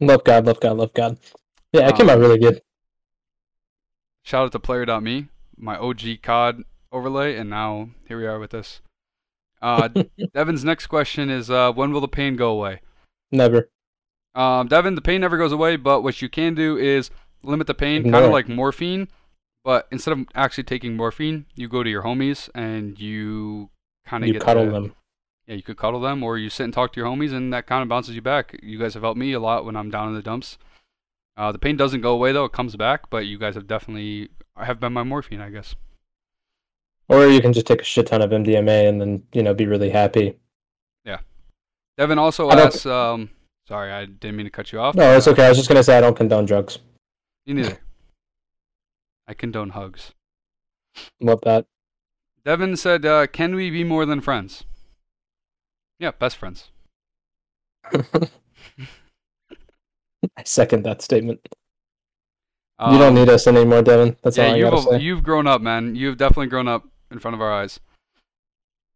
[0.00, 1.18] Love God, love God, love God.
[1.72, 2.62] Yeah, it came Um, out really good.
[4.24, 8.80] Shout out to Player.me, my OG COD overlay, and now here we are with this.
[9.60, 9.88] Uh,
[10.34, 12.80] Devin's next question is uh, when will the pain go away?
[13.30, 13.70] Never.
[14.34, 17.10] Um, Devin, the pain never goes away, but what you can do is
[17.42, 19.08] limit the pain, kind of like morphine.
[19.64, 23.70] But instead of actually taking morphine, you go to your homies and you
[24.06, 24.94] kind of You get cuddle the- them.
[25.46, 27.66] Yeah, you could cuddle them, or you sit and talk to your homies, and that
[27.66, 28.56] kind of bounces you back.
[28.62, 30.56] You guys have helped me a lot when I'm down in the dumps.
[31.36, 33.10] Uh, the pain doesn't go away though; it comes back.
[33.10, 35.74] But you guys have definitely have been my morphine, I guess.
[37.08, 39.66] Or you can just take a shit ton of MDMA and then, you know, be
[39.66, 40.38] really happy.
[41.04, 41.18] Yeah.
[41.98, 42.86] Devin also asks.
[42.86, 43.30] Um,
[43.66, 44.94] sorry, I didn't mean to cut you off.
[44.94, 45.44] No, it's okay.
[45.46, 46.78] I was just gonna say I don't condone drugs.
[47.44, 47.78] You neither.
[49.26, 50.12] I condone hugs.
[51.20, 51.66] Love that.
[52.44, 54.64] Devin said, uh, "Can we be more than friends?"
[55.98, 56.70] Yeah, best friends.
[60.36, 61.40] I second that statement.
[62.80, 64.16] you don't Um, need us anymore, Devin.
[64.22, 64.98] That's yeah, all I you've gotta say.
[65.00, 65.94] you've grown up, man.
[65.94, 67.80] You've definitely grown up in front of our eyes.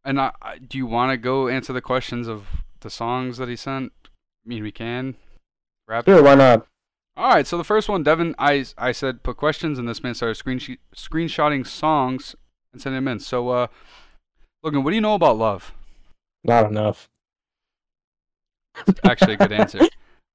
[0.04, 2.46] And I, I, do you want to go answer the questions of
[2.80, 3.92] the songs that he sent?
[4.06, 4.08] I
[4.48, 5.16] mean, we can.
[5.88, 6.04] Rap.
[6.06, 6.66] Sure, why not?
[7.16, 7.46] All right.
[7.46, 10.60] So the first one, Devin, I I said put questions, and this man started screen
[10.94, 12.34] screenshotting songs
[12.72, 13.20] and sending them in.
[13.20, 13.66] So, uh,
[14.62, 15.72] Logan, what do you know about love?
[16.44, 17.08] Not enough.
[19.04, 19.80] Actually, a good answer.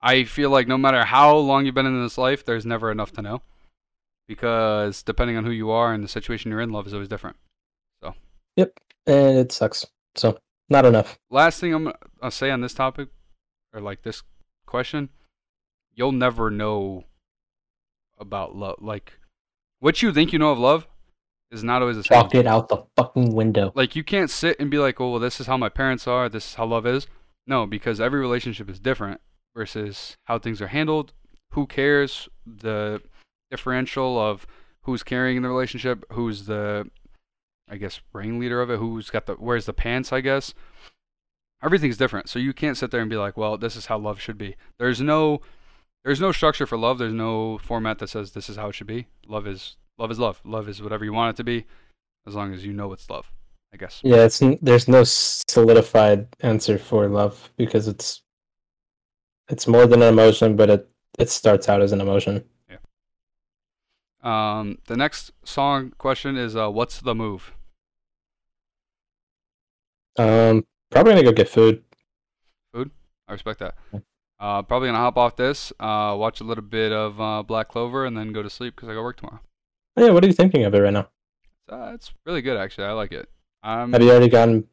[0.03, 3.11] I feel like no matter how long you've been in this life, there's never enough
[3.13, 3.41] to know,
[4.27, 7.37] because depending on who you are and the situation you're in, love is always different.
[8.03, 8.15] So.
[8.55, 8.79] Yep.
[9.05, 9.85] And it sucks.
[10.15, 11.19] So not enough.
[11.29, 13.09] last thing I'm gonna say on this topic,
[13.73, 14.23] or like this
[14.65, 15.09] question,
[15.93, 17.03] you'll never know
[18.17, 18.77] about love.
[18.79, 19.13] Like,
[19.79, 20.87] what you think you know of love
[21.51, 22.21] is not always the same.
[22.21, 23.71] Chalk it out the fucking window.
[23.75, 26.29] Like, you can't sit and be like, oh, well, this is how my parents are,
[26.29, 27.07] this is how love is.
[27.45, 29.19] No, because every relationship is different
[29.55, 31.13] versus how things are handled.
[31.51, 32.29] Who cares?
[32.45, 33.01] The
[33.49, 34.47] differential of
[34.83, 36.89] who's carrying the relationship, who's the,
[37.69, 40.53] I guess, ringleader of it, who's got the, where's the pants, I guess.
[41.63, 42.29] Everything's different.
[42.29, 44.55] So you can't sit there and be like, well, this is how love should be.
[44.79, 45.41] There's no,
[46.03, 46.97] there's no structure for love.
[46.97, 49.07] There's no format that says this is how it should be.
[49.27, 50.41] Love is, love is love.
[50.43, 51.65] Love is whatever you want it to be,
[52.25, 53.31] as long as you know it's love.
[53.73, 54.01] I guess.
[54.03, 58.21] Yeah, it's there's no solidified answer for love because it's
[59.51, 62.45] it's more than an emotion, but it it starts out as an emotion.
[62.69, 62.77] Yeah.
[64.23, 67.53] Um, the next song question is, uh, what's the move?
[70.17, 71.83] Um, probably gonna go get food.
[72.73, 72.91] Food.
[73.27, 73.75] I respect that.
[74.39, 78.05] Uh, probably gonna hop off this, uh, watch a little bit of uh, Black Clover,
[78.05, 79.41] and then go to sleep because I got work tomorrow.
[79.97, 81.09] Oh, yeah, what are you thinking of it right now?
[81.69, 82.85] Uh, it's really good, actually.
[82.85, 83.29] I like it.
[83.63, 84.67] Um, Have you already gotten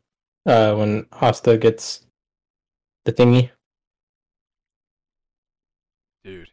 [0.46, 2.06] uh when Asta gets
[3.05, 3.50] the thingy?
[6.28, 6.50] Dude.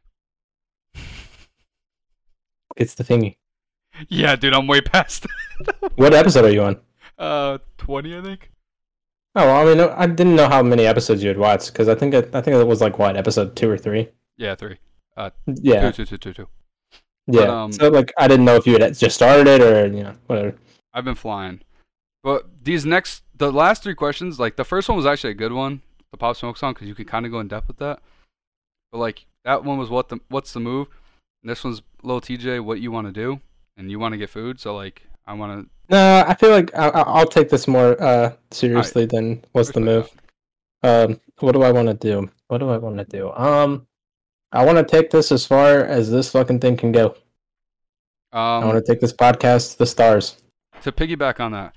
[2.78, 3.36] Gets the thingy.
[4.10, 5.26] Yeah, dude, I'm way past.
[5.96, 6.82] What episode are you on?
[7.18, 8.52] uh, twenty, I think.
[9.36, 11.96] Oh, well, I mean, I didn't know how many episodes you had watched because I
[11.96, 14.10] think it, I think it was like what episode two or three.
[14.38, 14.78] Yeah, three.
[15.16, 16.48] Uh, Yeah, Two, two, two, two, two.
[17.28, 17.64] yeah.
[17.64, 20.16] um, so like, I didn't know if you had just started it or you know
[20.28, 20.56] whatever.
[20.94, 21.62] I've been flying.
[22.22, 25.54] But these next, the last three questions, like the first one was actually a good
[25.54, 25.82] one,
[26.12, 28.00] the Pop Smoke song, because you could kind of go in depth with that.
[28.92, 30.88] But like that one was what the what's the move,
[31.42, 33.40] and this one's Lil Tjay, what you want to do,
[33.78, 34.60] and you want to get food.
[34.60, 35.70] So like I want to.
[35.88, 39.80] No, I feel like I, I- I'll take this more uh seriously than what's the
[39.80, 40.10] move.
[40.84, 42.30] Um, what do I want to do?
[42.48, 43.32] What do I want to do?
[43.32, 43.88] Um,
[44.52, 47.16] I want to take this as far as this fucking thing can go.
[48.32, 50.38] I Um, want to take this podcast to the stars.
[50.84, 51.74] to piggyback on that,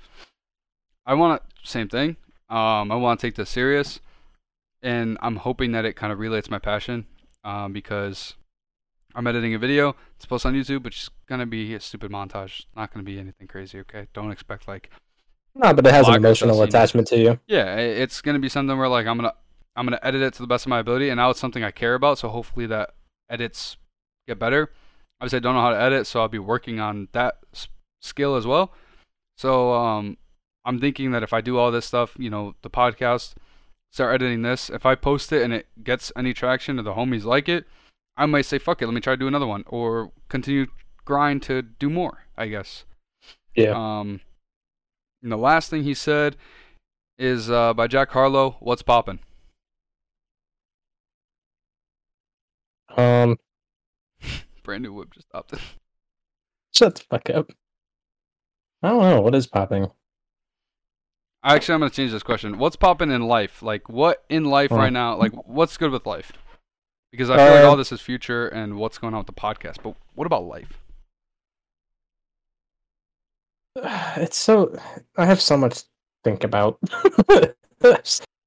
[1.05, 2.17] I want to same thing.
[2.49, 3.99] Um, I want to take this serious,
[4.81, 7.05] and I'm hoping that it kind of relates my passion.
[7.43, 8.35] Um, because
[9.15, 9.95] I'm editing a video.
[10.17, 12.65] It's posted on YouTube, which is gonna be a stupid montage.
[12.75, 13.79] Not gonna be anything crazy.
[13.79, 14.89] Okay, don't expect like
[15.55, 17.39] No, but it has an emotional attachment to you.
[17.47, 19.33] yeah, it's gonna be something where like I'm gonna
[19.75, 21.71] I'm gonna edit it to the best of my ability, and now it's something I
[21.71, 22.17] care about.
[22.19, 22.91] So hopefully that
[23.29, 23.77] edits
[24.27, 24.71] get better.
[25.21, 27.67] Obviously, I don't know how to edit, so I'll be working on that s-
[28.01, 28.73] skill as well.
[29.37, 30.17] So um,
[30.65, 33.33] I'm thinking that if I do all this stuff, you know, the podcast,
[33.91, 37.23] start editing this, if I post it and it gets any traction or the homies
[37.23, 37.65] like it,
[38.17, 40.67] I might say fuck it, let me try to do another one or continue
[41.05, 42.25] grind to do more.
[42.37, 42.85] I guess.
[43.55, 43.71] Yeah.
[43.75, 44.21] Um,
[45.21, 46.37] and the last thing he said
[47.17, 48.55] is uh, by Jack Harlow.
[48.61, 49.19] What's poppin'?
[52.95, 53.37] Um,
[54.63, 55.59] Brand new whip just popped it.
[56.73, 57.51] shut the fuck up.
[58.81, 59.91] I don't know what is popping.
[61.43, 62.57] Actually, I'm gonna change this question.
[62.57, 63.61] What's popping in life?
[63.61, 65.15] Like, what in life right now?
[65.17, 66.33] Like, what's good with life?
[67.11, 69.33] Because I feel like Uh, all this is future and what's going on with the
[69.33, 69.81] podcast.
[69.81, 70.79] But what about life?
[74.17, 74.77] It's so
[75.17, 75.85] I have so much to
[76.23, 76.79] think about.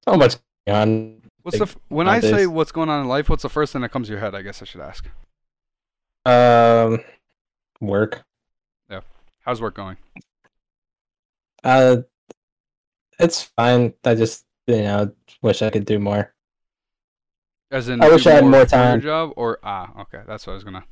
[0.05, 0.37] So much
[0.67, 1.23] going on.
[1.43, 3.31] What's the f- when I say what's going on in life?
[3.31, 4.35] What's the first thing that comes to your head?
[4.35, 5.09] I guess I should ask.
[6.27, 7.03] Um,
[7.81, 8.23] work.
[8.91, 9.01] Yeah.
[9.41, 9.97] How's work going?
[11.65, 11.99] Uh,
[13.23, 13.95] it's fine.
[14.05, 16.35] I just you know wish I could do more.
[17.71, 19.01] As in, I wish I had more time.
[19.01, 20.85] Job or ah, okay, that's what I was gonna.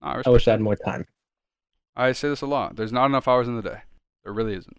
[0.00, 1.06] I, I wish I had more time.
[1.96, 2.76] I say this a lot.
[2.76, 3.80] There's not enough hours in the day.
[4.22, 4.76] There really isn't.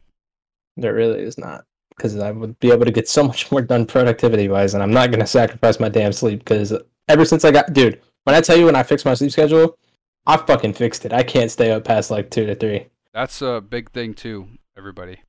[0.77, 3.85] There really is not because I would be able to get so much more done
[3.85, 6.73] productivity wise, and I'm not gonna sacrifice my damn sleep because
[7.07, 9.77] ever since I got dude, when I tell you when I fixed my sleep schedule,
[10.25, 11.13] I fucking fixed it.
[11.13, 12.87] I can't stay up past like two to three.
[13.13, 14.47] That's a big thing too,
[14.77, 15.19] everybody.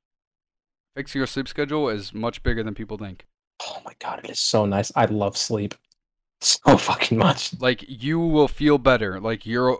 [0.97, 3.27] Fixing your sleep schedule is much bigger than people think.
[3.61, 4.91] Oh my god, it is so nice.
[4.95, 5.75] I love sleep.
[6.41, 7.51] so fucking much.
[7.61, 9.19] Like you will feel better.
[9.19, 9.79] Like your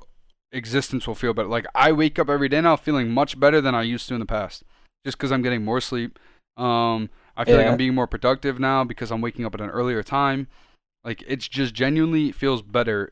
[0.51, 1.47] existence will feel better.
[1.47, 4.19] Like I wake up every day now feeling much better than I used to in
[4.19, 4.63] the past,
[5.03, 6.19] just because I'm getting more sleep.
[6.55, 9.71] Um, I feel like I'm being more productive now because I'm waking up at an
[9.71, 10.47] earlier time.
[11.03, 13.11] Like it's just genuinely feels better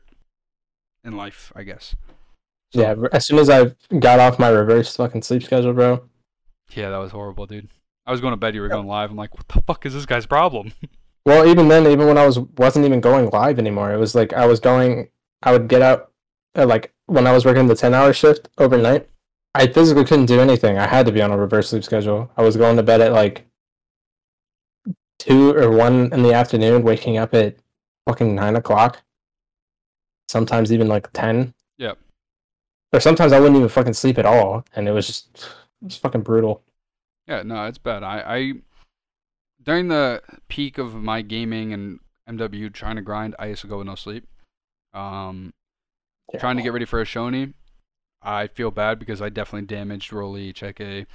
[1.04, 1.96] in life, I guess.
[2.72, 6.04] So- yeah, as soon as I got off my reverse fucking sleep schedule, bro.
[6.72, 7.68] Yeah, that was horrible, dude.
[8.06, 8.54] I was going to bed.
[8.54, 9.10] You were going live.
[9.10, 10.72] I'm like, what the fuck is this guy's problem?
[11.26, 14.32] Well, even then, even when I was wasn't even going live anymore, it was like
[14.32, 15.08] I was going.
[15.42, 16.12] I would get out,
[16.56, 19.08] uh, like when I was working the ten hour shift overnight.
[19.52, 20.78] I physically couldn't do anything.
[20.78, 22.30] I had to be on a reverse sleep schedule.
[22.36, 23.44] I was going to bed at like
[25.18, 27.56] two or one in the afternoon, waking up at
[28.06, 29.02] fucking nine o'clock.
[30.28, 31.54] Sometimes even like ten.
[31.78, 31.98] Yep.
[32.92, 35.36] Or sometimes I wouldn't even fucking sleep at all, and it was just
[35.82, 36.62] it was fucking brutal.
[37.26, 38.02] Yeah, no, it's bad.
[38.02, 38.52] I, I
[39.62, 41.98] during the peak of my gaming and
[42.28, 44.26] MW trying to grind, I used to go with no sleep.
[44.94, 45.52] Um,
[46.32, 46.40] Yeah.
[46.40, 47.54] trying to get ready for a Shoney,
[48.22, 51.06] I feel bad because I definitely damaged Rolly, Check A,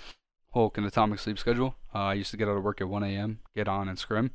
[0.54, 1.76] Hulk, and Atomic sleep schedule.
[1.94, 4.32] Uh, I used to get out of work at 1 a.m., get on and scrim,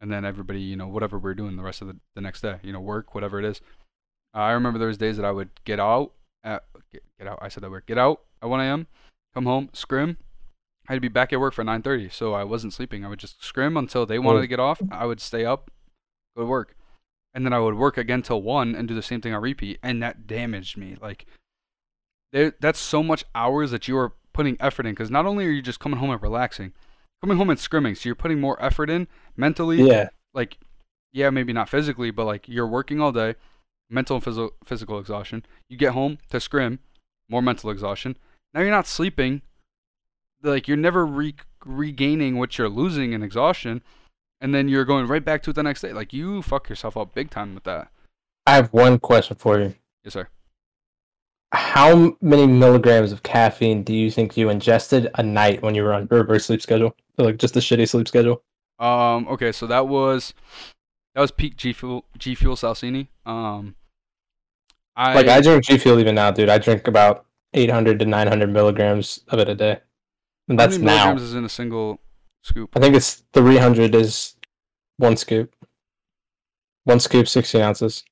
[0.00, 2.58] and then everybody, you know, whatever we're doing the rest of the, the next day,
[2.62, 3.60] you know, work, whatever it is.
[4.34, 6.12] Uh, I remember there was days that I would get out
[6.44, 7.38] at get, get out.
[7.40, 7.86] I said that word.
[7.86, 8.86] Get out at 1 a.m.,
[9.34, 10.18] come home, scrim,
[10.88, 13.04] I had to be back at work for 9:30, so I wasn't sleeping.
[13.04, 14.80] I would just scrim until they wanted to get off.
[14.90, 15.70] I would stay up,
[16.36, 16.76] go to work,
[17.34, 19.78] and then I would work again till one and do the same thing on repeat,
[19.82, 20.96] and that damaged me.
[21.00, 21.26] Like,
[22.32, 24.92] there, that's so much hours that you are putting effort in.
[24.92, 26.72] Because not only are you just coming home and relaxing,
[27.20, 29.82] coming home and scrimming, so you're putting more effort in mentally.
[29.82, 30.58] Yeah, Like,
[31.12, 33.34] yeah, maybe not physically, but like you're working all day,
[33.90, 35.44] mental and physical physical exhaustion.
[35.68, 36.78] You get home to scrim,
[37.28, 38.16] more mental exhaustion.
[38.54, 39.42] Now you're not sleeping
[40.42, 41.34] like you're never re-
[41.64, 43.82] regaining what you're losing in exhaustion
[44.40, 46.96] and then you're going right back to it the next day like you fuck yourself
[46.96, 47.88] up big time with that
[48.46, 49.74] I have one question for you.
[50.04, 50.28] yes sir
[51.52, 55.92] How many milligrams of caffeine do you think you ingested a night when you were
[55.92, 56.94] on reverse sleep schedule?
[57.18, 58.42] Or, Like just a shitty sleep schedule?
[58.78, 60.34] um okay so that was
[61.14, 63.74] that was peak g fuel g fuel salsini um
[64.96, 66.48] i like I drink G Fuel even now, dude.
[66.50, 69.78] I drink about 800 to 900 milligrams of it a day.
[70.48, 71.04] And how that's many now.
[71.06, 72.00] milligrams is in a single
[72.42, 74.36] scoop I think it's 300 is
[74.98, 75.54] one scoop.
[76.84, 78.04] One scoop, 16 ounces.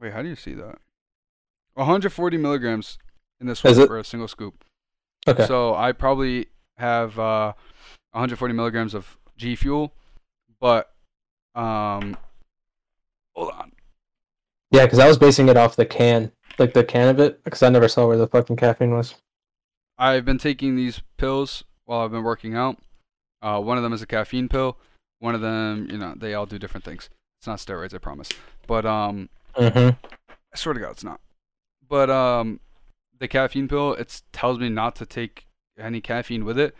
[0.00, 0.78] wait how do you see that
[1.74, 2.98] 140 milligrams
[3.40, 3.88] in this Is one it?
[3.88, 4.64] for a single scoop
[5.28, 5.46] Okay.
[5.46, 6.46] So I probably
[6.78, 7.52] have uh,
[8.12, 9.92] 140 milligrams of G Fuel,
[10.58, 10.90] but
[11.54, 12.16] um,
[13.34, 13.72] hold on.
[14.70, 17.62] yeah, because I was basing it off the can, like the can of it, because
[17.62, 19.14] I never saw where the fucking caffeine was.
[20.00, 22.78] I've been taking these pills while I've been working out.
[23.40, 24.76] Uh, one of them is a caffeine pill.
[25.20, 27.08] One of them, you know, they all do different things.
[27.38, 28.30] It's not steroids, I promise.
[28.66, 30.06] But um, Mm-hmm.
[30.30, 31.20] I swear to God, it's not.
[31.88, 32.60] But um,
[33.18, 35.46] the caffeine pill, it tells me not to take
[35.78, 36.74] any caffeine with it.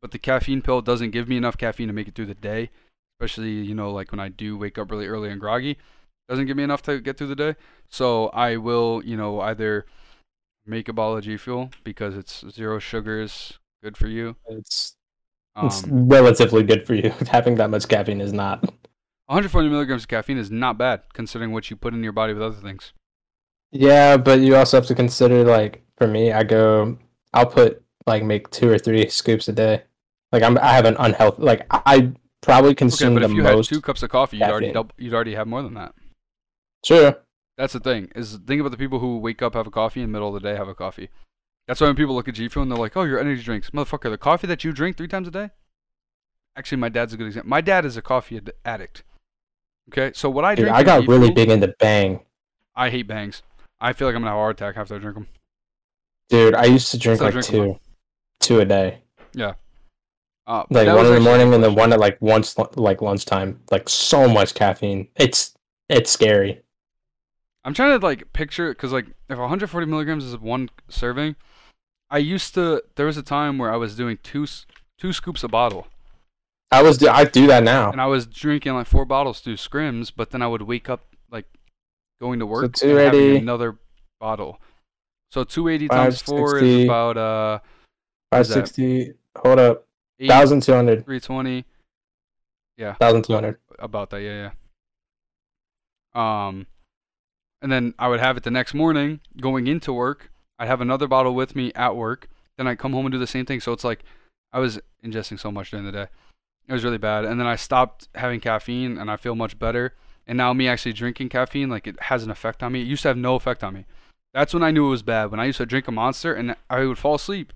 [0.00, 2.70] But the caffeine pill doesn't give me enough caffeine to make it through the day,
[3.16, 5.76] especially you know like when I do wake up really early and groggy.
[6.28, 7.56] Doesn't give me enough to get through the day.
[7.88, 9.86] So I will, you know, either
[10.68, 14.36] make a bottle of G Fuel because it's zero sugars, good for you.
[14.48, 14.94] It's
[15.56, 17.10] Um, it's relatively good for you.
[17.30, 18.62] Having that much caffeine is not.
[19.26, 22.42] 140 milligrams of caffeine is not bad considering what you put in your body with
[22.42, 22.92] other things.
[23.72, 26.96] Yeah, but you also have to consider like for me, I go,
[27.34, 29.82] I'll put like make two or three scoops a day.
[30.32, 31.42] Like I'm, I have an unhealthy.
[31.42, 33.68] Like I probably consume Okay, but the if you most.
[33.68, 35.94] had two cups of coffee, you'd already double, you'd already have more than that.
[36.84, 37.16] Sure.
[37.58, 38.10] That's the thing.
[38.14, 40.40] Is think about the people who wake up, have a coffee, in the middle of
[40.40, 41.10] the day have a coffee.
[41.66, 43.70] That's why when people look at G Fuel and they're like, "Oh, your energy drinks,
[43.70, 45.50] motherfucker." The coffee that you drink three times a day.
[46.56, 47.50] Actually, my dad's a good example.
[47.50, 49.02] My dad is a coffee ad- addict.
[49.90, 52.20] Okay, so what I Dude, drink, I got really Fuel- big into Bang.
[52.74, 53.42] I hate bangs.
[53.80, 55.26] I feel like I'm gonna have a heart attack after I drink them.
[56.30, 57.78] Dude, I used to drink like drink two,
[58.40, 59.00] two a day.
[59.34, 59.54] Yeah.
[60.46, 63.60] Uh, Like one in the morning and then one at like once like lunchtime.
[63.70, 65.08] Like so much caffeine.
[65.16, 65.54] It's
[65.88, 66.62] it's scary.
[67.64, 71.36] I'm trying to like picture because like if 140 milligrams is one serving,
[72.10, 72.82] I used to.
[72.96, 74.46] There was a time where I was doing two
[74.98, 75.86] two scoops a bottle.
[76.70, 77.90] I was do I do that now.
[77.90, 81.06] and I was drinking like four bottles through scrims, but then I would wake up
[81.30, 81.46] like
[82.20, 83.76] going to work and 280 having another
[84.20, 84.60] bottle.
[85.30, 87.58] So 280 times four is about uh
[88.30, 88.54] Five is that?
[88.54, 89.12] sixty.
[89.36, 89.74] Hold Yeah.
[90.20, 91.04] eight, Thousand two hundred.
[91.04, 91.64] 320
[93.00, 93.58] Thousand two hundred.
[93.78, 94.20] about that.
[94.20, 94.50] Yeah,
[96.14, 96.46] yeah.
[96.48, 96.66] Um,
[97.60, 100.30] and then I would have it the next morning going into work.
[100.58, 102.28] I'd have another bottle with me at work.
[102.56, 103.60] Then I'd come home and do the same thing.
[103.60, 104.04] So it's like
[104.52, 106.06] I was ingesting so much during the day.
[106.66, 107.24] It was really bad.
[107.24, 109.94] And then I stopped having caffeine and I feel much better.
[110.26, 112.82] And now me actually drinking caffeine, like it has an effect on me.
[112.82, 113.86] It used to have no effect on me.
[114.34, 115.30] That's when I knew it was bad.
[115.30, 117.52] When I used to drink a monster and I would fall asleep.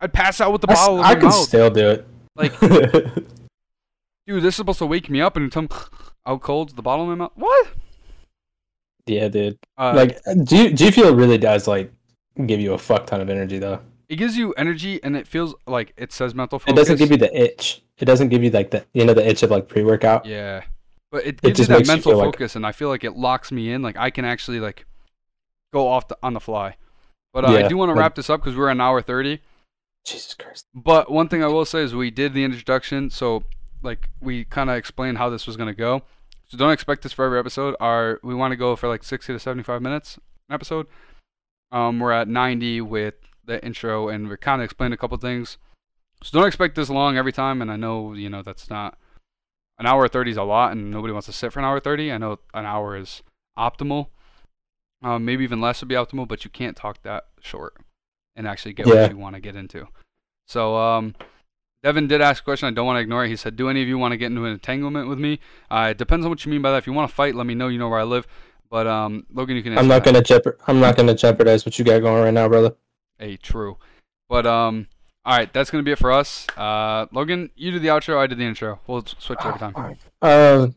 [0.00, 1.34] I'd pass out with the I, bottle I my can mouth.
[1.34, 2.06] still do it.
[2.36, 5.68] Like, dude, this is supposed to wake me up and tell me
[6.26, 7.32] out cold, the bottle in my mouth.
[7.34, 7.68] What?
[9.06, 9.58] Yeah, dude.
[9.78, 11.92] Uh, like, G G Fuel really does like
[12.46, 13.80] give you a fuck ton of energy though.
[14.08, 16.72] it gives you energy and it feels like it says mental focus.
[16.72, 17.82] It doesn't give you the itch.
[17.98, 20.26] It doesn't give you like the you know the itch of like pre workout.
[20.26, 20.64] Yeah.
[21.12, 22.72] But it It gives you just that makes you mental feel like- focus and I
[22.72, 23.82] feel like it locks me in.
[23.82, 24.86] Like I can actually like
[25.72, 26.76] go off the, on the fly.
[27.32, 29.40] But uh, I do want to like- wrap this up because we're an hour 30.
[30.04, 30.66] Jesus Christ.
[30.74, 33.44] But one thing I will say is we did the introduction, so
[33.82, 36.02] like we kind of explained how this was gonna go.
[36.54, 37.74] So don't expect this for every episode.
[37.80, 40.86] Our we want to go for like 60 to 75 minutes an episode.
[41.72, 43.14] Um, we're at 90 with
[43.44, 45.58] the intro, and we kind of explained a couple things.
[46.22, 47.60] So don't expect this long every time.
[47.60, 48.96] And I know you know that's not
[49.78, 52.12] an hour 30 is a lot, and nobody wants to sit for an hour 30.
[52.12, 53.24] I know an hour is
[53.58, 54.10] optimal.
[55.02, 57.74] Um, maybe even less would be optimal, but you can't talk that short
[58.36, 59.02] and actually get Yeah.
[59.02, 59.88] what you want to get into.
[60.46, 61.16] So, um,
[61.84, 62.66] Devin did ask a question.
[62.66, 63.28] I don't want to ignore it.
[63.28, 65.38] He said, "Do any of you want to get into an entanglement with me?"
[65.70, 66.78] Uh, it depends on what you mean by that.
[66.78, 67.68] If you want to fight, let me know.
[67.68, 68.26] You know where I live.
[68.70, 69.76] But um, Logan, you can.
[69.76, 70.14] I'm not that.
[70.14, 70.56] gonna jeopard.
[70.66, 72.74] I'm not gonna jeopardize what you got going right now, brother.
[73.18, 73.76] Hey, true.
[74.30, 74.88] But um,
[75.26, 76.46] all right, that's gonna be it for us.
[76.56, 78.16] Uh, Logan, you did the outro.
[78.16, 78.80] I did the intro.
[78.86, 79.98] We'll switch every time.
[80.22, 80.68] Uh,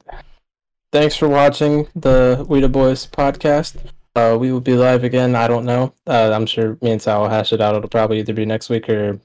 [0.91, 3.77] thanks for watching the We the Boys podcast.
[4.13, 5.35] Uh, we will be live again.
[5.35, 5.93] I don't know.
[6.05, 7.75] Uh, I'm sure me and Sal will hash it out.
[7.75, 9.21] It'll probably either be next week or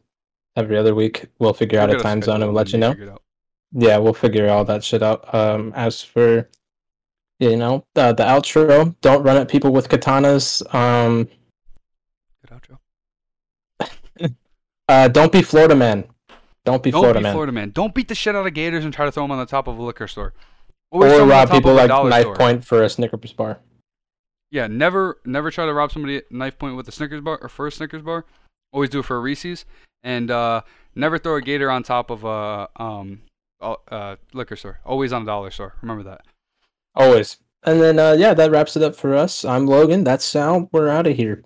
[0.56, 1.26] every other week.
[1.38, 2.90] We'll figure out We'll a time zone and let you know.
[2.90, 3.22] out.
[3.72, 5.34] Yeah, we'll figure all that shit out.
[5.34, 6.48] Um, as for
[7.38, 10.62] you know uh, the outro, don't run at people with katanas.
[10.74, 11.28] Um,
[12.46, 12.78] Good
[13.80, 14.34] outro.
[14.88, 16.04] uh, don't be Florida man.
[16.64, 17.32] Don't be Don't Florida be man.
[17.32, 17.70] Florida man.
[17.70, 19.66] Don't beat the shit out of gators and try to throw them on the top
[19.66, 20.34] of a liquor store.
[20.92, 22.36] Always Or rob people like knife store.
[22.36, 23.58] point for a Snickers bar.
[24.50, 27.48] Yeah, never never try to rob somebody at knife point with a Snickers bar or
[27.48, 28.26] for a Snickers bar.
[28.72, 29.64] Always do it for a Reese's,
[30.02, 30.62] and uh,
[30.94, 33.22] never throw a gator on top of a um
[33.60, 34.80] uh, uh, liquor store.
[34.84, 35.74] Always on a dollar store.
[35.82, 36.22] Remember that.
[36.94, 37.38] Always.
[37.64, 39.44] And then uh, yeah, that wraps it up for us.
[39.44, 40.04] I'm Logan.
[40.04, 40.68] That's Sal.
[40.72, 41.44] We're out of here.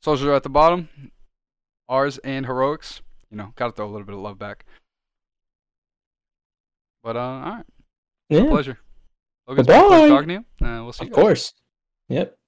[0.00, 0.88] Socials are at the bottom.
[1.88, 3.02] Ours and heroics.
[3.30, 4.64] You know, gotta throw a little bit of love back.
[7.02, 7.64] But uh, all right,
[8.30, 8.78] Yeah, pleasure.
[9.46, 10.66] Logan, it's been a pleasure talking to you.
[10.66, 11.04] Uh, we'll see.
[11.04, 11.22] of you guys.
[11.22, 11.52] course.
[12.08, 12.38] Yep.